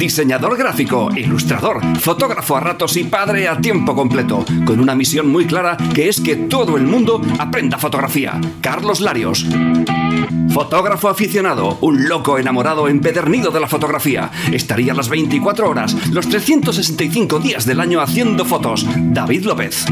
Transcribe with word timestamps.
diseñador 0.00 0.56
gráfico, 0.56 1.10
ilustrador, 1.14 1.78
fotógrafo 1.98 2.56
a 2.56 2.60
ratos 2.60 2.96
y 2.96 3.04
padre 3.04 3.48
a 3.48 3.60
tiempo 3.60 3.94
completo, 3.94 4.46
con 4.64 4.80
una 4.80 4.94
misión 4.94 5.28
muy 5.28 5.44
clara 5.44 5.76
que 5.94 6.08
es 6.08 6.22
que 6.22 6.36
todo 6.36 6.78
el 6.78 6.84
mundo 6.84 7.20
aprenda 7.38 7.76
fotografía. 7.76 8.40
Carlos 8.62 9.00
Larios. 9.00 9.46
Fotógrafo 10.54 11.10
aficionado, 11.10 11.76
un 11.82 12.08
loco 12.08 12.38
enamorado 12.38 12.88
empedernido 12.88 13.50
de 13.50 13.60
la 13.60 13.68
fotografía. 13.68 14.30
Estaría 14.50 14.94
las 14.94 15.10
24 15.10 15.68
horas, 15.68 15.94
los 16.10 16.26
365 16.30 17.38
días 17.38 17.66
del 17.66 17.78
año 17.78 18.00
haciendo 18.00 18.46
fotos. 18.46 18.86
David 18.96 19.44
López. 19.44 19.84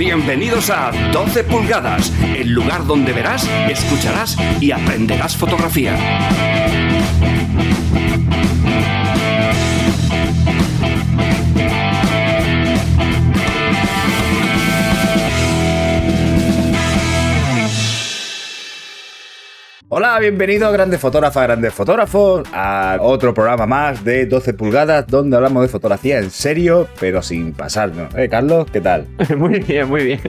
Bienvenidos 0.00 0.70
a 0.70 0.92
12 1.12 1.44
pulgadas, 1.44 2.10
el 2.34 2.48
lugar 2.48 2.86
donde 2.86 3.12
verás, 3.12 3.46
escucharás 3.68 4.34
y 4.58 4.72
aprenderás 4.72 5.36
fotografía. 5.36 5.94
Hola, 19.92 20.20
bienvenidos 20.20 20.72
grandes 20.72 21.00
fotógrafas, 21.00 21.42
grandes 21.42 21.74
fotógrafos, 21.74 22.46
a 22.52 22.98
otro 23.00 23.34
programa 23.34 23.66
más 23.66 24.04
de 24.04 24.24
12 24.24 24.54
pulgadas 24.54 25.04
donde 25.08 25.36
hablamos 25.36 25.64
de 25.64 25.68
fotografía 25.68 26.20
en 26.20 26.30
serio, 26.30 26.86
pero 27.00 27.22
sin 27.22 27.52
pasarnos. 27.52 28.14
¿Eh, 28.14 28.28
Carlos? 28.28 28.68
¿Qué 28.72 28.80
tal? 28.80 29.08
Muy 29.36 29.58
bien, 29.58 29.88
muy 29.88 30.04
bien. 30.04 30.20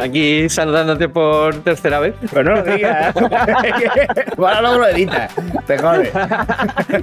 Aquí 0.00 0.50
saludándote 0.50 1.08
por 1.08 1.54
tercera 1.62 1.98
vez. 1.98 2.14
Pues 2.30 2.44
no 2.44 2.56
lo 2.56 2.62
digas. 2.62 3.16
Ahora 4.36 4.60
luego 4.60 4.78
lo 4.80 4.88
editas. 4.88 5.32
Te 5.66 5.78
jode. 5.78 6.12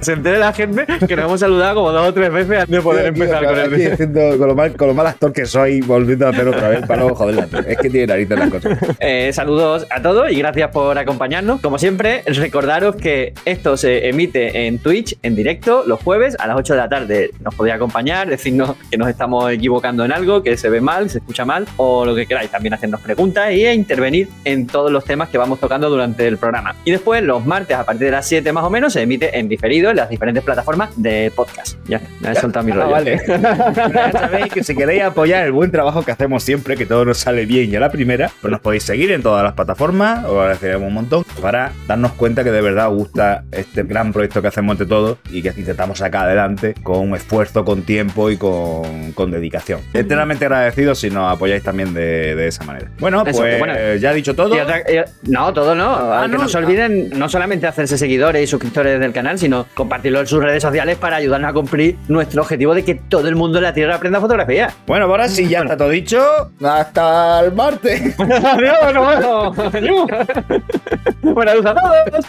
Se 0.00 0.12
entere 0.12 0.38
la 0.38 0.52
gente 0.52 0.86
que 0.86 1.16
nos 1.16 1.24
hemos 1.24 1.40
saludado 1.40 1.74
como 1.74 1.90
dos 1.90 2.10
o 2.10 2.14
tres 2.14 2.32
veces 2.32 2.60
antes 2.60 2.70
de 2.70 2.80
poder 2.80 3.12
Tío, 3.12 3.24
empezar 3.24 3.40
tío, 3.40 3.48
con 3.48 3.58
el 3.58 3.90
diciendo 3.90 4.38
con, 4.38 4.48
lo 4.48 4.54
mal, 4.54 4.76
con 4.76 4.86
lo 4.86 4.94
mal 4.94 5.08
actor 5.08 5.32
que 5.32 5.46
soy, 5.46 5.80
volviendo 5.80 6.28
a 6.28 6.30
hacer 6.30 6.46
otra 6.46 6.68
vez 6.68 6.86
para 6.86 7.00
luego 7.00 7.16
joderla. 7.16 7.48
Es 7.66 7.76
que 7.78 7.90
tiene 7.90 8.06
narices 8.06 8.38
las 8.38 8.50
cosas. 8.50 8.78
Eh, 9.00 9.32
saludos 9.32 9.84
a 9.90 10.00
todos 10.00 10.30
y 10.30 10.38
gracias 10.38 10.70
por 10.70 10.96
acompañarnos. 10.96 11.60
Como 11.60 11.76
siempre, 11.76 12.03
recordaros 12.26 12.96
que 12.96 13.32
esto 13.44 13.76
se 13.76 14.08
emite 14.08 14.66
en 14.66 14.78
Twitch 14.78 15.16
en 15.22 15.34
directo 15.34 15.84
los 15.86 16.00
jueves 16.02 16.36
a 16.38 16.46
las 16.46 16.56
8 16.58 16.74
de 16.74 16.78
la 16.78 16.88
tarde. 16.88 17.30
Nos 17.40 17.54
podéis 17.54 17.76
acompañar, 17.76 18.28
decirnos 18.28 18.76
que 18.90 18.96
nos 18.96 19.08
estamos 19.08 19.50
equivocando 19.50 20.04
en 20.04 20.12
algo, 20.12 20.42
que 20.42 20.56
se 20.56 20.68
ve 20.68 20.80
mal, 20.80 21.10
se 21.10 21.18
escucha 21.18 21.44
mal 21.44 21.66
o 21.76 22.04
lo 22.04 22.14
que 22.14 22.26
queráis. 22.26 22.50
También 22.50 22.74
hacernos 22.74 23.00
preguntas 23.00 23.52
y 23.52 23.66
intervenir 23.66 24.28
en 24.44 24.66
todos 24.66 24.90
los 24.92 25.04
temas 25.04 25.28
que 25.28 25.38
vamos 25.38 25.58
tocando 25.60 25.88
durante 25.90 26.26
el 26.26 26.36
programa. 26.38 26.74
Y 26.84 26.90
después, 26.90 27.22
los 27.22 27.44
martes 27.46 27.76
a 27.76 27.84
partir 27.84 28.06
de 28.06 28.10
las 28.12 28.26
7 28.28 28.52
más 28.52 28.64
o 28.64 28.70
menos, 28.70 28.92
se 28.92 29.02
emite 29.02 29.38
en 29.38 29.48
diferido 29.48 29.90
en 29.90 29.96
las 29.96 30.08
diferentes 30.08 30.44
plataformas 30.44 30.90
de 30.96 31.32
podcast. 31.34 31.76
Ya, 31.88 32.00
me 32.20 32.30
he 32.30 32.34
soltado 32.34 32.64
mi 32.64 32.72
Ah, 32.72 32.76
rollo. 32.76 32.90
vale. 32.90 33.20
ya 33.26 34.12
sabéis 34.12 34.52
que 34.52 34.62
si 34.64 34.74
queréis 34.74 35.02
apoyar 35.02 35.44
el 35.44 35.52
buen 35.52 35.70
trabajo 35.70 36.02
que 36.04 36.12
hacemos 36.12 36.42
siempre, 36.42 36.76
que 36.76 36.86
todo 36.86 37.04
nos 37.04 37.18
sale 37.18 37.46
bien 37.46 37.70
y 37.70 37.76
a 37.76 37.80
la 37.80 37.90
primera, 37.90 38.30
pues 38.40 38.50
nos 38.50 38.60
podéis 38.60 38.82
seguir 38.82 39.10
en 39.12 39.22
todas 39.22 39.42
las 39.44 39.54
plataformas, 39.54 40.24
os 40.24 40.32
agradeceríamos 40.38 40.88
un 40.88 40.94
montón, 40.94 41.24
para 41.40 41.72
darnos 41.94 42.12
cuenta 42.12 42.42
que 42.44 42.50
de 42.50 42.60
verdad 42.60 42.88
os 42.90 42.96
gusta 42.96 43.44
este 43.52 43.82
gran 43.84 44.12
proyecto 44.12 44.42
que 44.42 44.48
hacemos 44.48 44.72
entre 44.74 44.86
todos 44.86 45.18
y 45.30 45.42
que 45.42 45.48
intentamos 45.56 45.98
sacar 45.98 46.26
adelante 46.26 46.74
con 46.82 47.14
esfuerzo, 47.14 47.64
con 47.64 47.82
tiempo 47.82 48.30
y 48.30 48.36
con, 48.36 49.12
con 49.12 49.30
dedicación. 49.30 49.80
Eternamente 49.92 50.44
agradecidos 50.44 50.98
si 50.98 51.10
nos 51.10 51.32
apoyáis 51.32 51.62
también 51.62 51.94
de, 51.94 52.34
de 52.34 52.48
esa 52.48 52.64
manera. 52.64 52.90
Bueno, 52.98 53.22
Eso, 53.26 53.40
pues 53.40 53.58
bueno. 53.58 53.74
ya 54.00 54.12
he 54.12 54.14
dicho 54.14 54.34
todo. 54.34 54.54
Otra- 54.54 54.82
no, 55.24 55.52
todo 55.52 55.74
no. 55.74 55.94
Ah, 55.94 56.22
que 56.28 56.32
no. 56.36 56.38
no 56.42 56.48
se 56.48 56.58
olviden 56.58 57.10
no 57.18 57.28
solamente 57.28 57.66
hacerse 57.66 57.96
seguidores 57.96 58.42
y 58.42 58.46
suscriptores 58.46 58.98
del 58.98 59.12
canal, 59.12 59.38
sino 59.38 59.66
compartirlo 59.74 60.20
en 60.20 60.26
sus 60.26 60.42
redes 60.42 60.62
sociales 60.62 60.96
para 60.96 61.16
ayudarnos 61.16 61.50
a 61.50 61.52
cumplir 61.52 61.96
nuestro 62.08 62.42
objetivo 62.42 62.74
de 62.74 62.84
que 62.84 62.94
todo 62.96 63.28
el 63.28 63.36
mundo 63.36 63.58
en 63.58 63.64
la 63.64 63.72
Tierra 63.74 63.94
aprenda 63.96 64.20
fotografía. 64.20 64.70
Bueno, 64.86 65.06
ahora 65.06 65.28
sí, 65.28 65.48
ya 65.48 65.60
está 65.60 65.76
todo 65.76 65.90
dicho. 65.90 66.20
Hasta 66.64 67.40
el 67.40 67.52
martes. 67.52 68.14
¡Adiós, 68.18 68.94
bueno! 68.96 69.52
¡Buenas 71.24 71.56
a 71.64 71.74
todos! 71.74 72.24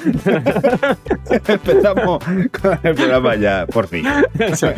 Empezamos 1.49 2.23
con 2.61 2.79
el 2.83 2.95
programa 2.95 3.35
ya, 3.35 3.65
por 3.65 3.87
fin. 3.87 4.05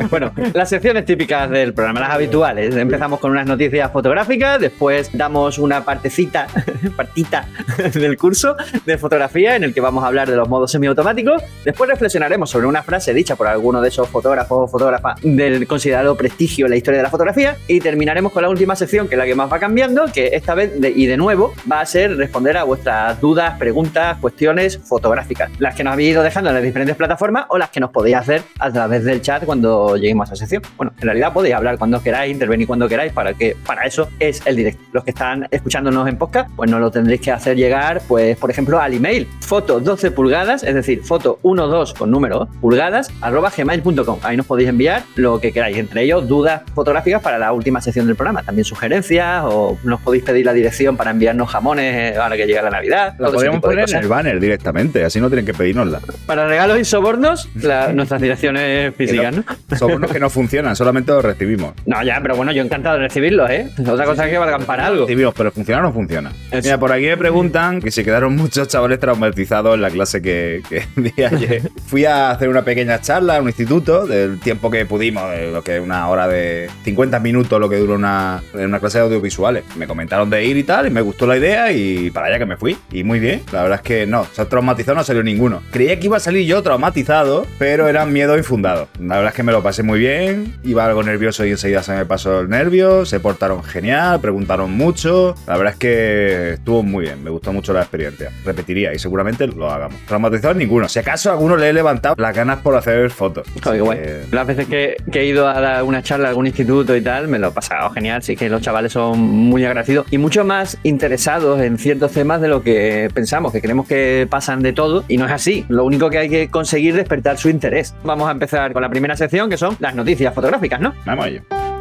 Bueno, 0.09 0.31
las 0.53 0.69
secciones 0.69 1.05
típicas 1.05 1.50
del 1.50 1.73
programa, 1.73 2.00
las 2.00 2.09
habituales. 2.11 2.75
Empezamos 2.75 3.19
con 3.19 3.31
unas 3.31 3.45
noticias 3.45 3.91
fotográficas, 3.91 4.59
después 4.59 5.09
damos 5.13 5.59
una 5.59 5.83
partecita, 5.83 6.47
partita 6.95 7.45
del 7.94 8.17
curso 8.17 8.55
de 8.85 8.97
fotografía 8.97 9.55
en 9.55 9.63
el 9.63 9.73
que 9.73 9.81
vamos 9.81 10.03
a 10.03 10.07
hablar 10.07 10.29
de 10.29 10.35
los 10.35 10.47
modos 10.49 10.72
semiautomáticos. 10.72 11.44
Después 11.66 11.89
reflexionaremos 11.89 12.49
sobre 12.49 12.66
una 12.67 12.81
frase 12.84 13.13
dicha 13.13 13.35
por 13.35 13.47
alguno 13.47 13.81
de 13.81 13.89
esos 13.89 14.07
fotógrafos 14.09 14.57
o 14.63 14.67
fotógrafas 14.67 15.19
del 15.22 15.67
considerado 15.67 16.16
prestigio 16.16 16.66
en 16.66 16.72
la 16.72 16.78
historia 16.78 16.97
de 16.99 17.03
la 17.03 17.09
fotografía. 17.09 17.57
Y 17.67 17.79
terminaremos 17.81 18.31
con 18.31 18.41
la 18.44 18.49
última 18.49 18.75
sección, 18.75 19.07
que 19.07 19.16
es 19.16 19.19
la 19.19 19.25
que 19.25 19.35
más 19.35 19.51
va 19.51 19.59
cambiando, 19.59 20.05
que 20.13 20.28
esta 20.34 20.55
vez 20.55 20.79
de- 20.79 20.89
y 20.89 21.05
de 21.05 21.17
nuevo 21.17 21.53
va 21.72 21.81
a 21.81 21.85
ser 21.85 22.16
responder 22.17 22.57
a 22.57 22.63
vuestras 22.63 23.19
dudas, 23.19 23.57
preguntas, 23.59 24.06
cuestiones 24.16 24.78
fotográficas. 24.78 25.51
Las 25.59 25.75
que 25.75 25.84
nos 25.84 25.91
habéis 25.91 26.12
ido 26.12 26.23
dejando 26.23 26.50
en 26.50 26.56
las 26.56 26.63
diferentes 26.63 26.95
plataformas 26.95 27.45
o 27.50 27.57
las 27.57 27.69
que 27.69 27.81
nos 27.81 27.91
podéis 27.91 28.16
hacer 28.16 28.44
a 28.59 28.72
través 28.72 29.03
del 29.03 29.22
chat 29.22 29.44
cuando 29.44 29.97
lleguemos 29.97 30.29
a 30.29 30.34
esa 30.34 30.45
sección. 30.45 30.62
Bueno, 30.78 30.94
en 30.97 31.03
realidad 31.03 31.34
podéis 31.34 31.56
hablar 31.56 31.78
cuando 31.78 32.01
queráis, 32.01 32.31
intervenir 32.31 32.66
cuando 32.66 32.88
queráis, 32.88 33.12
para 33.12 33.34
que 33.34 33.57
para 33.66 33.84
eso 33.84 34.09
es 34.19 34.41
el 34.46 34.56
directo. 34.56 34.81
Los 34.94 35.03
que 35.03 35.12
están 35.12 35.47
escuchándonos 35.51 36.07
en 36.07 36.17
podcast, 36.17 36.50
pues 36.56 36.72
nos 36.72 36.79
lo 36.79 36.90
tendréis 36.90 37.22
que 37.22 37.31
hacer 37.31 37.57
llegar, 37.57 38.01
pues, 38.07 38.38
por 38.38 38.50
ejemplo, 38.50 38.79
al 38.79 38.94
email 38.94 39.28
foto 39.41 39.79
12 39.79 40.12
pulgadas, 40.12 40.63
es 40.63 40.73
decir, 40.73 41.01
foto 41.03 41.40
12 41.44 41.94
con 41.97 42.12
número 42.12 42.47
pulgadas, 42.62 43.09
arroba 43.22 43.51
gmail.com. 43.56 44.19
Ahí 44.23 44.38
nos 44.38 44.46
podéis 44.46 44.69
enviar 44.69 45.03
lo 45.16 45.40
que 45.40 45.51
queráis, 45.51 45.78
entre 45.78 46.03
ellos 46.03 46.28
dudas 46.28 46.62
fotográficas 46.73 47.22
para 47.22 47.38
la 47.38 47.51
última 47.53 47.81
sección 47.81 48.07
del 48.07 48.16
programa, 48.16 48.44
también 48.44 48.66
sugerencias 48.66 49.44
o 49.46 49.78
nos 49.84 50.01
podéis 50.01 50.23
pedir 50.23 50.46
la 50.46 50.53
dirección 50.53 50.97
para 50.97 51.12
enviarnos 51.12 51.50
jamones 51.50 51.96
eh, 51.96 52.17
ahora 52.17 52.35
que 52.35 52.46
llega 52.46 52.62
la 52.62 52.69
Navidad. 52.69 53.16
La 53.17 53.31
podríamos 53.31 53.62
poner 53.62 53.90
en 53.90 53.97
el 54.02 54.08
banner 54.08 54.40
directamente, 54.40 55.03
así 55.03 55.19
no 55.19 55.28
tienen 55.30 55.46
que 55.46 55.53
pedírnosla. 55.53 56.00
Para 56.25 56.47
regalos 56.47 56.80
y 56.80 56.85
sobornos, 56.85 57.50
la- 57.56 57.91
nuestras 57.94 58.22
direcciones 58.22 58.94
físicas, 58.96 59.35
¿no? 59.35 59.44
Son 59.78 59.91
unos 59.94 60.12
que 60.12 60.19
no 60.19 60.30
funcionan, 60.30 60.75
solamente 60.75 61.12
los 61.12 61.24
recibimos. 61.24 61.74
No, 61.88 62.03
ya, 62.03 62.19
pero 62.22 62.35
bueno, 62.35 62.52
yo 62.52 62.62
encantado 62.62 62.97
de 62.97 63.03
recibirlos, 63.03 63.50
¿eh? 63.50 63.69
Otra 63.80 64.06
cosa 64.06 64.25
es 64.25 64.31
que 64.31 64.38
valgan 64.38 64.63
para 64.66 64.88
algo. 64.88 65.06
Recibimos, 65.06 65.34
pero 65.35 65.52
funciona 65.52 65.80
o 65.80 65.84
no 65.84 65.94
funciona. 65.94 66.31
Eso. 66.52 66.62
Mira, 66.63 66.78
por 66.78 66.91
aquí 66.91 67.06
me 67.06 67.16
preguntan 67.18 67.81
que 67.81 67.91
se 67.91 68.03
quedaron 68.03 68.35
muchos 68.35 68.68
chavales 68.68 69.00
traumatizados 69.00 69.75
en 69.75 69.81
la 69.81 69.90
clase 69.90 70.22
que, 70.22 70.62
que 70.69 70.84
di 71.02 71.24
ayer. 71.24 71.62
Fui 71.88 72.03
a 72.06 72.31
hacer 72.31 72.50
una 72.50 72.64
pequeña 72.64 73.00
charla 73.00 73.38
en 73.38 73.44
un 73.44 73.47
instituto 73.47 74.06
del 74.06 74.40
tiempo 74.40 74.69
que 74.69 74.85
pudimos, 74.85 75.31
de 75.31 75.52
lo 75.52 75.64
que 75.64 75.78
es 75.78 75.81
una 75.81 76.08
hora 76.09 76.28
de 76.28 76.69
50 76.84 77.19
minutos, 77.22 77.59
lo 77.59 77.69
que 77.69 77.78
dura 77.78 77.96
una, 77.96 78.41
una 78.53 78.79
clase 78.79 78.97
de 79.00 79.06
audiovisuales. 79.06 79.64
Me 79.78 79.88
comentaron 79.88 80.29
de 80.29 80.44
ir 80.46 80.58
y 80.58 80.64
tal, 80.64 80.88
y 80.88 80.90
me 80.90 81.02
gustó 81.02 81.25
la 81.25 81.38
idea, 81.38 81.72
y 81.72 82.09
para 82.12 82.28
allá 82.28 82.38
que 82.40 82.46
me 82.46 82.58
fui. 82.58 82.78
Y 82.91 83.03
muy 83.03 83.19
bien, 83.19 83.44
la 83.53 83.62
verdad 83.64 83.78
es 83.78 83.84
que 83.84 83.86
no, 84.07 84.21
o 84.21 84.27
sea, 84.31 84.45
traumatizado 84.45 84.97
no 84.97 85.03
salió 85.03 85.23
ninguno. 85.23 85.61
Creía 85.71 85.99
que 85.99 86.05
iba 86.07 86.17
a 86.17 86.19
salir 86.19 86.45
yo 86.45 86.61
traumatizado, 86.61 87.45
pero 87.57 87.87
eran 87.87 88.11
miedos 88.11 88.37
infundados. 88.37 88.89
La 88.99 89.15
verdad 89.15 89.29
es 89.29 89.35
que 89.35 89.43
me 89.43 89.51
lo 89.51 89.63
pasé 89.63 89.83
muy 89.83 89.99
bien, 89.99 90.55
iba 90.63 90.85
algo 90.85 91.03
nervioso 91.03 91.45
y 91.45 91.51
enseguida 91.51 91.83
se 91.83 91.93
me 91.93 92.05
pasó 92.05 92.41
el 92.41 92.49
nervio, 92.49 93.05
se 93.05 93.19
portaron 93.19 93.63
genial, 93.63 94.19
preguntaron 94.19 94.71
mucho. 94.71 95.35
La 95.47 95.57
verdad 95.57 95.73
es 95.73 95.79
que 95.79 96.49
estuvo 96.53 96.83
muy 96.83 97.05
bien, 97.05 97.23
me 97.23 97.29
gustó 97.29 97.53
mucho 97.53 97.73
la 97.73 97.81
experiencia. 97.81 98.31
Repetiría 98.43 98.93
y 98.93 98.99
seguramente 98.99 99.47
lo 99.47 99.71
hagamos. 99.71 99.99
Traumatizado 100.05 100.53
ninguno. 100.53 100.89
Si 100.89 100.99
acaso 100.99 101.29
a 101.29 101.33
alguno 101.33 101.55
le 101.55 101.69
he 101.69 101.73
levantado 101.73 102.15
las 102.17 102.35
ganas 102.35 102.59
por 102.59 102.75
hacer 102.75 103.09
fotos. 103.09 103.47
Joder, 103.63 103.77
qué 103.77 103.81
guay. 103.81 103.99
Las 104.31 104.47
veces 104.47 104.67
que, 104.67 104.97
que 105.11 105.21
he 105.21 105.25
ido 105.25 105.47
a 105.47 105.59
dar 105.59 105.83
una 105.83 106.01
charla 106.01 106.27
a 106.27 106.29
algún 106.29 106.47
instituto 106.47 106.95
y 106.95 107.01
tal, 107.01 107.27
me 107.27 107.39
lo 107.39 107.49
he 107.49 107.51
pasado 107.51 107.89
genial. 107.91 108.23
Sí 108.23 108.35
que 108.35 108.49
los 108.49 108.61
chavales 108.61 108.91
son 108.91 109.19
muy 109.19 109.65
agradecidos 109.65 110.07
y 110.11 110.17
mucho 110.17 110.43
más 110.43 110.77
interesados 110.83 111.61
en 111.61 111.77
ciertos 111.77 112.11
temas 112.11 112.41
de 112.41 112.47
lo 112.47 112.61
que 112.61 113.09
pensamos, 113.13 113.51
que 113.51 113.61
que 113.85 114.27
pasan 114.29 114.61
de 114.61 114.73
todo 114.73 115.03
y 115.07 115.17
no 115.17 115.25
es 115.25 115.31
así. 115.31 115.66
Lo 115.67 115.85
único 115.85 116.09
que 116.09 116.17
hay 116.19 116.29
que 116.29 116.47
conseguir 116.49 116.91
es 116.91 116.97
despertar 116.97 117.37
su 117.37 117.49
interés. 117.49 117.93
Vamos 118.03 118.28
a 118.29 118.31
empezar 118.31 118.73
con 118.73 118.81
la 118.81 118.90
primera 118.90 119.16
sección, 119.17 119.49
que 119.49 119.57
son 119.57 119.75
las 119.79 119.96
noticias 119.96 120.34
fotográficas, 120.34 120.79
¿no? 120.79 120.93
vamos 121.05 121.25
a 121.25 121.29
ello. 121.29 121.77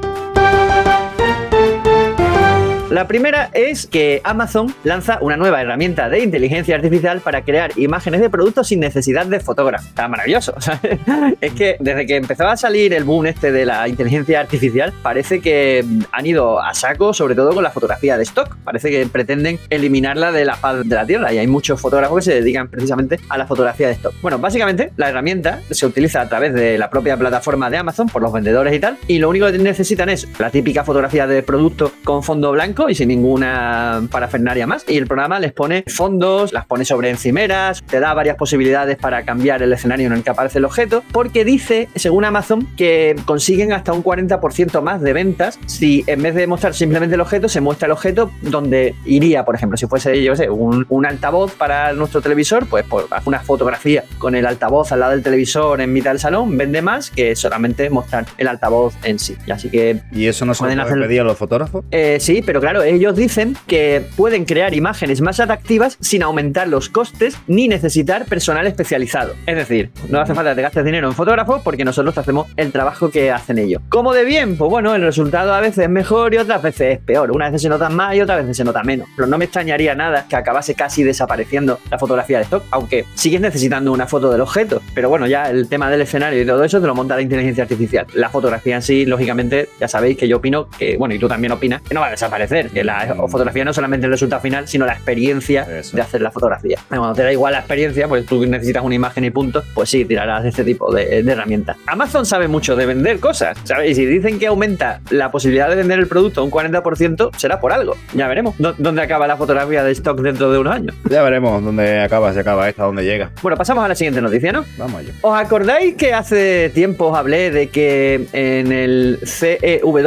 La 2.96 3.06
primera 3.06 3.50
es 3.52 3.86
que 3.86 4.22
Amazon 4.24 4.74
lanza 4.82 5.18
una 5.20 5.36
nueva 5.36 5.60
herramienta 5.60 6.08
de 6.08 6.20
inteligencia 6.20 6.76
artificial 6.76 7.20
para 7.20 7.42
crear 7.42 7.72
imágenes 7.76 8.22
de 8.22 8.30
productos 8.30 8.68
sin 8.68 8.80
necesidad 8.80 9.26
de 9.26 9.38
fotógrafo. 9.38 9.86
Está 9.86 10.08
maravilloso. 10.08 10.54
¿sabes? 10.60 10.98
Es 11.42 11.52
que 11.52 11.76
desde 11.78 12.06
que 12.06 12.16
empezaba 12.16 12.52
a 12.52 12.56
salir 12.56 12.94
el 12.94 13.04
boom 13.04 13.26
este 13.26 13.52
de 13.52 13.66
la 13.66 13.86
inteligencia 13.86 14.40
artificial, 14.40 14.94
parece 15.02 15.42
que 15.42 15.84
han 16.10 16.24
ido 16.24 16.58
a 16.58 16.72
saco, 16.72 17.12
sobre 17.12 17.34
todo 17.34 17.52
con 17.52 17.62
la 17.62 17.70
fotografía 17.70 18.16
de 18.16 18.22
stock. 18.22 18.56
Parece 18.64 18.90
que 18.90 19.04
pretenden 19.04 19.60
eliminarla 19.68 20.32
de 20.32 20.46
la 20.46 20.56
faz 20.56 20.82
de 20.88 20.94
la 20.94 21.04
Tierra 21.04 21.34
y 21.34 21.36
hay 21.36 21.46
muchos 21.46 21.78
fotógrafos 21.78 22.20
que 22.20 22.30
se 22.30 22.34
dedican 22.36 22.68
precisamente 22.68 23.20
a 23.28 23.36
la 23.36 23.46
fotografía 23.46 23.88
de 23.88 23.92
stock. 23.92 24.14
Bueno, 24.22 24.38
básicamente 24.38 24.92
la 24.96 25.10
herramienta 25.10 25.60
se 25.70 25.84
utiliza 25.84 26.22
a 26.22 26.30
través 26.30 26.54
de 26.54 26.78
la 26.78 26.88
propia 26.88 27.18
plataforma 27.18 27.68
de 27.68 27.76
Amazon 27.76 28.08
por 28.08 28.22
los 28.22 28.32
vendedores 28.32 28.72
y 28.72 28.80
tal, 28.80 28.96
y 29.06 29.18
lo 29.18 29.28
único 29.28 29.52
que 29.52 29.58
necesitan 29.58 30.08
es 30.08 30.26
la 30.38 30.48
típica 30.48 30.82
fotografía 30.82 31.26
de 31.26 31.42
producto 31.42 31.92
con 32.02 32.22
fondo 32.22 32.52
blanco 32.52 32.85
y 32.88 32.94
sin 32.94 33.08
ninguna 33.08 34.02
parafernaria 34.10 34.66
más. 34.66 34.84
Y 34.88 34.96
el 34.96 35.06
programa 35.06 35.38
les 35.40 35.52
pone 35.52 35.84
fondos, 35.88 36.52
las 36.52 36.66
pone 36.66 36.84
sobre 36.84 37.10
encimeras, 37.10 37.82
te 37.82 38.00
da 38.00 38.14
varias 38.14 38.36
posibilidades 38.36 38.96
para 38.96 39.24
cambiar 39.24 39.62
el 39.62 39.72
escenario 39.72 40.06
en 40.06 40.12
el 40.12 40.22
que 40.22 40.30
aparece 40.30 40.58
el 40.58 40.64
objeto, 40.64 41.02
porque 41.12 41.44
dice, 41.44 41.88
según 41.94 42.24
Amazon, 42.24 42.66
que 42.76 43.16
consiguen 43.24 43.72
hasta 43.72 43.92
un 43.92 44.02
40% 44.02 44.80
más 44.82 45.00
de 45.00 45.12
ventas 45.12 45.58
si 45.66 46.04
en 46.06 46.22
vez 46.22 46.34
de 46.34 46.46
mostrar 46.46 46.74
simplemente 46.74 47.14
el 47.14 47.20
objeto, 47.20 47.48
se 47.48 47.60
muestra 47.60 47.86
el 47.86 47.92
objeto 47.92 48.30
donde 48.42 48.94
iría, 49.04 49.44
por 49.44 49.54
ejemplo, 49.54 49.76
si 49.76 49.86
fuese, 49.86 50.22
yo 50.22 50.36
sé, 50.36 50.48
un, 50.50 50.86
un 50.88 51.06
altavoz 51.06 51.52
para 51.54 51.92
nuestro 51.92 52.20
televisor, 52.20 52.66
pues 52.66 52.84
por 52.84 53.08
una 53.24 53.40
fotografía 53.40 54.04
con 54.18 54.34
el 54.34 54.46
altavoz 54.46 54.92
al 54.92 55.00
lado 55.00 55.12
del 55.12 55.22
televisor 55.22 55.80
en 55.80 55.92
mitad 55.92 56.10
del 56.10 56.20
salón 56.20 56.56
vende 56.56 56.82
más 56.82 57.10
que 57.10 57.36
solamente 57.36 57.90
mostrar 57.90 58.26
el 58.38 58.48
altavoz 58.48 58.94
en 59.02 59.18
sí. 59.18 59.36
Así 59.50 59.70
que 59.70 60.00
¿Y 60.12 60.26
eso 60.26 60.44
no 60.44 60.54
se 60.54 60.62
lo 60.62 60.66
Pueden 60.66 60.78
puede 60.78 60.90
hacer- 60.94 61.02
pedir 61.08 61.20
a 61.20 61.24
los 61.24 61.36
fotógrafos? 61.38 61.84
eh, 61.90 62.18
sí, 62.20 62.42
pero 62.44 62.60
claro, 62.66 62.82
ellos 62.82 63.14
dicen 63.14 63.56
que 63.68 64.04
pueden 64.16 64.44
crear 64.44 64.74
imágenes 64.74 65.20
más 65.20 65.38
atractivas 65.38 65.96
sin 66.00 66.24
aumentar 66.24 66.66
los 66.66 66.88
costes 66.88 67.38
ni 67.46 67.68
necesitar 67.68 68.24
personal 68.24 68.66
especializado. 68.66 69.34
Es 69.46 69.54
decir, 69.54 69.92
no 70.08 70.20
hace 70.20 70.34
falta 70.34 70.50
que 70.50 70.56
te 70.56 70.62
gastes 70.62 70.84
dinero 70.84 71.06
en 71.06 71.14
fotógrafos 71.14 71.62
porque 71.62 71.84
nosotros 71.84 72.12
te 72.14 72.18
hacemos 72.18 72.48
el 72.56 72.72
trabajo 72.72 73.08
que 73.08 73.30
hacen 73.30 73.60
ellos. 73.60 73.82
¿Cómo 73.88 74.12
de 74.12 74.24
bien? 74.24 74.56
Pues 74.56 74.68
bueno, 74.68 74.96
el 74.96 75.02
resultado 75.02 75.54
a 75.54 75.60
veces 75.60 75.84
es 75.84 75.90
mejor 75.90 76.34
y 76.34 76.38
otras 76.38 76.60
veces 76.60 76.94
es 76.94 76.98
peor. 76.98 77.30
Unas 77.30 77.52
veces 77.52 77.62
se 77.62 77.68
nota 77.68 77.88
más 77.88 78.16
y 78.16 78.20
otras 78.20 78.38
veces 78.38 78.56
se 78.56 78.64
nota 78.64 78.82
menos. 78.82 79.06
Pero 79.14 79.28
no 79.28 79.38
me 79.38 79.44
extrañaría 79.44 79.94
nada 79.94 80.26
que 80.28 80.34
acabase 80.34 80.74
casi 80.74 81.04
desapareciendo 81.04 81.78
la 81.88 82.00
fotografía 82.00 82.38
de 82.38 82.44
stock, 82.44 82.64
aunque 82.72 83.04
sigues 83.14 83.40
necesitando 83.40 83.92
una 83.92 84.08
foto 84.08 84.32
del 84.32 84.40
objeto. 84.40 84.82
Pero 84.92 85.08
bueno, 85.08 85.28
ya 85.28 85.50
el 85.50 85.68
tema 85.68 85.88
del 85.88 86.00
escenario 86.00 86.42
y 86.42 86.44
todo 86.44 86.64
eso 86.64 86.80
te 86.80 86.88
lo 86.88 86.96
monta 86.96 87.14
la 87.14 87.22
inteligencia 87.22 87.62
artificial. 87.62 88.08
La 88.14 88.28
fotografía 88.28 88.74
en 88.74 88.82
sí, 88.82 89.06
lógicamente, 89.06 89.68
ya 89.78 89.86
sabéis 89.86 90.18
que 90.18 90.26
yo 90.26 90.38
opino 90.38 90.68
que, 90.76 90.96
bueno, 90.96 91.14
y 91.14 91.20
tú 91.20 91.28
también 91.28 91.52
opinas, 91.52 91.80
que 91.82 91.94
no 91.94 92.00
va 92.00 92.08
a 92.08 92.10
desaparecer. 92.10 92.55
Que 92.64 92.84
la 92.84 93.14
Mm. 93.14 93.28
fotografía 93.28 93.64
no 93.64 93.70
es 93.70 93.74
solamente 93.76 94.06
el 94.06 94.12
resultado 94.12 94.40
final, 94.42 94.66
sino 94.68 94.86
la 94.86 94.92
experiencia 94.94 95.62
Eso. 95.80 95.96
de 95.96 96.02
hacer 96.02 96.20
la 96.22 96.30
fotografía. 96.30 96.78
Cuando 96.88 97.12
te 97.14 97.22
da 97.22 97.32
igual 97.32 97.52
la 97.52 97.58
experiencia, 97.60 98.08
pues 98.08 98.26
tú 98.26 98.44
necesitas 98.46 98.82
una 98.82 98.94
imagen 98.94 99.24
y 99.24 99.30
punto, 99.30 99.62
pues 99.74 99.90
sí, 99.90 100.04
tirarás 100.04 100.42
de 100.42 100.48
este 100.50 100.64
tipo 100.64 100.92
de, 100.92 101.22
de 101.22 101.32
herramientas. 101.32 101.76
Amazon 101.86 102.24
sabe 102.26 102.48
mucho 102.48 102.74
de 102.76 102.86
vender 102.86 103.20
cosas, 103.20 103.56
¿sabes? 103.64 103.90
Y 103.90 103.94
si 103.94 104.06
dicen 104.06 104.38
que 104.38 104.46
aumenta 104.46 105.00
la 105.10 105.30
posibilidad 105.30 105.68
de 105.68 105.76
vender 105.76 105.98
el 105.98 106.06
producto 106.08 106.42
un 106.44 106.50
40%, 106.50 107.30
será 107.36 107.60
por 107.60 107.72
algo. 107.72 107.94
Ya 108.14 108.26
veremos 108.28 108.54
dó- 108.58 108.74
dónde 108.78 109.02
acaba 109.02 109.26
la 109.26 109.36
fotografía 109.36 109.82
de 109.84 109.92
stock 109.92 110.20
dentro 110.20 110.50
de 110.50 110.58
unos 110.58 110.74
años. 110.74 110.94
Ya 111.10 111.22
veremos 111.22 111.62
dónde 111.62 112.00
acaba, 112.00 112.32
se 112.32 112.40
acaba 112.40 112.68
esta, 112.68 112.84
dónde 112.84 113.04
llega. 113.04 113.30
Bueno, 113.42 113.56
pasamos 113.56 113.84
a 113.84 113.88
la 113.88 113.94
siguiente 113.94 114.20
noticia, 114.20 114.52
¿no? 114.52 114.64
Vamos 114.78 115.00
allá. 115.00 115.12
¿Os 115.20 115.38
acordáis 115.38 115.94
que 115.96 116.12
hace 116.14 116.70
tiempo 116.74 117.06
os 117.06 117.18
hablé 117.18 117.50
de 117.50 117.68
que 117.68 118.26
en 118.32 118.72
el 118.72 119.18
E 119.22 119.26
CEWE 119.26 120.02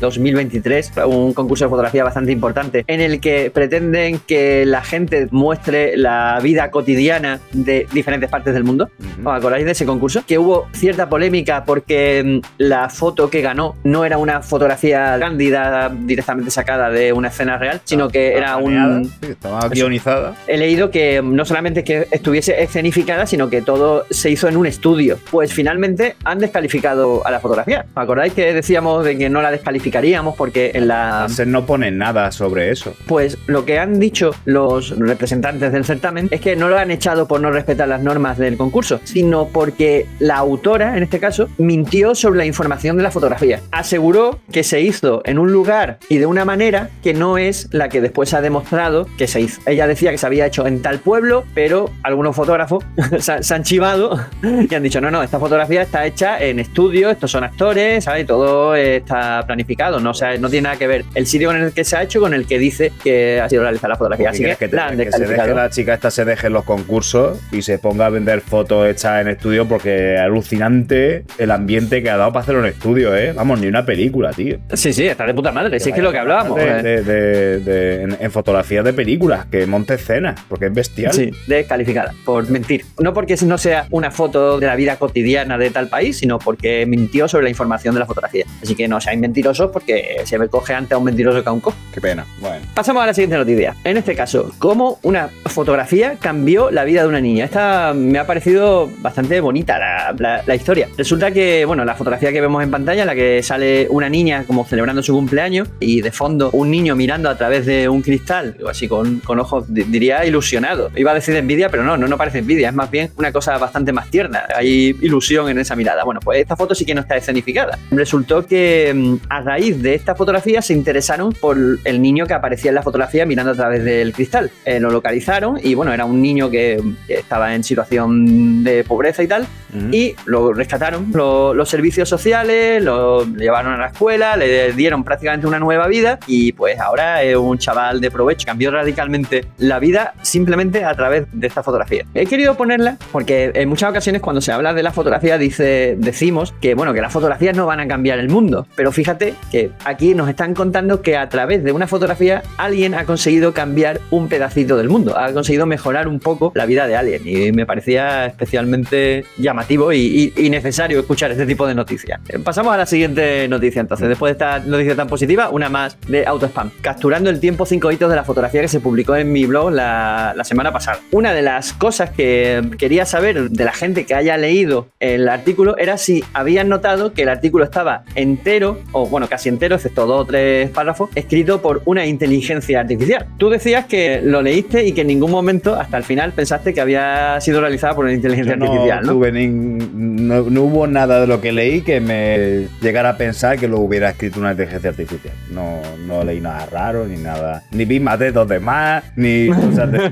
2023, 0.00 0.92
un 1.06 1.32
concurso 1.34 1.64
de 1.64 1.68
fotografía 1.70 1.89
bastante 1.98 2.32
importante, 2.32 2.84
en 2.86 3.00
el 3.00 3.20
que 3.20 3.50
pretenden 3.50 4.20
que 4.20 4.64
la 4.64 4.82
gente 4.82 5.28
muestre 5.30 5.96
la 5.96 6.38
vida 6.42 6.70
cotidiana 6.70 7.40
de 7.52 7.86
diferentes 7.92 8.30
partes 8.30 8.54
del 8.54 8.64
mundo? 8.64 8.90
Ujú. 8.98 9.28
¿Os 9.28 9.36
acordáis 9.36 9.64
de 9.64 9.72
ese 9.72 9.86
concurso? 9.86 10.22
Que 10.26 10.38
hubo 10.38 10.68
cierta 10.72 11.08
polémica 11.08 11.64
porque 11.64 12.40
mm, 12.42 12.46
la 12.58 12.88
foto 12.88 13.30
que 13.30 13.40
ganó 13.40 13.76
no 13.84 14.04
era 14.04 14.18
una 14.18 14.42
fotografía 14.42 15.16
cándida 15.18 15.90
directamente 15.94 16.50
sacada 16.50 16.90
de 16.90 17.12
una 17.12 17.28
escena 17.28 17.58
real, 17.58 17.80
sino 17.84 18.08
que 18.08 18.36
era 18.36 18.58
Planeada, 18.58 18.96
un, 18.96 19.04
sí, 19.04 19.12
estaba 19.22 19.68
guionizada. 19.68 20.34
he 20.46 20.56
leído 20.56 20.90
que 20.90 21.22
no 21.22 21.44
solamente 21.44 21.84
que 21.84 22.06
estuviese 22.10 22.62
escenificada, 22.62 23.26
sino 23.26 23.48
que 23.48 23.62
todo 23.62 24.06
se 24.10 24.30
hizo 24.30 24.48
en 24.48 24.56
un 24.56 24.66
estudio. 24.66 25.18
Pues 25.30 25.52
finalmente 25.52 26.16
han 26.24 26.38
descalificado 26.38 27.26
a 27.26 27.30
la 27.30 27.40
fotografía. 27.40 27.86
¿Os 27.90 28.02
acordáis 28.02 28.32
que 28.32 28.52
decíamos 28.52 29.04
de 29.04 29.16
que 29.16 29.28
no 29.28 29.42
la 29.42 29.50
descalificaríamos 29.50 30.36
porque 30.36 30.72
en 30.74 30.88
la... 30.88 31.20
Láser 31.22 31.46
no 31.46 31.66
pone 31.66 31.79
nada 31.90 32.32
sobre 32.32 32.70
eso. 32.70 32.94
Pues 33.06 33.38
lo 33.46 33.64
que 33.64 33.78
han 33.78 33.98
dicho 33.98 34.32
los 34.44 34.98
representantes 34.98 35.72
del 35.72 35.84
certamen 35.84 36.28
es 36.30 36.40
que 36.40 36.56
no 36.56 36.68
lo 36.68 36.78
han 36.78 36.90
echado 36.90 37.26
por 37.26 37.40
no 37.40 37.50
respetar 37.50 37.88
las 37.88 38.02
normas 38.02 38.38
del 38.38 38.56
concurso, 38.56 39.00
sino 39.04 39.48
porque 39.48 40.06
la 40.18 40.36
autora, 40.36 40.96
en 40.96 41.02
este 41.02 41.20
caso, 41.20 41.48
mintió 41.58 42.14
sobre 42.14 42.38
la 42.38 42.44
información 42.44 42.96
de 42.96 43.02
la 43.02 43.10
fotografía. 43.10 43.60
Aseguró 43.70 44.40
que 44.52 44.62
se 44.64 44.80
hizo 44.80 45.22
en 45.24 45.38
un 45.38 45.52
lugar 45.52 45.98
y 46.08 46.18
de 46.18 46.26
una 46.26 46.44
manera 46.44 46.90
que 47.02 47.14
no 47.14 47.38
es 47.38 47.68
la 47.72 47.88
que 47.88 48.00
después 48.00 48.34
ha 48.34 48.40
demostrado 48.40 49.06
que 49.16 49.26
se 49.26 49.40
hizo. 49.40 49.60
Ella 49.66 49.86
decía 49.86 50.10
que 50.10 50.18
se 50.18 50.26
había 50.26 50.46
hecho 50.46 50.66
en 50.66 50.82
tal 50.82 50.98
pueblo, 50.98 51.44
pero 51.54 51.90
algunos 52.02 52.34
fotógrafos 52.34 52.84
se, 53.18 53.42
se 53.42 53.54
han 53.54 53.62
chivado 53.62 54.18
y 54.42 54.74
han 54.74 54.82
dicho, 54.82 55.00
no, 55.00 55.10
no, 55.10 55.22
esta 55.22 55.38
fotografía 55.38 55.82
está 55.82 56.06
hecha 56.06 56.40
en 56.40 56.58
estudio, 56.58 57.10
estos 57.10 57.30
son 57.30 57.44
actores, 57.44 58.04
¿sabes? 58.04 58.26
Todo 58.26 58.74
está 58.74 59.44
planificado, 59.46 60.00
no, 60.00 60.10
o 60.10 60.14
sea, 60.14 60.36
no 60.38 60.48
tiene 60.48 60.64
nada 60.64 60.76
que 60.76 60.86
ver 60.86 61.04
el 61.14 61.26
sitio 61.26 61.50
en 61.50 61.58
el 61.58 61.69
que 61.72 61.84
se 61.84 61.96
ha 61.96 62.02
hecho 62.02 62.20
con 62.20 62.34
el 62.34 62.46
que 62.46 62.58
dice 62.58 62.92
que 63.02 63.40
ha 63.40 63.48
sido 63.48 63.62
realizada 63.62 63.90
la 63.90 63.96
fotografía. 63.96 64.30
Así 64.30 64.38
¿Quieres 64.38 64.58
que, 64.58 64.66
que, 64.66 64.70
te- 64.70 64.76
la 64.76 64.86
han 64.86 64.96
que 64.98 65.10
se 65.12 65.26
deje 65.26 65.54
la 65.54 65.70
chica 65.70 65.94
esta 65.94 66.10
se 66.10 66.24
deje 66.24 66.46
en 66.48 66.52
los 66.52 66.64
concursos 66.64 67.38
y 67.52 67.62
se 67.62 67.78
ponga 67.78 68.06
a 68.06 68.10
vender 68.10 68.40
fotos 68.40 68.86
hechas 68.88 69.20
en 69.22 69.28
estudio 69.28 69.66
porque 69.68 70.14
es 70.14 70.20
alucinante 70.20 71.24
el 71.38 71.50
ambiente 71.50 72.02
que 72.02 72.10
ha 72.10 72.16
dado 72.16 72.32
para 72.32 72.42
hacerlo 72.42 72.60
en 72.60 72.66
estudio, 72.72 73.16
¿eh? 73.16 73.32
Vamos, 73.32 73.60
ni 73.60 73.66
una 73.66 73.84
película, 73.84 74.30
tío. 74.32 74.58
Sí, 74.74 74.92
sí, 74.92 75.06
está 75.06 75.24
de 75.26 75.34
puta 75.34 75.52
madre. 75.52 75.78
Sí, 75.80 75.90
es 75.90 75.94
que 75.94 76.02
lo 76.02 76.12
que 76.12 76.18
hablábamos. 76.18 76.56
De, 76.56 76.64
eh. 76.68 76.82
de- 76.82 77.02
de- 77.02 77.60
de- 77.60 78.02
en, 78.02 78.16
en 78.20 78.30
fotografías 78.30 78.84
de 78.84 78.92
películas, 78.92 79.46
que 79.46 79.66
monte 79.66 79.94
escenas, 79.94 80.40
porque 80.48 80.66
es 80.66 80.74
bestial. 80.74 81.12
Sí, 81.12 81.30
descalificada 81.46 82.12
por 82.24 82.48
mentir. 82.50 82.84
No 82.98 83.12
porque 83.14 83.36
no 83.46 83.58
sea 83.58 83.86
una 83.90 84.10
foto 84.10 84.58
de 84.58 84.66
la 84.66 84.76
vida 84.76 84.96
cotidiana 84.96 85.56
de 85.58 85.70
tal 85.70 85.88
país, 85.88 86.18
sino 86.18 86.38
porque 86.38 86.84
mintió 86.86 87.28
sobre 87.28 87.44
la 87.44 87.50
información 87.50 87.94
de 87.94 88.00
la 88.00 88.06
fotografía. 88.06 88.44
Así 88.62 88.74
que 88.74 88.88
no 88.88 89.00
seáis 89.00 89.18
mentirosos 89.20 89.70
porque 89.70 90.16
se 90.24 90.38
me 90.38 90.48
coge 90.48 90.74
antes 90.74 90.92
a 90.92 90.98
un 90.98 91.04
mentiroso 91.04 91.42
que 91.42 91.48
a 91.48 91.52
un 91.52 91.59
Qué 91.92 92.00
pena. 92.00 92.24
Bueno. 92.40 92.64
Pasamos 92.74 93.02
a 93.02 93.06
la 93.06 93.14
siguiente 93.14 93.36
noticia. 93.36 93.74
En 93.84 93.96
este 93.96 94.14
caso, 94.14 94.52
cómo 94.58 94.98
una 95.02 95.28
fotografía 95.46 96.16
cambió 96.20 96.70
la 96.70 96.84
vida 96.84 97.02
de 97.02 97.08
una 97.08 97.20
niña. 97.20 97.44
Esta 97.44 97.92
me 97.94 98.18
ha 98.18 98.26
parecido 98.26 98.88
bastante 98.98 99.40
bonita 99.40 99.78
la, 99.78 100.14
la- 100.18 100.42
la 100.46 100.54
historia. 100.54 100.88
Resulta 100.96 101.30
que, 101.32 101.64
bueno, 101.64 101.84
la 101.84 101.94
fotografía 101.94 102.32
que 102.32 102.40
vemos 102.40 102.62
en 102.62 102.70
pantalla, 102.70 103.02
en 103.02 103.06
la 103.06 103.14
que 103.14 103.42
sale 103.42 103.86
una 103.90 104.08
niña 104.08 104.44
como 104.46 104.64
celebrando 104.66 105.02
su 105.02 105.12
cumpleaños 105.14 105.68
y 105.80 106.00
de 106.00 106.12
fondo 106.12 106.50
un 106.52 106.70
niño 106.70 106.96
mirando 106.96 107.28
a 107.28 107.36
través 107.36 107.66
de 107.66 107.88
un 107.88 108.02
cristal, 108.02 108.56
así 108.68 108.88
con, 108.88 109.20
con 109.20 109.38
ojos, 109.40 109.72
di- 109.72 109.82
diría, 109.84 110.24
ilusionado. 110.24 110.90
Iba 110.96 111.10
a 111.10 111.14
decir 111.14 111.34
envidia, 111.36 111.68
pero 111.68 111.82
no, 111.84 111.96
no, 111.96 112.06
no 112.08 112.16
parece 112.16 112.38
envidia, 112.38 112.68
es 112.68 112.74
más 112.74 112.90
bien 112.90 113.10
una 113.16 113.32
cosa 113.32 113.58
bastante 113.58 113.92
más 113.92 114.08
tierna. 114.10 114.44
Hay 114.54 114.96
ilusión 115.02 115.48
en 115.48 115.58
esa 115.58 115.76
mirada. 115.76 116.04
Bueno, 116.04 116.20
pues 116.22 116.40
esta 116.40 116.56
foto 116.56 116.74
sí 116.74 116.84
que 116.84 116.94
no 116.94 117.00
está 117.00 117.16
escenificada. 117.16 117.78
Resultó 117.90 118.46
que 118.46 118.92
mm, 118.94 119.14
a 119.28 119.40
raíz 119.40 119.82
de 119.82 119.94
esta 119.94 120.14
fotografía 120.14 120.62
se 120.62 120.72
interesaron 120.74 121.32
por 121.32 121.49
el 121.52 122.02
niño 122.02 122.26
que 122.26 122.34
aparecía 122.34 122.70
en 122.70 122.74
la 122.76 122.82
fotografía 122.82 123.26
mirando 123.26 123.52
a 123.52 123.54
través 123.54 123.84
del 123.84 124.12
cristal. 124.12 124.50
Eh, 124.64 124.80
lo 124.80 124.90
localizaron 124.90 125.58
y 125.62 125.74
bueno, 125.74 125.92
era 125.92 126.04
un 126.04 126.20
niño 126.20 126.50
que, 126.50 126.80
que 127.06 127.14
estaba 127.14 127.54
en 127.54 127.64
situación 127.64 128.64
de 128.64 128.84
pobreza 128.84 129.22
y 129.22 129.26
tal. 129.28 129.46
Y 129.92 130.14
lo 130.26 130.52
rescataron 130.52 131.10
lo- 131.14 131.54
los 131.54 131.68
servicios 131.68 132.08
sociales, 132.08 132.82
lo 132.82 133.24
llevaron 133.24 133.72
a 133.74 133.76
la 133.76 133.86
escuela, 133.88 134.36
le 134.36 134.72
dieron 134.72 135.04
prácticamente 135.04 135.46
una 135.46 135.60
nueva 135.60 135.86
vida 135.86 136.18
y 136.26 136.52
pues 136.52 136.78
ahora 136.80 137.22
es 137.22 137.36
un 137.36 137.56
chaval 137.58 138.00
de 138.00 138.10
provecho. 138.10 138.46
Cambió 138.46 138.70
radicalmente 138.72 139.44
la 139.58 139.78
vida 139.78 140.14
simplemente 140.22 140.84
a 140.84 140.92
través 140.94 141.26
de 141.32 141.46
esta 141.46 141.62
fotografía. 141.62 142.04
He 142.14 142.26
querido 142.26 142.56
ponerla 142.56 142.96
porque 143.12 143.52
en 143.54 143.68
muchas 143.68 143.90
ocasiones 143.90 144.20
cuando 144.22 144.40
se 144.40 144.50
habla 144.52 144.74
de 144.74 144.82
la 144.82 144.90
fotografía 144.92 145.38
dice, 145.38 145.94
decimos 145.98 146.52
que 146.60 146.74
bueno, 146.74 146.92
que 146.92 147.00
las 147.00 147.12
fotografías 147.12 147.56
no 147.56 147.66
van 147.66 147.78
a 147.80 147.86
cambiar 147.86 148.18
el 148.18 148.28
mundo. 148.28 148.66
Pero 148.74 148.90
fíjate 148.90 149.34
que 149.52 149.70
aquí 149.84 150.14
nos 150.14 150.28
están 150.28 150.52
contando 150.54 151.00
que 151.00 151.16
a 151.16 151.28
través 151.28 151.39
de 151.46 151.72
una 151.72 151.86
fotografía 151.86 152.42
alguien 152.56 152.94
ha 152.94 153.04
conseguido 153.04 153.52
cambiar 153.54 154.00
un 154.10 154.28
pedacito 154.28 154.76
del 154.76 154.88
mundo, 154.88 155.16
ha 155.18 155.32
conseguido 155.32 155.66
mejorar 155.66 156.06
un 156.08 156.20
poco 156.20 156.52
la 156.54 156.66
vida 156.66 156.86
de 156.86 156.96
alguien 156.96 157.22
y 157.26 157.52
me 157.52 157.66
parecía 157.66 158.26
especialmente 158.26 159.24
llamativo 159.38 159.92
y, 159.92 160.32
y- 160.36 160.46
y 160.46 160.50
necesario 160.50 161.00
escuchar 161.00 161.30
este 161.30 161.46
tipo 161.46 161.66
de 161.66 161.74
noticias. 161.74 162.20
Eh, 162.28 162.38
Pasamos 162.38 162.72
a 162.74 162.76
la 162.76 162.86
siguiente 162.86 163.46
noticia 163.48 163.80
entonces, 163.80 164.08
después 164.08 164.30
de 164.30 164.32
esta 164.32 164.58
noticia 164.60 164.94
tan 164.96 165.08
positiva, 165.08 165.48
una 165.50 165.68
más 165.68 165.96
de 166.08 166.26
autospam, 166.26 166.70
capturando 166.80 167.30
el 167.30 167.40
tiempo 167.40 167.64
5 167.66 167.90
hitos 167.92 168.10
de 168.10 168.16
la 168.16 168.24
fotografía 168.24 168.60
que 168.60 168.68
se 168.68 168.80
publicó 168.80 169.16
en 169.16 169.32
mi 169.32 169.46
blog 169.46 169.72
la, 169.72 170.34
la 170.36 170.44
semana 170.44 170.72
pasada. 170.72 171.00
Una 171.10 171.32
de 171.32 171.42
las 171.42 171.72
cosas 171.72 172.10
que 172.10 172.60
quería 172.78 173.06
saber 173.06 173.50
de 173.50 173.64
la 173.64 173.72
gente 173.72 174.04
que 174.06 174.14
haya 174.14 174.36
leído 174.36 174.88
el 175.00 175.28
artículo 175.28 175.76
era 175.78 175.96
si 175.98 176.24
habían 176.34 176.68
notado 176.68 177.12
que 177.12 177.22
el 177.22 177.28
artículo 177.28 177.64
estaba 177.64 178.04
entero, 178.14 178.78
o 178.92 179.06
bueno, 179.06 179.28
casi 179.28 179.48
entero, 179.48 179.76
excepto 179.76 180.06
dos 180.06 180.22
o 180.22 180.24
tres 180.26 180.70
párrafos, 180.70 181.10
escrito 181.20 181.62
por 181.62 181.82
una 181.84 182.04
inteligencia 182.06 182.80
artificial. 182.80 183.26
Tú 183.38 183.48
decías 183.50 183.86
que 183.86 184.20
lo 184.22 184.42
leíste 184.42 184.84
y 184.86 184.92
que 184.92 185.02
en 185.02 185.06
ningún 185.08 185.30
momento, 185.30 185.74
hasta 185.76 185.96
el 185.96 186.04
final, 186.04 186.32
pensaste 186.32 186.74
que 186.74 186.80
había 186.80 187.40
sido 187.40 187.60
realizada 187.60 187.94
por 187.94 188.04
una 188.04 188.14
inteligencia 188.14 188.56
no, 188.56 188.64
artificial, 188.66 189.04
¿no? 189.06 189.12
tuve 189.12 189.32
nin- 189.32 189.90
no, 189.92 190.42
no 190.50 190.62
hubo 190.62 190.86
nada 190.86 191.20
de 191.20 191.26
lo 191.26 191.40
que 191.40 191.52
leí 191.52 191.82
que 191.82 192.00
me 192.00 192.66
llegara 192.80 193.10
a 193.10 193.16
pensar 193.16 193.58
que 193.58 193.68
lo 193.68 193.78
hubiera 193.78 194.10
escrito 194.10 194.40
una 194.40 194.50
inteligencia 194.52 194.90
artificial. 194.90 195.34
No, 195.50 195.80
no 196.06 196.24
leí 196.24 196.40
nada 196.40 196.66
raro, 196.66 197.06
ni 197.06 197.16
nada. 197.16 197.62
Ni 197.72 197.84
vi 197.84 198.00
más 198.00 198.18
de 198.18 198.32
dos 198.32 198.48
demás, 198.48 199.04
ni 199.16 199.48
cosas 199.48 199.90
de. 199.92 200.10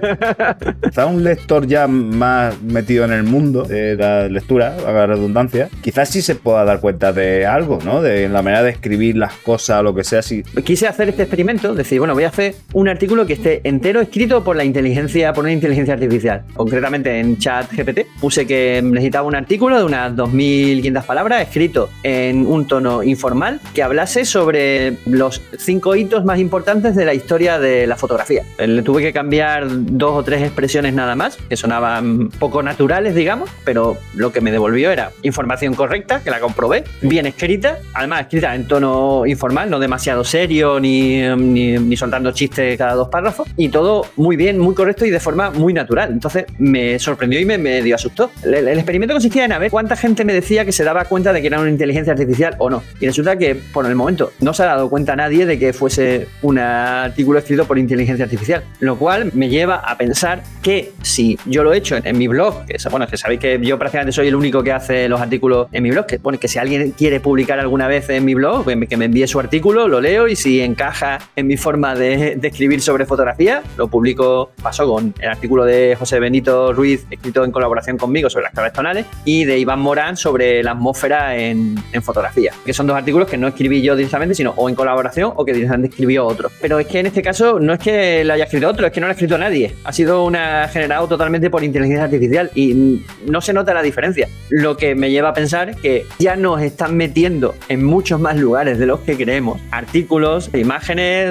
Quizá 0.88 1.06
un 1.06 1.22
lector 1.24 1.66
ya 1.66 1.86
más 1.86 2.60
metido 2.62 3.04
en 3.04 3.12
el 3.12 3.22
mundo 3.24 3.62
de 3.62 3.96
la 3.96 4.28
lectura, 4.28 4.74
a 4.86 4.90
la 4.92 5.06
redundancia, 5.06 5.68
quizás 5.82 6.08
sí 6.08 6.22
se 6.22 6.34
pueda 6.34 6.64
dar 6.64 6.80
cuenta 6.80 7.12
de 7.12 7.46
algo, 7.46 7.78
¿no? 7.84 8.02
De 8.02 8.28
la 8.28 8.42
manera 8.42 8.62
de 8.62 8.70
escribir 8.70 9.16
las 9.16 9.32
cosas 9.34 9.82
lo 9.82 9.94
que 9.94 10.02
sea. 10.04 10.22
Si, 10.22 10.42
Quise 10.42 10.88
hacer 10.88 10.97
este 11.06 11.22
experimento, 11.22 11.74
decir, 11.74 11.98
bueno, 11.98 12.14
voy 12.14 12.24
a 12.24 12.28
hacer 12.28 12.54
un 12.72 12.88
artículo 12.88 13.26
que 13.26 13.34
esté 13.34 13.60
entero 13.64 14.00
escrito 14.00 14.42
por 14.42 14.56
la 14.56 14.64
inteligencia, 14.64 15.32
por 15.32 15.44
una 15.44 15.52
inteligencia 15.52 15.94
artificial. 15.94 16.44
Concretamente 16.54 17.20
en 17.20 17.38
chat 17.38 17.70
GPT 17.72 18.06
puse 18.20 18.46
que 18.46 18.80
necesitaba 18.82 19.26
un 19.28 19.36
artículo 19.36 19.78
de 19.78 19.84
unas 19.84 20.14
2.500 20.14 21.04
palabras 21.04 21.42
escrito 21.42 21.90
en 22.02 22.46
un 22.46 22.66
tono 22.66 23.02
informal 23.02 23.60
que 23.74 23.82
hablase 23.82 24.24
sobre 24.24 24.96
los 25.06 25.42
cinco 25.58 25.94
hitos 25.94 26.24
más 26.24 26.38
importantes 26.38 26.96
de 26.96 27.04
la 27.04 27.14
historia 27.14 27.58
de 27.58 27.86
la 27.86 27.96
fotografía. 27.96 28.42
Le 28.58 28.82
tuve 28.82 29.02
que 29.02 29.12
cambiar 29.12 29.66
dos 29.68 30.12
o 30.12 30.22
tres 30.22 30.42
expresiones 30.42 30.94
nada 30.94 31.14
más, 31.14 31.36
que 31.48 31.56
sonaban 31.56 32.30
poco 32.30 32.62
naturales, 32.62 33.14
digamos, 33.14 33.50
pero 33.64 33.98
lo 34.14 34.32
que 34.32 34.40
me 34.40 34.50
devolvió 34.50 34.90
era 34.90 35.12
información 35.22 35.74
correcta, 35.74 36.22
que 36.22 36.30
la 36.30 36.40
comprobé, 36.40 36.84
bien 37.02 37.26
escrita, 37.26 37.78
además 37.94 38.22
escrita 38.22 38.54
en 38.54 38.66
tono 38.66 39.26
informal, 39.26 39.70
no 39.70 39.78
demasiado 39.78 40.24
serio 40.24 40.80
ni, 40.80 40.87
ni, 41.36 41.96
soltando 41.96 42.32
chistes 42.32 42.76
cada 42.78 42.94
dos 42.94 43.08
párrafos, 43.08 43.48
y 43.56 43.68
todo 43.68 44.06
muy 44.16 44.36
bien, 44.36 44.58
muy 44.58 44.74
correcto 44.74 45.04
y 45.04 45.10
de 45.10 45.20
forma 45.20 45.50
muy 45.50 45.72
natural. 45.72 46.10
Entonces 46.12 46.46
me 46.58 46.98
sorprendió 46.98 47.40
y 47.40 47.44
me, 47.44 47.58
me 47.58 47.82
dio 47.82 47.94
asustó. 47.94 48.30
El, 48.44 48.68
experimento 48.68 49.14
consistía 49.14 49.44
en 49.44 49.52
a 49.52 49.58
ver 49.58 49.70
cuánta 49.70 49.96
gente 49.96 50.24
me 50.24 50.32
decía 50.32 50.64
que 50.64 50.72
se 50.72 50.84
daba 50.84 51.04
cuenta 51.04 51.32
de 51.32 51.40
que 51.40 51.48
era 51.48 51.60
una 51.60 51.70
inteligencia 51.70 52.12
artificial 52.12 52.56
o 52.58 52.70
no. 52.70 52.82
Y 53.00 53.06
resulta 53.06 53.36
que 53.36 53.54
por 53.54 53.86
el 53.86 53.94
momento 53.94 54.32
no 54.40 54.54
se 54.54 54.62
ha 54.62 54.66
dado 54.66 54.88
cuenta 54.88 55.16
nadie 55.16 55.46
de 55.46 55.58
que 55.58 55.72
fuese 55.72 56.28
un 56.42 56.58
artículo 56.58 57.38
escrito 57.38 57.66
por 57.66 57.78
inteligencia 57.78 58.24
artificial, 58.24 58.62
lo 58.80 58.96
cual 58.96 59.30
me 59.34 59.48
lleva 59.48 59.76
a 59.76 59.96
pensar 59.96 60.42
que 60.62 60.92
si 61.02 61.38
yo 61.46 61.62
lo 61.64 61.72
he 61.72 61.78
hecho 61.78 61.96
en, 62.02 62.18
mi 62.18 62.28
blog, 62.28 62.66
que 62.66 62.76
bueno, 62.90 63.06
sabéis 63.14 63.40
que 63.40 63.58
yo 63.62 63.78
prácticamente 63.78 64.12
soy 64.12 64.28
el 64.28 64.34
único 64.34 64.62
que 64.62 64.72
hace 64.72 65.08
los 65.08 65.20
artículos 65.20 65.68
en 65.72 65.82
mi 65.82 65.90
blog, 65.90 66.06
que 66.06 66.18
pone 66.18 66.38
que 66.38 66.48
si 66.48 66.58
alguien 66.58 66.92
quiere 66.92 67.20
publicar 67.20 67.58
alguna 67.58 67.86
vez 67.88 68.08
en 68.10 68.24
mi 68.24 68.34
blog, 68.34 68.66
que 68.88 68.96
me 68.96 69.04
envíe 69.06 69.26
su 69.26 69.38
artículo, 69.38 69.88
lo 69.88 70.00
leo 70.00 70.28
y 70.28 70.36
si 70.36 70.60
encaja 70.78 71.18
en 71.34 71.48
mi 71.48 71.56
forma 71.56 71.96
de, 71.96 72.38
escribir 72.40 72.80
sobre 72.80 73.04
fotografía, 73.04 73.62
lo 73.76 73.88
publico, 73.88 74.52
pasó 74.62 74.86
con 74.86 75.12
el 75.20 75.28
artículo 75.28 75.64
de 75.64 75.96
José 75.98 76.20
Benito 76.20 76.72
Ruiz, 76.72 77.04
escrito 77.10 77.44
en 77.44 77.50
colaboración 77.50 77.98
conmigo 77.98 78.30
sobre 78.30 78.44
las 78.44 78.52
claves 78.52 78.72
tonales, 78.72 79.06
y 79.24 79.44
de 79.44 79.58
Iván 79.58 79.80
Morán 79.80 80.16
sobre 80.16 80.62
la 80.62 80.72
atmósfera 80.72 81.36
en, 81.36 81.74
en 81.92 82.02
fotografía, 82.02 82.52
que 82.64 82.72
son 82.72 82.86
dos 82.86 82.96
artículos 82.96 83.28
que 83.28 83.36
no 83.36 83.48
escribí 83.48 83.82
yo 83.82 83.96
directamente, 83.96 84.36
sino 84.36 84.52
o 84.56 84.68
en 84.68 84.76
colaboración 84.76 85.32
o 85.34 85.44
que 85.44 85.52
directamente 85.52 85.88
escribió 85.88 86.24
otro. 86.24 86.48
Pero 86.60 86.78
es 86.78 86.86
que 86.86 87.00
en 87.00 87.06
este 87.06 87.22
caso 87.22 87.58
no 87.58 87.72
es 87.72 87.80
que 87.80 88.24
lo 88.24 88.34
haya 88.34 88.44
escrito 88.44 88.68
otro, 88.68 88.86
es 88.86 88.92
que 88.92 89.00
no 89.00 89.08
lo 89.08 89.10
ha 89.10 89.14
escrito 89.14 89.36
nadie. 89.36 89.74
Ha 89.82 89.92
sido 89.92 90.24
una 90.24 90.68
generado 90.68 91.08
totalmente 91.08 91.50
por 91.50 91.64
inteligencia 91.64 92.04
artificial 92.04 92.50
y 92.54 93.02
no 93.26 93.40
se 93.40 93.52
nota 93.52 93.74
la 93.74 93.82
diferencia. 93.82 94.28
Lo 94.48 94.76
que 94.76 94.94
me 94.94 95.10
lleva 95.10 95.30
a 95.30 95.34
pensar 95.34 95.74
que 95.76 96.06
ya 96.20 96.36
nos 96.36 96.62
están 96.62 96.96
metiendo 96.96 97.56
en 97.68 97.84
muchos 97.84 98.20
más 98.20 98.36
lugares 98.36 98.78
de 98.78 98.86
los 98.86 99.00
que 99.00 99.16
creemos 99.16 99.60
artículos, 99.72 100.50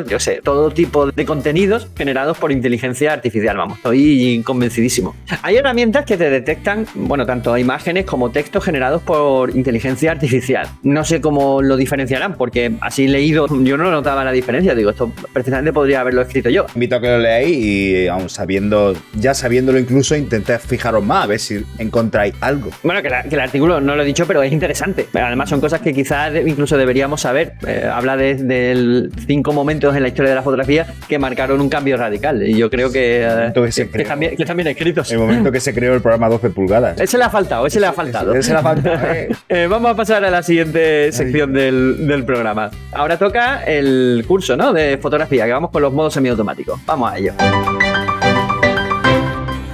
yo 0.09 0.19
sé, 0.19 0.41
todo 0.43 0.71
tipo 0.71 1.11
de 1.11 1.25
contenidos 1.25 1.87
generados 1.95 2.37
por 2.37 2.51
inteligencia 2.51 3.13
artificial. 3.13 3.57
Vamos, 3.57 3.77
estoy 3.77 4.41
convencidísimo. 4.45 5.15
Hay 5.41 5.57
herramientas 5.57 6.05
que 6.05 6.17
te 6.17 6.29
detectan, 6.29 6.85
bueno, 6.95 7.25
tanto 7.25 7.57
imágenes 7.57 8.05
como 8.05 8.31
textos 8.31 8.63
generados 8.63 9.01
por 9.01 9.55
inteligencia 9.55 10.11
artificial. 10.11 10.67
No 10.83 11.03
sé 11.03 11.21
cómo 11.21 11.61
lo 11.61 11.77
diferenciarán, 11.77 12.35
porque 12.35 12.73
así 12.81 13.07
leído 13.07 13.47
yo 13.63 13.77
no 13.77 13.91
notaba 13.91 14.23
la 14.23 14.31
diferencia. 14.31 14.75
Digo, 14.75 14.89
esto 14.89 15.11
precisamente 15.33 15.73
podría 15.73 16.01
haberlo 16.01 16.21
escrito 16.21 16.49
yo. 16.49 16.65
Invito 16.73 16.95
a 16.95 17.01
que 17.01 17.07
lo 17.07 17.19
leáis 17.19 17.57
y 17.57 18.07
aún 18.07 18.29
sabiendo, 18.29 18.95
ya 19.13 19.33
sabiéndolo 19.33 19.79
incluso, 19.79 20.15
intenté 20.15 20.57
fijaros 20.59 21.03
más 21.03 21.25
a 21.25 21.27
ver 21.27 21.39
si 21.39 21.63
encontráis 21.77 22.33
algo. 22.41 22.69
Bueno, 22.83 23.01
que, 23.01 23.07
el 23.07 23.39
artículo 23.39 23.81
no 23.81 23.95
lo 23.95 24.03
he 24.03 24.05
dicho, 24.05 24.25
pero 24.25 24.41
es 24.43 24.51
interesante. 24.51 25.07
Además 25.13 25.49
son 25.49 25.61
cosas 25.61 25.81
que 25.81 25.93
quizás 25.93 26.33
incluso 26.45 26.77
deberíamos 26.77 27.21
saber. 27.21 27.53
Eh, 27.67 27.89
habla 27.91 28.17
de, 28.17 29.09
cinco 29.27 29.53
momentos 29.53 29.95
en 29.95 30.01
la 30.01 30.07
historia 30.07 30.29
de 30.29 30.35
la 30.35 30.41
fotografía 30.41 30.87
que 31.07 31.19
marcaron 31.19 31.61
un 31.61 31.69
cambio 31.69 31.97
radical. 31.97 32.47
Y 32.47 32.57
yo 32.57 32.69
creo 32.69 32.91
que, 32.91 33.23
eh, 33.23 33.51
que, 33.53 34.01
están 34.01 34.19
bien, 34.19 34.67
escritos. 34.67 35.11
El 35.11 35.19
momento 35.19 35.51
que 35.51 35.59
se 35.59 35.73
creó 35.73 35.93
el 35.93 36.01
programa 36.01 36.29
12 36.29 36.49
pulgadas. 36.49 36.99
Ese 36.99 37.17
le 37.17 37.25
ha 37.25 37.29
faltado, 37.29 37.67
ese 37.67 37.79
le 37.79 37.87
ha 37.87 37.93
faltado. 37.93 38.33
Ese, 38.33 38.51
le 38.51 38.59
ha 38.59 38.61
faltado. 38.61 38.97
Eh, 39.49 39.67
vamos 39.69 39.91
a 39.91 39.95
pasar 39.95 40.23
a 40.23 40.29
la 40.29 40.43
siguiente 40.43 41.11
sección 41.11 41.53
del, 41.53 42.07
del 42.07 42.23
programa. 42.25 42.69
Ahora 42.91 43.17
toca 43.17 43.63
el 43.63 44.23
curso 44.27 44.55
¿no? 44.55 44.73
de 44.73 44.97
fotografía, 44.97 45.45
que 45.45 45.51
vamos 45.51 45.71
con 45.71 45.81
los 45.81 45.93
modos 45.93 46.13
semiautomáticos. 46.13 46.79
Vamos 46.85 47.11
a 47.11 47.17
ello. 47.17 47.33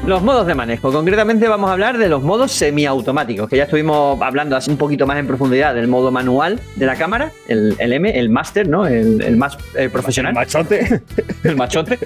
Los 0.05 0.21
modos 0.21 0.45
de 0.45 0.53
manejo. 0.53 0.91
Concretamente 0.91 1.47
vamos 1.47 1.69
a 1.69 1.73
hablar 1.73 1.97
de 1.97 2.09
los 2.09 2.21
modos 2.21 2.51
semiautomáticos, 2.51 3.47
que 3.47 3.55
ya 3.55 3.63
estuvimos 3.63 4.21
hablando 4.21 4.57
así 4.57 4.69
un 4.69 4.75
poquito 4.75 5.07
más 5.07 5.17
en 5.17 5.27
profundidad 5.27 5.73
del 5.73 5.87
modo 5.87 6.11
manual 6.11 6.59
de 6.75 6.85
la 6.85 6.97
cámara, 6.97 7.31
el, 7.47 7.77
M, 7.79 8.19
el 8.19 8.29
master, 8.29 8.67
¿no? 8.67 8.85
El, 8.85 9.37
más 9.37 9.57
eh, 9.77 9.87
profesional. 9.87 10.33
El 10.33 10.35
machote. 10.35 11.01
el 11.45 11.55
machote. 11.55 11.99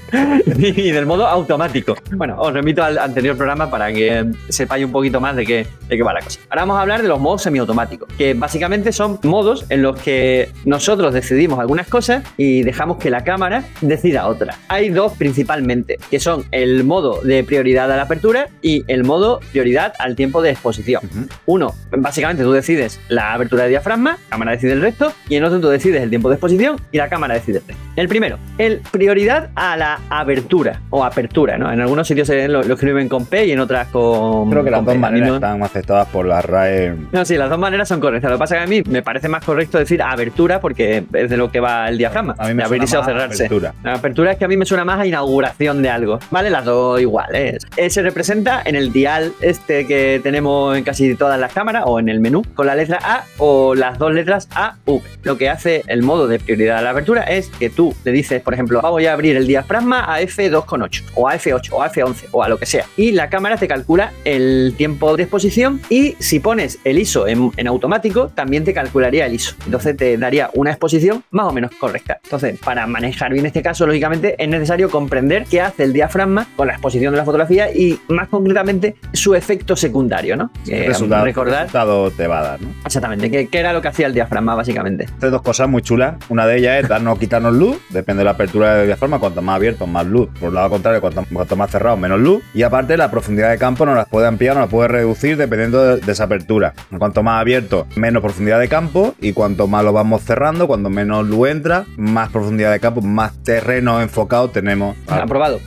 y 0.58 0.92
del 0.92 1.08
modo 1.08 1.26
automático. 1.26 1.96
Bueno, 2.12 2.40
os 2.40 2.54
remito 2.54 2.84
al 2.84 3.00
anterior 3.00 3.36
programa 3.36 3.68
para 3.68 3.92
que 3.92 4.28
sepáis 4.50 4.86
un 4.86 4.92
poquito 4.92 5.20
más 5.20 5.36
de 5.36 5.46
qué, 5.46 5.68
de 5.88 5.98
qué 5.98 6.04
va 6.04 6.14
la 6.14 6.22
cosa. 6.22 6.40
Ahora 6.50 6.62
vamos 6.62 6.78
a 6.78 6.82
hablar 6.82 7.02
de 7.02 7.08
los 7.08 7.20
modos 7.20 7.42
semiautomáticos, 7.42 8.08
que 8.16 8.36
básicamente 8.36 8.92
son 8.92 9.20
modos 9.24 9.66
en 9.70 9.82
los 9.82 10.00
que 10.00 10.52
nosotros 10.66 11.16
decidimos 11.16 11.60
algunas 11.60 11.88
cosas 11.88 12.24
y 12.38 12.62
dejamos 12.62 12.98
que 12.98 13.10
la 13.10 13.24
cámara 13.24 13.64
decida 13.82 14.28
otras. 14.28 14.56
Hay 14.68 14.90
dos 14.90 15.14
principalmente, 15.14 15.98
que 16.12 16.20
son 16.20 16.44
el 16.52 16.84
modo 16.84 17.22
de 17.22 17.44
prioridad 17.44 17.87
a 17.94 17.98
la 17.98 18.04
apertura 18.04 18.48
y 18.62 18.84
el 18.88 19.04
modo 19.04 19.40
prioridad 19.52 19.94
al 20.00 20.16
tiempo 20.16 20.42
de 20.42 20.52
exposición. 20.52 21.02
Uno, 21.46 21.74
básicamente 21.92 22.44
tú 22.44 22.52
decides 22.52 23.00
la 23.10 23.34
abertura 23.34 23.64
de 23.64 23.70
diafragma, 23.70 24.12
la 24.12 24.30
cámara 24.30 24.52
decide 24.52 24.74
el 24.74 24.82
resto, 24.82 25.14
y 25.30 25.36
en 25.36 25.44
otro 25.44 25.60
tú 25.60 25.70
decides 25.70 26.02
el 26.02 26.10
tiempo 26.10 26.30
de 26.30 26.36
exposición 26.36 26.78
y 26.92 26.98
la 26.98 27.10
cámara 27.10 27.36
decide 27.36 27.60
el 27.60 27.68
resto. 27.68 27.84
El 27.96 28.08
primero, 28.08 28.38
el 28.58 28.82
prioridad 28.92 29.50
a 29.56 29.76
la 29.78 30.00
abertura 30.10 30.82
o 30.90 31.04
apertura, 31.04 31.58
¿no? 31.58 31.72
En 31.72 31.82
algunos 31.82 32.08
sitios 32.08 32.30
lo, 32.30 32.62
escriben 32.62 33.10
con 33.10 33.26
P 33.26 33.48
y 33.48 33.52
en 33.52 33.60
otras 33.60 33.88
con. 33.88 34.50
Creo 34.50 34.64
que 34.64 34.72
las 34.72 34.86
dos 34.86 34.98
maneras 34.98 35.34
están 35.34 35.64
aceptadas 35.64 36.08
por 36.10 36.26
la 36.26 36.42
RAE. 36.42 36.96
No, 37.12 37.26
sí, 37.26 37.36
las 37.36 37.50
dos 37.50 37.60
maneras 37.60 37.88
son 37.88 38.00
correctas. 38.00 38.30
Lo 38.30 38.38
que 38.38 38.40
pasa 38.40 38.56
es 38.56 38.60
que 38.60 38.64
a 38.66 38.68
mí 38.68 38.84
me 38.90 39.02
parece 39.02 39.30
más 39.30 39.44
correcto 39.44 39.78
decir 39.78 40.02
abertura 40.02 40.60
porque 40.60 41.04
es 41.14 41.30
de 41.30 41.38
lo 41.38 41.52
que 41.52 41.60
va 41.60 41.90
el 41.90 41.98
diafragma. 41.98 42.36
A 42.38 42.48
mí 42.48 42.54
me 42.54 42.64
abrirse 42.64 42.98
o 42.98 43.04
cerrarse. 43.04 43.46
Apertura. 43.46 43.74
La 43.84 43.96
apertura 43.96 44.32
es 44.32 44.38
que 44.38 44.46
a 44.46 44.48
mí 44.48 44.58
me 44.58 44.66
suena 44.66 44.86
más 44.86 45.00
a 45.00 45.06
inauguración 45.06 45.82
de 45.82 45.90
algo. 45.90 46.20
Vale, 46.32 46.50
las 46.50 46.66
dos 46.66 47.02
iguales. 47.02 47.66
Eh, 47.78 47.92
se 47.92 48.02
representa 48.02 48.64
en 48.66 48.76
el 48.76 48.92
dial 48.92 49.34
este 49.40 49.86
que 49.86 50.20
tenemos 50.24 50.76
en 50.76 50.84
casi 50.84 51.14
todas 51.14 51.40
las 51.40 51.54
cámaras 51.54 51.84
o 51.86 52.00
en 52.00 52.10
el 52.10 52.20
menú 52.20 52.42
con 52.56 52.66
la 52.66 52.74
letra 52.74 52.98
A 53.04 53.26
o 53.38 53.76
las 53.76 54.00
dos 54.00 54.12
letras 54.12 54.50
A, 54.56 54.78
V. 54.88 55.04
Lo 55.22 55.38
que 55.38 55.48
hace 55.48 55.84
el 55.86 56.02
modo 56.02 56.28
de 56.28 56.40
prioridad 56.40 56.80
a 56.80 56.82
la 56.82 56.90
apertura 56.90 57.22
es 57.22 57.50
que 57.50 57.70
tú 57.70 57.96
le 58.04 58.12
dices, 58.12 58.42
por 58.42 58.56
ejemplo, 58.56 58.82
voy 58.82 59.06
a 59.06 59.14
abrir 59.14 59.38
el 59.38 59.46
diafragma 59.46 60.12
a 60.12 60.22
F2.8 60.22 61.04
o 61.14 61.30
a 61.30 61.36
F8 61.36 61.70
o 61.72 61.84
a 61.84 61.92
F11 61.92 62.26
o 62.32 62.44
a 62.44 62.50
lo 62.50 62.58
que 62.58 62.66
sea. 62.66 62.86
Y 62.98 63.12
la 63.12 63.30
cámara 63.30 63.58
te 63.58 63.68
calcula 63.68 64.12
el 64.26 64.74
tiempo 64.76 65.16
de 65.16 65.24
exposición 65.24 65.80
y 65.88 66.16
si 66.18 66.40
pones 66.40 66.80
el 66.84 66.98
ISO 66.98 67.28
en, 67.28 67.52
en 67.58 67.68
automático, 67.68 68.30
también 68.30 68.64
te 68.64 68.74
calcularía 68.74 69.28
el 69.28 69.36
ISO. 69.36 69.56
Entonces 69.66 69.96
te 69.96 70.18
daría 70.18 70.50
una 70.56 70.72
exposición 70.72 71.24
más 71.30 71.46
o 71.46 71.52
menos 71.52 71.70
correcta. 71.76 72.20
Entonces, 72.24 72.58
para 72.58 72.88
manejar 72.88 73.34
bien 73.34 73.46
este 73.46 73.62
caso, 73.62 73.86
lógicamente 73.86 74.36
es 74.40 74.50
necesario 74.50 74.90
comprender 74.90 75.46
qué 75.46 75.62
hace 75.62 75.84
el 75.84 75.94
diafragma 75.94 76.48
con 76.56 76.66
la 76.66 76.74
exposición 76.74 77.14
de 77.14 77.18
la 77.18 77.26
fotografía 77.26 77.67
y 77.74 78.00
más 78.08 78.28
concretamente 78.28 78.96
su 79.14 79.36
efecto 79.36 79.76
secundario, 79.76 80.36
¿no? 80.36 80.52
resultado, 80.66 81.26
recordar. 81.26 81.64
Resultado 81.64 82.12
te 82.12 82.28
va 82.28 82.40
a 82.40 82.44
dar, 82.44 82.62
¿no? 82.62 82.70
Exactamente, 82.86 83.30
¿qué, 83.30 83.60
era 83.60 83.74
lo 83.74 83.82
que 83.82 83.88
hacía 83.88 84.08
el 84.08 84.14
diafragma, 84.14 84.56
básicamente? 84.56 85.08
Hay 85.22 85.30
dos 85.30 85.42
cosas 85.42 85.68
muy 85.68 85.82
chulas. 85.82 86.16
Una 86.30 86.46
de 86.46 86.58
ellas 86.58 86.84
es 86.84 86.90
darnos 86.90 87.16
o 87.16 87.20
quitarnos 87.20 87.54
luz, 87.54 87.78
depende 87.90 88.22
de 88.22 88.26
la 88.26 88.32
apertura 88.32 88.76
del 88.76 88.88
diafragma, 88.88 89.20
cuanto 89.20 89.42
más 89.42 89.56
abierto, 89.56 89.88
más 89.88 90.06
luz. 90.06 90.30
Por 90.40 90.50
el 90.50 90.56
lado 90.56 90.70
contrario, 90.70 91.02
cuanto, 91.02 91.56
más 91.56 91.72
cerrado, 91.72 91.98
menos 91.98 92.20
luz. 92.20 92.44
Y 92.54 92.64
aparte, 92.64 92.98
la 92.98 93.12
profundidad 93.12 93.50
de 93.50 93.58
campo 93.58 93.86
nos 93.86 93.96
las 93.96 94.08
puede 94.08 94.28
ampliar, 94.28 94.56
nos 94.56 94.64
las 94.64 94.72
puede 94.72 94.88
reducir 94.88 95.38
dependiendo 95.38 95.98
de, 95.98 96.12
esa 96.12 96.26
apertura. 96.26 96.74
Cuanto 96.98 97.24
más 97.24 97.42
abierto, 97.42 97.88
menos 97.96 98.22
profundidad 98.22 98.60
de 98.60 98.68
campo. 98.68 99.16
Y 99.20 99.34
cuanto 99.34 99.68
más 99.68 99.84
lo 99.84 99.94
vamos 99.94 100.24
cerrando, 100.24 100.68
cuando 100.68 100.90
menos 100.90 101.28
luz 101.28 101.50
entra, 101.50 101.86
más 101.98 102.30
profundidad 102.30 102.72
de 102.72 102.80
campo, 102.80 103.02
más 103.02 103.44
terreno 103.44 104.02
enfocado 104.02 104.50
tenemos. 104.50 104.96
Aprobado. 105.08 105.60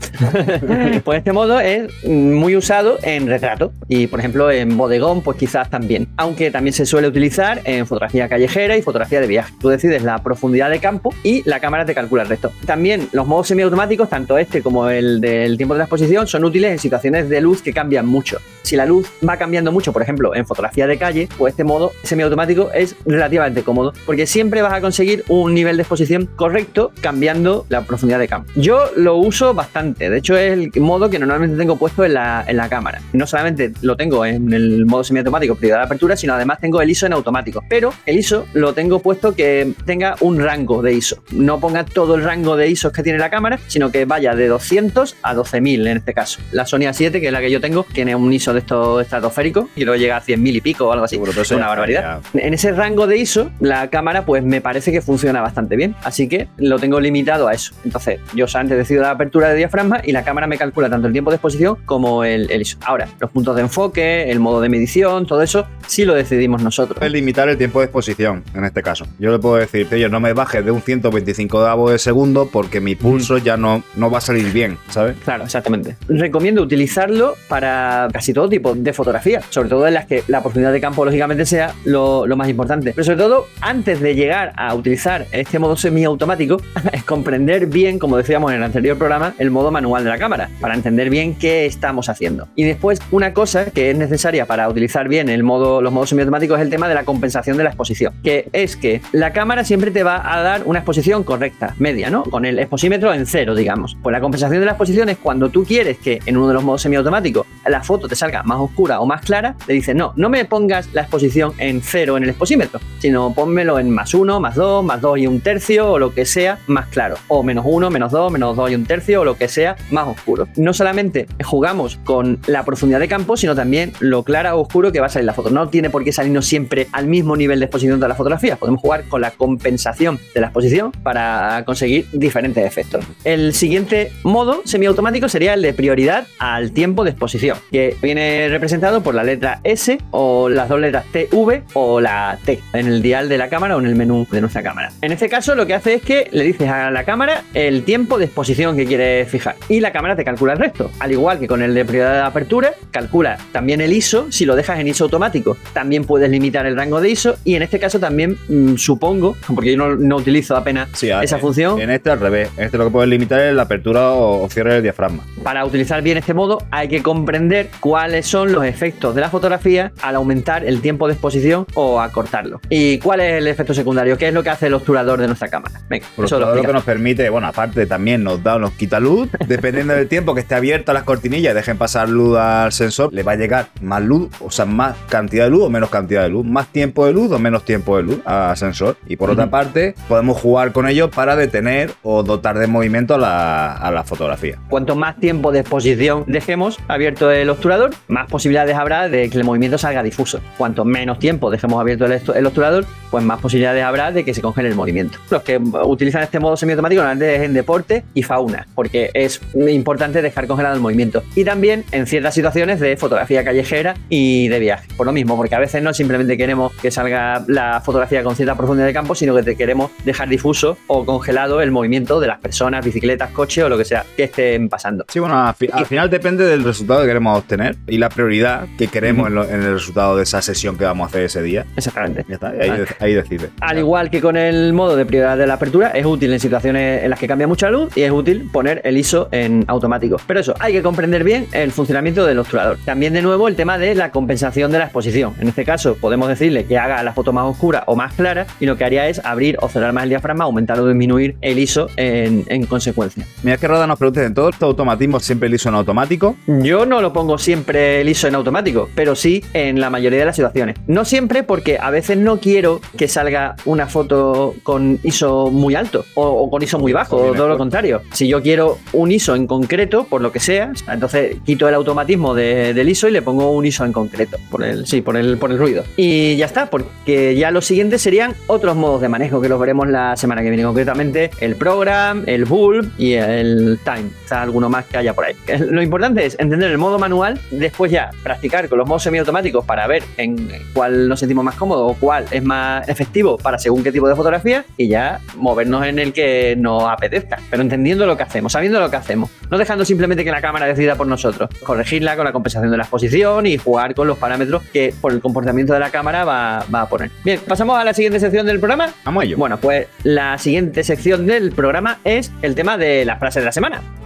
pues 1.04 1.18
este 1.18 1.32
modo 1.32 1.60
es 1.60 1.89
muy 2.04 2.56
usado 2.56 2.98
en 3.02 3.26
retrato 3.26 3.72
y, 3.88 4.06
por 4.06 4.20
ejemplo, 4.20 4.50
en 4.50 4.76
bodegón, 4.76 5.22
pues 5.22 5.36
quizás 5.36 5.70
también. 5.70 6.08
Aunque 6.16 6.50
también 6.50 6.74
se 6.74 6.86
suele 6.86 7.08
utilizar 7.08 7.60
en 7.64 7.86
fotografía 7.86 8.28
callejera 8.28 8.76
y 8.76 8.82
fotografía 8.82 9.20
de 9.20 9.26
viaje. 9.26 9.52
Tú 9.60 9.68
decides 9.68 10.02
la 10.02 10.18
profundidad 10.22 10.70
de 10.70 10.78
campo 10.78 11.14
y 11.22 11.42
la 11.48 11.60
cámara 11.60 11.84
te 11.84 11.94
calcula 11.94 12.22
el 12.22 12.28
resto. 12.28 12.52
También 12.66 13.08
los 13.12 13.26
modos 13.26 13.48
semiautomáticos, 13.48 14.08
tanto 14.08 14.38
este 14.38 14.62
como 14.62 14.88
el 14.88 15.20
del 15.20 15.56
tiempo 15.56 15.74
de 15.74 15.78
la 15.78 15.84
exposición, 15.84 16.26
son 16.26 16.44
útiles 16.44 16.72
en 16.72 16.78
situaciones 16.78 17.28
de 17.28 17.40
luz 17.40 17.62
que 17.62 17.72
cambian 17.72 18.06
mucho. 18.06 18.38
Si 18.62 18.76
la 18.76 18.86
luz 18.86 19.10
va 19.26 19.36
cambiando 19.36 19.72
mucho, 19.72 19.92
por 19.92 20.02
ejemplo, 20.02 20.34
en 20.34 20.46
fotografía 20.46 20.86
de 20.86 20.98
calle, 20.98 21.28
pues 21.38 21.52
este 21.52 21.64
modo 21.64 21.92
semiautomático 22.02 22.70
es 22.72 22.94
relativamente 23.04 23.62
cómodo 23.62 23.92
porque 24.06 24.26
siempre 24.26 24.62
vas 24.62 24.72
a 24.72 24.80
conseguir 24.80 25.24
un 25.28 25.54
nivel 25.54 25.76
de 25.76 25.82
exposición 25.82 26.28
correcto 26.36 26.92
cambiando 27.00 27.66
la 27.68 27.82
profundidad 27.82 28.18
de 28.18 28.28
campo. 28.28 28.50
Yo 28.56 28.90
lo 28.96 29.16
uso 29.16 29.54
bastante, 29.54 30.10
de 30.10 30.18
hecho 30.18 30.36
es 30.36 30.52
el 30.52 30.80
modo 30.80 31.10
que 31.10 31.18
normalmente 31.18 31.56
tengo 31.56 31.76
puesto 31.80 32.04
en 32.04 32.14
la, 32.14 32.44
en 32.46 32.56
la 32.58 32.68
cámara. 32.68 33.00
No 33.12 33.26
solamente 33.26 33.72
lo 33.80 33.96
tengo 33.96 34.24
en 34.24 34.52
el 34.52 34.86
modo 34.86 35.02
semiautomático, 35.02 35.56
prioridad 35.56 35.78
de 35.78 35.84
apertura, 35.86 36.16
sino 36.16 36.34
además 36.34 36.60
tengo 36.60 36.80
el 36.80 36.90
ISO 36.90 37.06
en 37.06 37.14
automático. 37.14 37.64
Pero 37.68 37.92
el 38.06 38.18
ISO 38.18 38.46
lo 38.52 38.74
tengo 38.74 39.00
puesto 39.00 39.34
que 39.34 39.72
tenga 39.86 40.14
un 40.20 40.38
rango 40.38 40.82
de 40.82 40.92
ISO. 40.92 41.24
No 41.32 41.58
ponga 41.58 41.84
todo 41.84 42.14
el 42.14 42.22
rango 42.22 42.56
de 42.56 42.68
ISOs 42.68 42.92
que 42.92 43.02
tiene 43.02 43.18
la 43.18 43.30
cámara, 43.30 43.58
sino 43.66 43.90
que 43.90 44.04
vaya 44.04 44.34
de 44.34 44.46
200 44.46 45.16
a 45.22 45.34
12.000 45.34 45.88
en 45.88 45.96
este 45.96 46.14
caso. 46.14 46.40
La 46.52 46.66
Sony 46.66 46.80
A7, 46.80 47.12
que 47.12 47.26
es 47.26 47.32
la 47.32 47.40
que 47.40 47.50
yo 47.50 47.60
tengo, 47.60 47.86
tiene 47.92 48.14
un 48.14 48.30
ISO 48.32 48.52
de 48.52 48.60
estos 48.60 49.02
estratosféricos 49.02 49.66
y 49.74 49.84
luego 49.84 49.98
llega 49.98 50.18
a 50.18 50.22
100.000 50.22 50.56
y 50.56 50.60
pico 50.60 50.86
o 50.86 50.92
algo 50.92 51.06
así. 51.06 51.16
es 51.16 51.50
una 51.50 51.68
barbaridad. 51.68 52.20
En 52.34 52.52
ese 52.52 52.72
rango 52.72 53.06
de 53.06 53.16
ISO, 53.16 53.50
la 53.58 53.88
cámara 53.88 54.26
pues 54.26 54.44
me 54.44 54.60
parece 54.60 54.92
que 54.92 55.00
funciona 55.00 55.40
bastante 55.40 55.76
bien, 55.76 55.96
así 56.04 56.28
que 56.28 56.48
lo 56.58 56.78
tengo 56.78 57.00
limitado 57.00 57.48
a 57.48 57.54
eso. 57.54 57.72
Entonces, 57.84 58.20
yo 58.34 58.46
antes 58.54 58.76
decido 58.76 59.02
la 59.02 59.10
apertura 59.12 59.48
de 59.48 59.56
diafragma 59.56 60.00
y 60.04 60.12
la 60.12 60.24
cámara 60.24 60.46
me 60.46 60.58
calcula 60.58 60.90
tanto 60.90 61.06
el 61.06 61.12
tiempo 61.12 61.30
de 61.30 61.36
exposición 61.36 61.69
como 61.86 62.24
el, 62.24 62.50
el 62.50 62.62
ISO. 62.62 62.78
Ahora, 62.84 63.08
los 63.18 63.30
puntos 63.30 63.56
de 63.56 63.62
enfoque, 63.62 64.30
el 64.30 64.40
modo 64.40 64.60
de 64.60 64.68
medición, 64.68 65.26
todo 65.26 65.42
eso 65.42 65.66
sí 65.86 66.04
lo 66.04 66.14
decidimos 66.14 66.62
nosotros. 66.62 67.02
Es 67.02 67.10
limitar 67.10 67.48
el 67.48 67.56
tiempo 67.56 67.80
de 67.80 67.86
exposición, 67.86 68.44
en 68.54 68.64
este 68.64 68.82
caso. 68.82 69.06
Yo 69.18 69.30
le 69.30 69.38
puedo 69.38 69.56
decir, 69.56 69.88
oye, 69.92 70.08
no 70.08 70.20
me 70.20 70.32
bajes 70.32 70.64
de 70.64 70.70
un 70.70 70.82
125 70.82 71.64
de 71.64 71.70
de 71.88 71.98
segundo 71.98 72.48
porque 72.52 72.80
mi 72.80 72.94
pulso 72.94 73.38
ya 73.38 73.56
no, 73.56 73.82
no 73.96 74.10
va 74.10 74.18
a 74.18 74.20
salir 74.20 74.52
bien, 74.52 74.76
¿sabes? 74.90 75.16
Claro, 75.24 75.44
exactamente. 75.44 75.96
Recomiendo 76.08 76.62
utilizarlo 76.62 77.34
para 77.48 78.08
casi 78.12 78.32
todo 78.32 78.48
tipo 78.48 78.74
de 78.74 78.92
fotografía, 78.92 79.40
sobre 79.48 79.68
todo 79.68 79.86
en 79.86 79.94
las 79.94 80.06
que 80.06 80.22
la 80.28 80.42
profundidad 80.42 80.72
de 80.72 80.80
campo, 80.80 81.04
lógicamente, 81.04 81.46
sea 81.46 81.74
lo, 81.84 82.26
lo 82.26 82.36
más 82.36 82.48
importante. 82.48 82.92
Pero 82.94 83.04
sobre 83.04 83.18
todo, 83.18 83.46
antes 83.60 84.00
de 84.00 84.14
llegar 84.14 84.52
a 84.56 84.74
utilizar 84.74 85.26
este 85.32 85.58
modo 85.58 85.76
semiautomático, 85.76 86.60
es 86.92 87.04
comprender 87.04 87.66
bien, 87.66 87.98
como 87.98 88.16
decíamos 88.16 88.50
en 88.50 88.58
el 88.58 88.64
anterior 88.64 88.98
programa, 88.98 89.34
el 89.38 89.50
modo 89.50 89.70
manual 89.70 90.04
de 90.04 90.10
la 90.10 90.18
cámara, 90.18 90.50
para 90.60 90.74
entender 90.74 91.08
bien 91.08 91.34
qué 91.34 91.49
estamos 91.50 92.08
haciendo. 92.08 92.48
Y 92.54 92.64
después, 92.64 93.00
una 93.10 93.32
cosa 93.32 93.66
que 93.66 93.90
es 93.90 93.96
necesaria 93.96 94.46
para 94.46 94.68
utilizar 94.68 95.08
bien 95.08 95.28
el 95.28 95.42
modo, 95.42 95.82
los 95.82 95.92
modos 95.92 96.10
semiautomáticos 96.10 96.58
es 96.58 96.64
el 96.64 96.70
tema 96.70 96.88
de 96.88 96.94
la 96.94 97.04
compensación 97.04 97.56
de 97.56 97.64
la 97.64 97.70
exposición, 97.70 98.14
que 98.22 98.48
es 98.52 98.76
que 98.76 99.00
la 99.12 99.32
cámara 99.32 99.64
siempre 99.64 99.90
te 99.90 100.02
va 100.02 100.34
a 100.34 100.42
dar 100.42 100.62
una 100.64 100.80
exposición 100.80 101.24
correcta, 101.24 101.74
media, 101.78 102.10
¿no? 102.10 102.22
Con 102.24 102.44
el 102.44 102.58
exposímetro 102.58 103.12
en 103.12 103.26
cero, 103.26 103.54
digamos. 103.54 103.96
Pues 104.02 104.12
la 104.12 104.20
compensación 104.20 104.60
de 104.60 104.66
la 104.66 104.72
exposición 104.72 105.08
es 105.08 105.18
cuando 105.18 105.50
tú 105.50 105.64
quieres 105.64 105.98
que 105.98 106.20
en 106.26 106.36
uno 106.36 106.48
de 106.48 106.54
los 106.54 106.64
modos 106.64 106.82
semiautomáticos 106.82 107.46
la 107.66 107.82
foto 107.82 108.08
te 108.08 108.16
salga 108.16 108.42
más 108.42 108.58
oscura 108.58 109.00
o 109.00 109.06
más 109.06 109.22
clara, 109.22 109.56
le 109.66 109.74
dices, 109.74 109.94
no, 109.94 110.12
no 110.16 110.28
me 110.28 110.44
pongas 110.44 110.92
la 110.92 111.02
exposición 111.02 111.52
en 111.58 111.82
cero 111.82 112.16
en 112.16 112.24
el 112.24 112.30
exposímetro, 112.30 112.80
sino 112.98 113.32
pónmelo 113.34 113.78
en 113.78 113.90
más 113.90 114.14
uno, 114.14 114.40
más 114.40 114.54
dos, 114.54 114.84
más 114.84 115.00
dos 115.00 115.18
y 115.18 115.26
un 115.26 115.40
tercio 115.40 115.92
o 115.92 115.98
lo 115.98 116.14
que 116.14 116.24
sea 116.24 116.58
más 116.66 116.86
claro, 116.88 117.16
o 117.28 117.42
menos 117.42 117.64
uno, 117.66 117.90
menos 117.90 118.12
dos, 118.12 118.32
menos 118.32 118.56
dos 118.56 118.70
y 118.70 118.74
un 118.74 118.84
tercio 118.84 119.22
o 119.22 119.24
lo 119.24 119.36
que 119.36 119.48
sea 119.48 119.76
más 119.90 120.06
oscuro. 120.08 120.48
No 120.56 120.72
solamente 120.72 121.26
jugamos 121.42 121.98
con 122.04 122.38
la 122.46 122.64
profundidad 122.64 123.00
de 123.00 123.08
campo, 123.08 123.36
sino 123.36 123.54
también 123.54 123.92
lo 124.00 124.22
clara 124.22 124.54
o 124.56 124.60
oscuro 124.60 124.92
que 124.92 125.00
va 125.00 125.06
a 125.06 125.10
salir 125.10 125.26
la 125.26 125.34
foto. 125.34 125.50
No 125.50 125.68
tiene 125.68 125.90
por 125.90 126.04
qué 126.04 126.12
salirnos 126.12 126.46
siempre 126.46 126.88
al 126.92 127.06
mismo 127.06 127.36
nivel 127.36 127.58
de 127.58 127.66
exposición 127.66 128.00
de 128.00 128.08
la 128.08 128.14
fotografía. 128.14 128.56
Podemos 128.56 128.80
jugar 128.80 129.04
con 129.04 129.20
la 129.20 129.30
compensación 129.30 130.18
de 130.34 130.40
la 130.40 130.48
exposición 130.48 130.92
para 130.92 131.62
conseguir 131.64 132.06
diferentes 132.12 132.64
efectos. 132.64 133.04
El 133.24 133.54
siguiente 133.54 134.12
modo 134.22 134.62
semiautomático 134.64 135.28
sería 135.28 135.54
el 135.54 135.62
de 135.62 135.72
prioridad 135.72 136.26
al 136.38 136.72
tiempo 136.72 137.04
de 137.04 137.10
exposición, 137.10 137.58
que 137.70 137.96
viene 138.02 138.48
representado 138.48 139.02
por 139.02 139.14
la 139.14 139.22
letra 139.22 139.60
S 139.64 139.98
o 140.10 140.48
las 140.48 140.68
dos 140.68 140.80
letras 140.80 141.04
TV 141.12 141.62
o 141.74 142.00
la 142.00 142.38
T 142.44 142.60
en 142.72 142.86
el 142.86 143.02
dial 143.02 143.28
de 143.28 143.38
la 143.38 143.48
cámara 143.48 143.76
o 143.76 143.80
en 143.80 143.86
el 143.86 143.96
menú 143.96 144.26
de 144.30 144.40
nuestra 144.40 144.62
cámara. 144.62 144.92
En 145.02 145.12
este 145.12 145.28
caso 145.28 145.54
lo 145.54 145.66
que 145.66 145.74
hace 145.74 145.94
es 145.94 146.02
que 146.02 146.28
le 146.32 146.44
dices 146.44 146.68
a 146.68 146.90
la 146.90 147.04
cámara 147.04 147.42
el 147.54 147.84
tiempo 147.84 148.18
de 148.18 148.26
exposición 148.26 148.76
que 148.76 148.86
quieres 148.86 149.28
fijar 149.28 149.56
y 149.68 149.80
la 149.80 149.92
cámara 149.92 150.16
te 150.16 150.24
calcula 150.24 150.52
el 150.52 150.58
resto. 150.58 150.90
Al 150.98 151.12
igual 151.12 151.29
que 151.38 151.46
con 151.46 151.62
el 151.62 151.74
de 151.74 151.84
prioridad 151.84 152.14
de 152.14 152.20
apertura, 152.20 152.74
calcula 152.90 153.38
también 153.52 153.80
el 153.80 153.92
ISO. 153.92 154.30
Si 154.30 154.44
lo 154.44 154.56
dejas 154.56 154.78
en 154.80 154.88
ISO 154.88 155.04
automático, 155.04 155.56
también 155.72 156.04
puedes 156.04 156.30
limitar 156.30 156.66
el 156.66 156.76
rango 156.76 157.00
de 157.00 157.10
ISO 157.10 157.36
y 157.44 157.54
en 157.54 157.62
este 157.62 157.78
caso 157.78 157.98
también 158.00 158.36
mm, 158.48 158.76
supongo, 158.76 159.36
porque 159.54 159.74
yo 159.74 159.96
no, 159.96 160.16
utilizo 160.16 160.56
apenas 160.56 160.88
esa 161.02 161.38
función. 161.38 161.80
En 161.80 161.90
este 161.90 162.10
al 162.10 162.20
revés, 162.20 162.50
en 162.56 162.64
este 162.64 162.78
lo 162.78 162.84
que 162.84 162.90
puedes 162.90 163.08
limitar 163.08 163.40
es 163.40 163.54
la 163.54 163.62
apertura 163.62 164.12
o, 164.12 164.48
cierre 164.48 164.74
del 164.74 164.82
diafragma. 164.82 165.24
Para 165.42 165.64
utilizar 165.64 166.02
bien 166.02 166.18
este 166.18 166.34
modo 166.34 166.62
hay 166.70 166.88
que 166.88 167.02
comprender 167.02 167.70
cuáles 167.80 168.26
son 168.26 168.52
los 168.52 168.64
efectos 168.64 169.14
de 169.14 169.20
la 169.20 169.30
fotografía 169.30 169.92
al 170.02 170.16
aumentar 170.16 170.64
el 170.64 170.80
tiempo 170.80 171.06
de 171.06 171.14
exposición 171.14 171.66
o 171.74 172.00
acortarlo. 172.00 172.60
¿Y 172.68 172.98
cuál 172.98 173.20
es 173.20 173.34
el 173.34 173.46
efecto 173.46 173.74
secundario? 173.74 174.18
¿Qué 174.18 174.28
es 174.28 174.34
lo 174.34 174.42
que 174.42 174.50
hace 174.50 174.66
el 174.66 174.74
obturador 174.74 175.20
de 175.20 175.26
nuestra 175.26 175.48
cámara? 175.48 175.80
Venga, 175.88 176.06
eso 176.22 176.38
lo, 176.38 176.54
lo 176.54 176.62
que 176.62 176.72
nos 176.72 176.84
permite, 176.84 177.28
bueno, 177.30 177.46
aparte 177.46 177.86
también 177.86 178.22
nos 178.24 178.42
da, 178.42 178.58
nos 178.58 178.72
quita 178.72 179.00
luz, 179.00 179.28
dependiendo 179.46 179.94
del 179.94 180.08
tiempo 180.08 180.34
que 180.34 180.40
esté 180.40 180.54
abierta 180.54 180.92
las 180.92 181.04
cortinillas, 181.20 181.54
dejen 181.54 181.76
pasar 181.76 182.08
luz 182.08 182.38
al 182.38 182.72
sensor, 182.72 183.12
le 183.12 183.22
va 183.22 183.32
a 183.32 183.36
llegar 183.36 183.66
más 183.82 184.02
luz, 184.02 184.30
o 184.40 184.50
sea, 184.50 184.64
más 184.64 184.96
cantidad 185.06 185.44
de 185.44 185.50
luz 185.50 185.64
o 185.64 185.68
menos 185.68 185.90
cantidad 185.90 186.22
de 186.22 186.30
luz, 186.30 186.46
más 186.46 186.68
tiempo 186.68 187.04
de 187.04 187.12
luz 187.12 187.30
o 187.30 187.38
menos 187.38 187.62
tiempo 187.62 187.98
de 187.98 188.04
luz 188.04 188.20
al 188.24 188.56
sensor. 188.56 188.96
Y 189.06 189.16
por 189.16 189.28
otra 189.28 189.50
parte, 189.50 189.94
podemos 190.08 190.40
jugar 190.40 190.72
con 190.72 190.88
ello 190.88 191.10
para 191.10 191.36
detener 191.36 191.92
o 192.02 192.22
dotar 192.22 192.58
de 192.58 192.66
movimiento 192.66 193.16
a 193.16 193.18
la, 193.18 194.04
fotografía. 194.06 194.58
Cuanto 194.70 194.96
más 194.96 195.18
tiempo 195.18 195.52
de 195.52 195.60
exposición 195.60 196.24
dejemos 196.26 196.78
abierto 196.88 197.30
el 197.30 197.50
obturador, 197.50 197.90
más 198.08 198.30
posibilidades 198.30 198.74
habrá 198.74 199.10
de 199.10 199.28
que 199.28 199.36
el 199.36 199.44
movimiento 199.44 199.76
salga 199.76 200.02
difuso. 200.02 200.40
Cuanto 200.56 200.86
menos 200.86 201.18
tiempo 201.18 201.50
dejemos 201.50 201.78
abierto 201.78 202.06
el, 202.06 202.18
el 202.34 202.46
obturador, 202.46 202.86
pues 203.10 203.22
más 203.22 203.40
posibilidades 203.40 203.84
habrá 203.84 204.10
de 204.10 204.24
que 204.24 204.32
se 204.32 204.40
congele 204.40 204.70
el 204.70 204.74
movimiento. 204.74 205.18
Los 205.28 205.42
que 205.42 205.58
utilizan 205.58 206.22
este 206.22 206.40
modo 206.40 206.56
semiautomático 206.56 207.02
normalmente 207.02 207.36
es 207.36 207.42
en 207.42 207.52
deporte 207.52 208.04
y 208.14 208.22
fauna, 208.22 208.66
porque 208.74 209.10
es 209.12 209.42
importante 209.54 210.22
dejar 210.22 210.46
congelado 210.46 210.74
el 210.76 210.80
movimiento. 210.80 211.09
Y 211.34 211.44
también 211.44 211.84
en 211.92 212.06
ciertas 212.06 212.34
situaciones 212.34 212.80
de 212.80 212.96
fotografía 212.96 213.44
callejera 213.44 213.94
y 214.08 214.48
de 214.48 214.58
viaje. 214.58 214.88
Por 214.96 215.06
lo 215.06 215.12
mismo, 215.12 215.36
porque 215.36 215.54
a 215.54 215.58
veces 215.58 215.82
no 215.82 215.92
simplemente 215.94 216.36
queremos 216.36 216.72
que 216.74 216.90
salga 216.90 217.44
la 217.46 217.80
fotografía 217.80 218.22
con 218.22 218.36
cierta 218.36 218.54
profundidad 218.54 218.86
de 218.86 218.92
campo, 218.92 219.14
sino 219.14 219.34
que 219.34 219.42
te 219.42 219.56
queremos 219.56 219.90
dejar 220.04 220.28
difuso 220.28 220.76
o 220.86 221.04
congelado 221.04 221.60
el 221.60 221.70
movimiento 221.70 222.20
de 222.20 222.26
las 222.26 222.38
personas, 222.38 222.84
bicicletas, 222.84 223.30
coches 223.30 223.64
o 223.64 223.68
lo 223.68 223.78
que 223.78 223.84
sea 223.84 224.04
que 224.16 224.24
estén 224.24 224.68
pasando. 224.68 225.04
Sí, 225.08 225.18
bueno, 225.18 225.36
al, 225.36 225.86
final 225.86 226.10
depende 226.10 226.44
del 226.44 226.64
resultado 226.64 227.00
que 227.00 227.06
queremos 227.06 227.38
obtener 227.38 227.76
y 227.86 227.98
la 227.98 228.08
prioridad 228.08 228.66
que 228.78 228.88
queremos 228.88 229.28
en, 229.28 229.62
el 229.62 229.74
resultado 229.74 230.16
de 230.16 230.22
esa 230.22 230.42
sesión 230.42 230.76
que 230.76 230.84
vamos 230.84 231.06
a 231.06 231.08
hacer 231.08 231.24
ese 231.24 231.42
día. 231.42 231.66
Exactamente. 231.76 232.24
Ya 232.28 232.34
está, 232.34 232.48
ahí, 232.48 232.84
ahí 233.00 233.14
decide. 233.14 233.50
Al 233.60 233.78
igual 233.78 234.10
que 234.10 234.20
con 234.20 234.36
el 234.36 234.72
modo 234.72 234.96
de 234.96 235.06
prioridad 235.06 235.36
de 235.36 235.46
la 235.46 235.54
apertura, 235.54 235.88
es 235.88 236.04
útil 236.04 236.32
en 236.32 236.40
situaciones 236.40 237.04
en 237.04 237.10
las 237.10 237.18
que 237.18 237.26
cambia 237.26 237.46
mucha 237.46 237.70
luz 237.70 237.96
y 237.96 238.02
es 238.02 238.10
útil 238.10 238.48
poner 238.52 238.80
el 238.84 238.96
ISO 238.96 239.28
en 239.32 239.64
automático. 239.66 240.16
Pero 240.26 240.40
eso, 240.40 240.54
hay 240.58 240.72
que 240.72 240.82
comprender 241.00 241.24
bien 241.24 241.46
el 241.52 241.72
funcionamiento 241.72 242.26
del 242.26 242.38
obturador. 242.40 242.76
También 242.84 243.14
de 243.14 243.22
nuevo 243.22 243.48
el 243.48 243.56
tema 243.56 243.78
de 243.78 243.94
la 243.94 244.10
compensación 244.10 244.70
de 244.70 244.78
la 244.80 244.84
exposición. 244.84 245.34
En 245.40 245.48
este 245.48 245.64
caso 245.64 245.94
podemos 245.94 246.28
decirle 246.28 246.66
que 246.66 246.76
haga 246.76 247.02
la 247.02 247.14
foto 247.14 247.32
más 247.32 247.46
oscura 247.46 247.84
o 247.86 247.96
más 247.96 248.12
clara 248.12 248.46
y 248.60 248.66
lo 248.66 248.76
que 248.76 248.84
haría 248.84 249.08
es 249.08 249.18
abrir 249.24 249.56
o 249.62 249.70
cerrar 249.70 249.94
más 249.94 250.02
el 250.02 250.10
diafragma, 250.10 250.44
aumentar 250.44 250.78
o 250.78 250.86
disminuir 250.86 251.36
el 251.40 251.58
ISO 251.58 251.88
en, 251.96 252.66
consecuencia. 252.66 253.24
Mira 253.42 253.56
que 253.56 253.66
Roda 253.66 253.86
nos 253.86 253.98
pregunta, 253.98 254.22
¿en 254.22 254.34
todo 254.34 254.50
este 254.50 254.62
automatismo 254.62 255.20
siempre 255.20 255.48
el 255.48 255.54
ISO 255.54 255.70
en 255.70 255.76
automático? 255.76 256.36
Yo 256.46 256.84
no 256.84 257.00
lo 257.00 257.14
pongo 257.14 257.38
siempre 257.38 258.02
el 258.02 258.08
ISO 258.10 258.28
en 258.28 258.34
automático, 258.34 258.90
pero 258.94 259.14
sí 259.16 259.42
en 259.54 259.80
la 259.80 259.88
mayoría 259.88 260.18
de 260.18 260.26
las 260.26 260.36
situaciones. 260.36 260.76
No 260.86 261.06
siempre 261.06 261.44
porque 261.44 261.78
a 261.80 261.88
veces 261.88 262.18
no 262.18 262.40
quiero 262.40 262.82
que 262.98 263.08
salga 263.08 263.56
una 263.64 263.86
foto 263.86 264.54
con 264.62 265.00
ISO 265.02 265.50
muy 265.50 265.74
alto 265.74 266.04
o, 266.12 266.50
con 266.50 266.62
ISO 266.62 266.78
muy 266.78 266.92
bajo, 266.92 267.16
o 267.16 267.32
todo 267.32 267.48
lo 267.48 267.56
contrario. 267.56 268.02
Si 268.12 268.28
yo 268.28 268.42
quiero 268.42 268.76
un 268.92 269.10
ISO 269.10 269.34
en 269.34 269.46
concreto, 269.46 270.04
por 270.04 270.20
lo 270.20 270.30
que 270.30 270.40
sea, 270.40 270.72
entonces 270.92 271.36
quito 271.44 271.68
el 271.68 271.74
automatismo 271.74 272.34
del 272.34 272.88
ISO 272.88 273.08
y 273.08 273.12
le 273.12 273.22
pongo 273.22 273.50
un 273.52 273.66
ISO 273.66 273.84
en 273.84 273.92
concreto, 273.92 274.38
por 274.50 274.64
el, 274.64 274.86
sí, 274.86 275.00
por 275.00 275.16
el, 275.16 275.38
ruido. 275.38 275.84
Y 275.96 276.36
ya 276.36 276.46
está, 276.46 276.66
porque 276.66 277.36
ya 277.36 277.50
los 277.50 277.66
siguientes 277.66 278.02
serían 278.02 278.34
otros 278.46 278.76
modos 278.76 279.00
de 279.00 279.08
manejo 279.08 279.40
que 279.40 279.48
los 279.48 279.58
veremos 279.60 279.88
la 279.88 280.16
semana 280.16 280.42
que 280.42 280.48
viene, 280.48 280.64
concretamente 280.64 281.30
el 281.40 281.56
program, 281.56 282.24
el 282.26 282.44
bulb 282.44 282.90
y 282.98 283.14
el 283.14 283.78
time, 283.84 284.10
sea, 284.26 284.42
alguno 284.42 284.68
más 284.68 284.86
que 284.86 284.98
haya 284.98 285.14
por 285.14 285.24
ahí. 285.24 285.34
Lo 285.70 285.82
importante 285.82 286.24
es 286.24 286.38
entender 286.38 286.70
el 286.70 286.78
modo 286.78 286.98
manual, 286.98 287.40
después 287.50 287.90
ya 287.90 288.10
practicar 288.22 288.68
con 288.68 288.78
los 288.78 288.88
modos 288.88 289.02
semiautomáticos 289.02 289.64
para 289.64 289.86
ver 289.86 290.02
en 290.16 290.48
cuál 290.72 291.08
nos 291.08 291.20
sentimos 291.20 291.44
más 291.44 291.56
cómodos 291.56 291.92
o 291.92 291.94
cuál 291.98 292.24
es 292.30 292.42
más 292.42 292.88
efectivo 292.88 293.36
para 293.36 293.58
según 293.58 293.82
qué 293.82 293.92
tipo 293.92 294.08
de 294.08 294.14
fotografía 294.14 294.64
y 294.76 294.88
ya 294.88 295.20
movernos 295.36 295.86
en 295.86 295.98
el 295.98 296.12
que 296.12 296.56
nos 296.56 296.84
apetezca, 296.84 297.38
pero 297.50 297.62
entendiendo 297.62 298.06
lo 298.06 298.16
que 298.16 298.22
hacemos, 298.22 298.52
sabiendo 298.52 298.80
lo 298.80 298.90
que 298.90 298.96
hacemos, 298.96 299.30
no 299.50 299.58
dejando 299.58 299.84
simplemente 299.84 300.24
que 300.24 300.30
la 300.30 300.40
cámara 300.40 300.66
por 300.96 301.06
nosotros, 301.06 301.50
corregirla 301.62 302.16
con 302.16 302.24
la 302.24 302.32
compensación 302.32 302.70
de 302.70 302.76
la 302.76 302.84
exposición 302.84 303.46
y 303.46 303.56
jugar 303.58 303.94
con 303.94 304.06
los 304.06 304.18
parámetros 304.18 304.62
que 304.72 304.94
por 305.00 305.12
el 305.12 305.20
comportamiento 305.20 305.72
de 305.72 305.80
la 305.80 305.90
cámara 305.90 306.24
va, 306.24 306.64
va 306.72 306.82
a 306.82 306.88
poner. 306.88 307.10
Bien, 307.24 307.40
pasamos 307.46 307.78
a 307.78 307.84
la 307.84 307.94
siguiente 307.94 308.20
sección 308.20 308.46
del 308.46 308.58
programa. 308.58 308.90
Vamos 309.04 309.22
a 309.22 309.26
ello. 309.26 309.36
Bueno, 309.36 309.58
pues 309.58 309.86
la 310.02 310.38
siguiente 310.38 310.84
sección 310.84 311.26
del 311.26 311.52
programa 311.52 311.98
es 312.04 312.32
el 312.42 312.54
tema 312.54 312.76
de 312.76 313.04
las 313.04 313.18
frases 313.18 313.42
de 313.42 313.46
la 313.46 313.52
semana. 313.52 313.99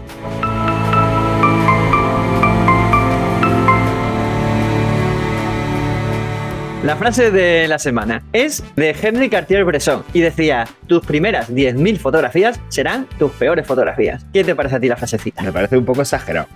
La 6.84 6.96
frase 6.96 7.30
de 7.30 7.66
la 7.66 7.78
semana 7.78 8.22
es 8.34 8.62
de 8.76 8.94
Henry 9.00 9.30
Cartier-Bresson 9.30 10.04
y 10.12 10.20
decía: 10.20 10.68
Tus 10.86 11.02
primeras 11.02 11.50
10.000 11.50 11.96
fotografías 11.96 12.60
serán 12.68 13.06
tus 13.18 13.32
peores 13.32 13.66
fotografías. 13.66 14.26
¿Qué 14.34 14.44
te 14.44 14.54
parece 14.54 14.76
a 14.76 14.80
ti 14.80 14.88
la 14.88 14.96
frasecita? 14.96 15.42
Me 15.42 15.50
parece 15.50 15.78
un 15.78 15.86
poco 15.86 16.02
exagerado. 16.02 16.46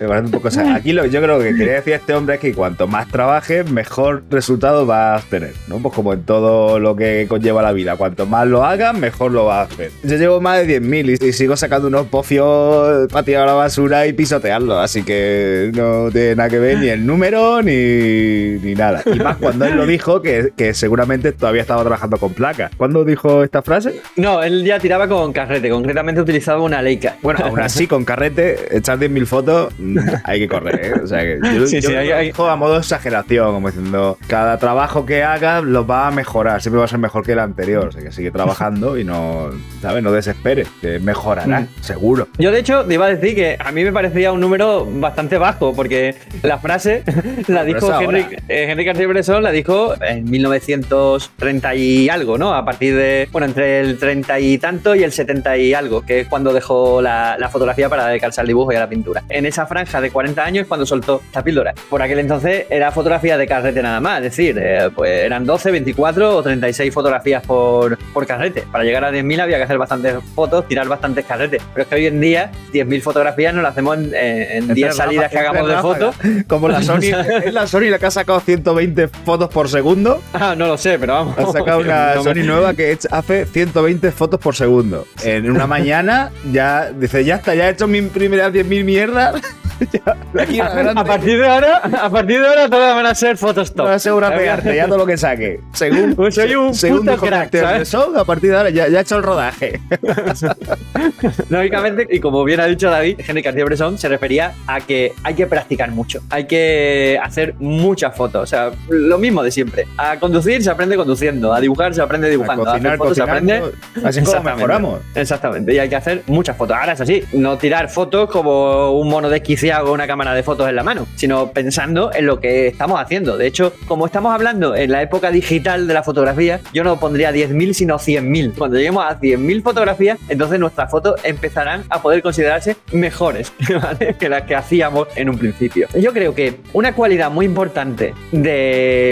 Me 0.00 0.08
parece 0.08 0.24
un 0.24 0.30
poco 0.30 0.48
exagerado. 0.48 0.78
Aquí 0.78 0.94
lo 0.94 1.02
que 1.02 1.10
yo 1.10 1.20
creo 1.20 1.38
que 1.40 1.54
quería 1.54 1.74
decir 1.74 1.92
este 1.92 2.14
hombre 2.14 2.36
es 2.36 2.40
que 2.40 2.54
cuanto 2.54 2.86
más 2.86 3.06
trabajes, 3.08 3.70
mejor 3.70 4.24
resultado 4.30 4.86
vas 4.86 5.22
a 5.22 5.28
tener, 5.28 5.52
¿no? 5.66 5.76
Pues 5.76 5.94
como 5.94 6.14
en 6.14 6.22
todo 6.22 6.78
lo 6.78 6.96
que 6.96 7.26
conlleva 7.28 7.60
la 7.60 7.72
vida. 7.72 7.96
Cuanto 7.96 8.24
más 8.24 8.46
lo 8.46 8.64
hagas, 8.64 8.96
mejor 8.96 9.32
lo 9.32 9.44
vas 9.44 9.68
a 9.68 9.74
hacer. 9.74 9.90
Yo 10.04 10.16
llevo 10.16 10.40
más 10.40 10.66
de 10.66 10.80
10.000 10.80 11.18
y, 11.20 11.28
y 11.28 11.32
sigo 11.34 11.54
sacando 11.54 11.88
unos 11.88 12.06
pofios 12.06 13.12
para 13.12 13.24
tirar 13.24 13.42
a 13.42 13.46
la 13.46 13.52
basura 13.52 14.06
y 14.06 14.14
pisotearlo. 14.14 14.78
Así 14.78 15.02
que 15.02 15.70
no 15.74 16.10
tiene 16.10 16.36
nada 16.36 16.48
que 16.48 16.58
ver 16.58 16.78
ni 16.78 16.88
el 16.88 17.04
número 17.04 17.60
ni, 17.60 18.58
ni 18.62 18.74
nada. 18.74 19.02
Más 19.18 19.36
cuando 19.36 19.64
él 19.66 19.76
lo 19.76 19.86
dijo, 19.86 20.22
que, 20.22 20.52
que 20.56 20.74
seguramente 20.74 21.32
todavía 21.32 21.62
estaba 21.62 21.82
trabajando 21.82 22.16
con 22.18 22.32
placas. 22.34 22.70
¿Cuándo 22.76 23.04
dijo 23.04 23.42
esta 23.44 23.62
frase? 23.62 24.00
No, 24.16 24.42
él 24.42 24.64
ya 24.64 24.78
tiraba 24.78 25.08
con 25.08 25.32
carrete, 25.32 25.70
concretamente 25.70 26.20
utilizaba 26.20 26.62
una 26.62 26.82
Leica. 26.82 27.16
Bueno, 27.22 27.40
aún 27.44 27.60
así, 27.60 27.86
con 27.86 28.04
carrete, 28.04 28.76
echar 28.76 28.98
10.000 28.98 29.26
fotos, 29.26 29.72
mm, 29.78 29.98
hay 30.24 30.40
que 30.40 30.48
correr, 30.48 30.80
¿eh? 30.84 30.92
O 31.02 31.06
sea, 31.06 31.20
que 31.20 31.38
yo, 31.54 31.66
Sí, 31.66 31.80
yo 31.80 31.88
sí, 31.88 31.94
lo 31.94 31.98
hay- 32.00 32.26
dijo 32.26 32.48
a 32.48 32.56
modo 32.56 32.74
de 32.74 32.78
exageración, 32.80 33.52
como 33.54 33.68
diciendo, 33.68 34.18
cada 34.26 34.58
trabajo 34.58 35.04
que 35.06 35.22
hagas 35.22 35.62
lo 35.64 35.86
va 35.86 36.08
a 36.08 36.10
mejorar, 36.10 36.60
siempre 36.62 36.78
va 36.78 36.84
a 36.84 36.88
ser 36.88 36.98
mejor 36.98 37.24
que 37.24 37.32
el 37.32 37.38
anterior. 37.38 37.88
O 37.88 37.92
sea, 37.92 38.02
que 38.02 38.12
sigue 38.12 38.30
trabajando 38.30 38.98
y 38.98 39.04
no, 39.04 39.50
¿sabes? 39.82 40.02
No 40.02 40.12
desesperes, 40.12 40.68
que 40.80 40.98
mejorará, 40.98 41.60
Mm. 41.60 41.68
seguro. 41.80 42.28
Yo, 42.38 42.50
de 42.50 42.58
hecho, 42.60 42.84
te 42.84 42.94
iba 42.94 43.06
a 43.06 43.14
decir 43.14 43.34
que 43.34 43.56
a 43.58 43.72
mí 43.72 43.84
me 43.84 43.92
parecía 43.92 44.32
un 44.32 44.40
número 44.40 44.86
bastante 44.90 45.38
bajo, 45.38 45.74
porque 45.74 46.14
la 46.42 46.58
frase 46.58 47.02
la 47.48 47.64
dijo. 47.64 47.88
Henry, 48.00 48.26
eh, 48.48 48.66
Henry 48.70 48.84
Cartier-Bresson, 49.08 49.42
la 49.42 49.50
dijo 49.52 49.94
en 50.02 50.24
1930 50.30 51.74
y 51.74 52.08
algo, 52.08 52.36
¿no? 52.38 52.54
A 52.54 52.64
partir 52.64 52.94
de, 52.94 53.28
bueno, 53.32 53.46
entre 53.46 53.80
el 53.80 53.98
30 53.98 54.38
y 54.40 54.58
tanto 54.58 54.94
y 54.94 55.02
el 55.02 55.12
70 55.12 55.56
y 55.56 55.74
algo, 55.74 56.02
que 56.04 56.20
es 56.20 56.28
cuando 56.28 56.52
dejó 56.52 57.00
la, 57.00 57.36
la 57.38 57.48
fotografía 57.48 57.88
para 57.88 58.06
dedicarse 58.06 58.40
al 58.40 58.46
dibujo 58.46 58.72
y 58.72 58.76
a 58.76 58.80
la 58.80 58.88
pintura. 58.88 59.22
En 59.28 59.46
esa 59.46 59.66
franja 59.66 60.00
de 60.00 60.10
40 60.10 60.44
años 60.44 60.62
es 60.62 60.68
cuando 60.68 60.84
soltó 60.86 61.22
esta 61.26 61.42
píldora. 61.42 61.74
Por 61.88 62.02
aquel 62.02 62.18
entonces 62.18 62.66
era 62.70 62.92
fotografía 62.92 63.38
de 63.38 63.46
carrete 63.46 63.82
nada 63.82 64.00
más, 64.00 64.18
es 64.18 64.24
decir, 64.24 64.58
eh, 64.60 64.90
pues 64.94 65.10
eran 65.24 65.44
12, 65.44 65.70
24 65.70 66.36
o 66.36 66.42
36 66.42 66.92
fotografías 66.92 67.42
por, 67.46 67.96
por 68.12 68.26
carrete. 68.26 68.64
Para 68.70 68.84
llegar 68.84 69.04
a 69.04 69.10
10.000 69.10 69.40
había 69.40 69.56
que 69.56 69.62
hacer 69.64 69.78
bastantes 69.78 70.14
fotos, 70.34 70.66
tirar 70.68 70.86
bastantes 70.88 71.24
carretes. 71.24 71.62
Pero 71.72 71.82
es 71.82 71.88
que 71.88 71.94
hoy 71.94 72.06
en 72.06 72.20
día 72.20 72.50
10.000 72.72 73.00
fotografías 73.02 73.54
no 73.54 73.62
las 73.62 73.72
hacemos 73.72 73.96
en, 73.98 74.14
en- 74.14 74.48
en 74.68 74.74
10 74.74 74.88
Entre 74.88 74.92
salidas 74.92 75.30
que 75.30 75.38
hagamos 75.38 75.68
de 75.68 75.76
fotos. 75.78 76.16
Como 76.46 76.68
la 76.68 76.82
Sony, 76.88 77.12
es 77.44 77.52
la 77.52 77.66
Sony 77.66 77.88
la 77.90 77.98
que 77.98 78.06
ha 78.06 78.10
sacado 78.10 78.40
120 78.40 78.97
fotos 79.06 79.48
por 79.50 79.68
segundo. 79.68 80.20
Ah, 80.32 80.54
no 80.56 80.66
lo 80.66 80.76
sé, 80.76 80.98
pero 80.98 81.12
vamos. 81.14 81.38
Ha 81.38 81.52
sacado 81.52 81.80
una 81.80 82.14
No 82.16 82.24
Sony 82.24 82.42
nueva 82.44 82.74
que 82.74 82.98
hace 83.10 83.44
120 83.46 84.10
fotos 84.10 84.40
por 84.40 84.56
segundo. 84.56 85.06
En 85.22 85.48
una 85.50 85.66
mañana 85.66 86.30
ya 86.50 86.90
dice, 86.90 87.24
ya 87.24 87.36
está, 87.36 87.54
ya 87.54 87.68
he 87.68 87.72
hecho 87.72 87.86
mis 87.86 88.02
primeras 88.04 88.52
10.000 88.52 88.84
mierdas. 88.84 89.40
Ya, 89.92 90.16
aquí 90.42 90.58
A 90.60 91.04
partir 91.04 91.38
de 91.38 91.46
ahora, 91.46 91.76
a 91.76 92.10
partir 92.10 92.40
de 92.40 92.48
ahora 92.48 92.68
todas 92.68 92.96
van 92.96 93.06
a 93.06 93.14
ser 93.14 93.36
fotos 93.36 93.72
top. 93.72 93.86
vas 93.86 93.94
a 93.94 93.98
segura 94.00 94.34
pegarte 94.34 94.74
ya 94.74 94.86
todo 94.88 94.98
lo 94.98 95.06
que 95.06 95.16
saque. 95.16 95.60
Según, 95.72 96.16
Pues 96.16 96.34
soy 96.34 96.52
un 96.56 96.74
según 96.74 97.06
puto 97.06 97.16
crack, 97.18 97.52
¿sabes? 97.56 97.76
Bresson, 97.76 98.16
a 98.18 98.24
partir 98.24 98.50
de 98.50 98.56
ahora 98.56 98.70
ya, 98.70 98.88
ya 98.88 98.98
ha 98.98 99.02
hecho 99.02 99.16
el 99.18 99.22
rodaje. 99.22 99.80
Lógicamente, 101.48 102.08
y 102.10 102.20
como 102.20 102.42
bien 102.44 102.58
ha 102.60 102.66
dicho 102.66 102.90
David, 102.90 103.20
Henry 103.26 103.42
Cartier-Bresson 103.42 103.98
se 103.98 104.08
refería 104.08 104.54
a 104.66 104.80
que 104.80 105.12
hay 105.22 105.34
que 105.34 105.46
practicar 105.46 105.90
mucho, 105.90 106.22
hay 106.30 106.46
que 106.46 107.18
hacer 107.22 107.54
muchas 107.60 108.16
fotos, 108.16 108.42
o 108.42 108.46
sea, 108.46 108.70
lo 108.88 109.18
mismo 109.18 109.42
de 109.42 109.50
siempre. 109.50 109.86
A 109.96 110.18
conducir 110.18 110.62
se 110.62 110.70
aprende 110.70 110.96
conduciendo, 110.96 111.52
a 111.52 111.60
dibujar 111.60 111.94
se 111.94 112.02
aprende 112.02 112.28
dibujando, 112.30 112.64
a, 112.66 112.72
a 112.72 112.76
hacer 112.76 112.82
cocinar, 112.82 112.98
fotos 112.98 113.16
se 113.16 113.22
aprende. 113.22 113.54
Así 113.54 113.64
es 113.64 113.92
como 113.96 114.08
Exactamente. 114.08 114.54
mejoramos. 114.56 115.00
Exactamente, 115.14 115.74
y 115.74 115.78
hay 115.78 115.88
que 115.88 115.96
hacer 115.96 116.22
muchas 116.26 116.56
fotos. 116.56 116.76
Ahora 116.76 116.92
es 116.92 117.00
así, 117.00 117.24
no 117.32 117.58
tirar 117.58 117.88
fotos 117.88 118.30
como 118.30 118.92
un 118.92 119.08
mono 119.08 119.28
desquiciado 119.28 119.84
con 119.84 119.94
una 119.94 120.06
cámara 120.06 120.34
de 120.34 120.42
fotos 120.42 120.68
en 120.68 120.76
la 120.76 120.82
mano, 120.82 121.06
sino 121.16 121.50
pensando 121.52 122.10
en 122.14 122.26
lo 122.26 122.40
que 122.40 122.68
estamos 122.68 123.00
haciendo. 123.00 123.36
De 123.36 123.46
hecho, 123.46 123.72
como 123.86 124.06
estamos 124.06 124.34
hablando 124.34 124.74
en 124.74 124.90
la 124.90 125.02
época 125.02 125.30
digital 125.30 125.86
de 125.86 125.94
la 125.94 126.02
fotografía, 126.02 126.60
yo 126.72 126.84
no 126.84 126.98
pondría 126.98 127.32
10.000 127.32 127.72
sino 127.72 127.96
100.000. 127.98 128.54
Cuando 128.56 128.76
lleguemos 128.76 129.04
a 129.04 129.18
100.000 129.20 129.62
fotografías, 129.62 130.18
entonces 130.28 130.58
nuestras 130.58 130.90
fotos 130.90 131.20
empezarán 131.24 131.84
a 131.90 132.00
poder 132.02 132.22
considerarse 132.22 132.76
mejores 132.92 133.52
¿vale? 133.82 134.14
que 134.18 134.28
las 134.28 134.42
que 134.42 134.54
hacíamos 134.54 135.08
en 135.16 135.28
un 135.28 135.38
principio. 135.38 135.88
Yo 135.98 136.12
creo 136.12 136.34
que 136.34 136.60
una 136.72 136.94
cualidad 136.94 137.30
muy 137.30 137.46
importante 137.46 138.14
de 138.32 138.67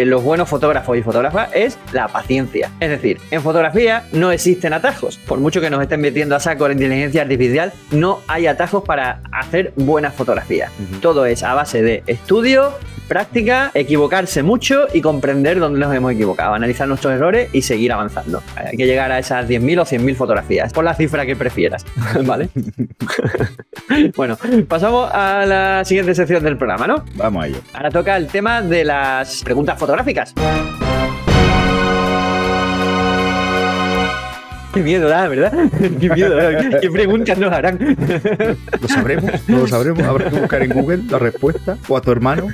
los 0.06 0.22
buenos 0.22 0.48
fotógrafos 0.48 0.96
y 0.96 1.02
fotógrafas 1.02 1.50
es 1.54 1.78
la 1.92 2.08
paciencia. 2.08 2.70
Es 2.80 2.90
decir, 2.90 3.18
en 3.30 3.42
fotografía 3.42 4.04
no 4.12 4.30
existen 4.32 4.72
atajos. 4.72 5.18
Por 5.18 5.38
mucho 5.38 5.60
que 5.60 5.70
nos 5.70 5.82
estén 5.82 6.00
metiendo 6.00 6.36
a 6.36 6.40
saco 6.40 6.66
la 6.66 6.74
inteligencia 6.74 7.22
artificial, 7.22 7.72
no 7.90 8.20
hay 8.28 8.46
atajos 8.46 8.84
para 8.84 9.20
hacer 9.32 9.72
buenas 9.76 10.14
fotografías. 10.14 10.72
Todo 11.00 11.26
es 11.26 11.42
a 11.42 11.54
base 11.54 11.82
de 11.82 12.02
estudio, 12.06 12.72
práctica, 13.06 13.70
equivocarse 13.74 14.42
mucho 14.42 14.86
y 14.92 15.00
comprender 15.00 15.58
dónde 15.58 15.78
nos 15.78 15.94
hemos 15.94 16.12
equivocado, 16.12 16.54
analizar 16.54 16.88
nuestros 16.88 17.12
errores 17.14 17.48
y 17.52 17.62
seguir 17.62 17.92
avanzando. 17.92 18.42
Hay 18.56 18.76
que 18.76 18.86
llegar 18.86 19.12
a 19.12 19.18
esas 19.18 19.48
10.000 19.48 19.80
o 19.80 19.84
100.000 19.84 20.14
fotografías, 20.14 20.72
por 20.72 20.84
la 20.84 20.94
cifra 20.94 21.26
que 21.26 21.36
prefieras, 21.36 21.84
¿vale? 22.24 22.48
bueno, 24.16 24.36
pasamos 24.68 25.10
a 25.12 25.44
la 25.46 25.84
siguiente 25.84 26.14
sección 26.14 26.42
del 26.42 26.56
programa, 26.56 26.86
¿no? 26.86 27.04
Vamos 27.14 27.44
a 27.44 27.46
ello. 27.48 27.58
Ahora 27.72 27.90
toca 27.90 28.16
el 28.16 28.26
tema 28.28 28.62
de 28.62 28.84
las 28.84 29.42
preguntas 29.42 29.78
fotográficas. 29.78 30.34
Qué 34.74 34.82
miedo 34.82 35.08
da, 35.08 35.28
¿verdad? 35.28 35.52
Qué 36.00 36.10
miedo 36.10 36.36
da. 36.36 36.80
¿Qué, 36.80 36.90
preguntas 36.90 37.38
nos 37.38 37.52
harán? 37.52 37.78
¿Lo 38.80 38.88
sabremos? 38.88 39.48
¿No 39.48 39.58
lo 39.58 39.66
sabremos? 39.66 40.02
Habrá 40.02 40.30
que 40.30 40.40
buscar 40.40 40.62
en 40.62 40.70
Google 40.70 41.02
la 41.10 41.18
respuesta. 41.18 41.76
O 41.88 41.96
a 41.96 42.00
tu 42.00 42.10
hermano. 42.10 42.48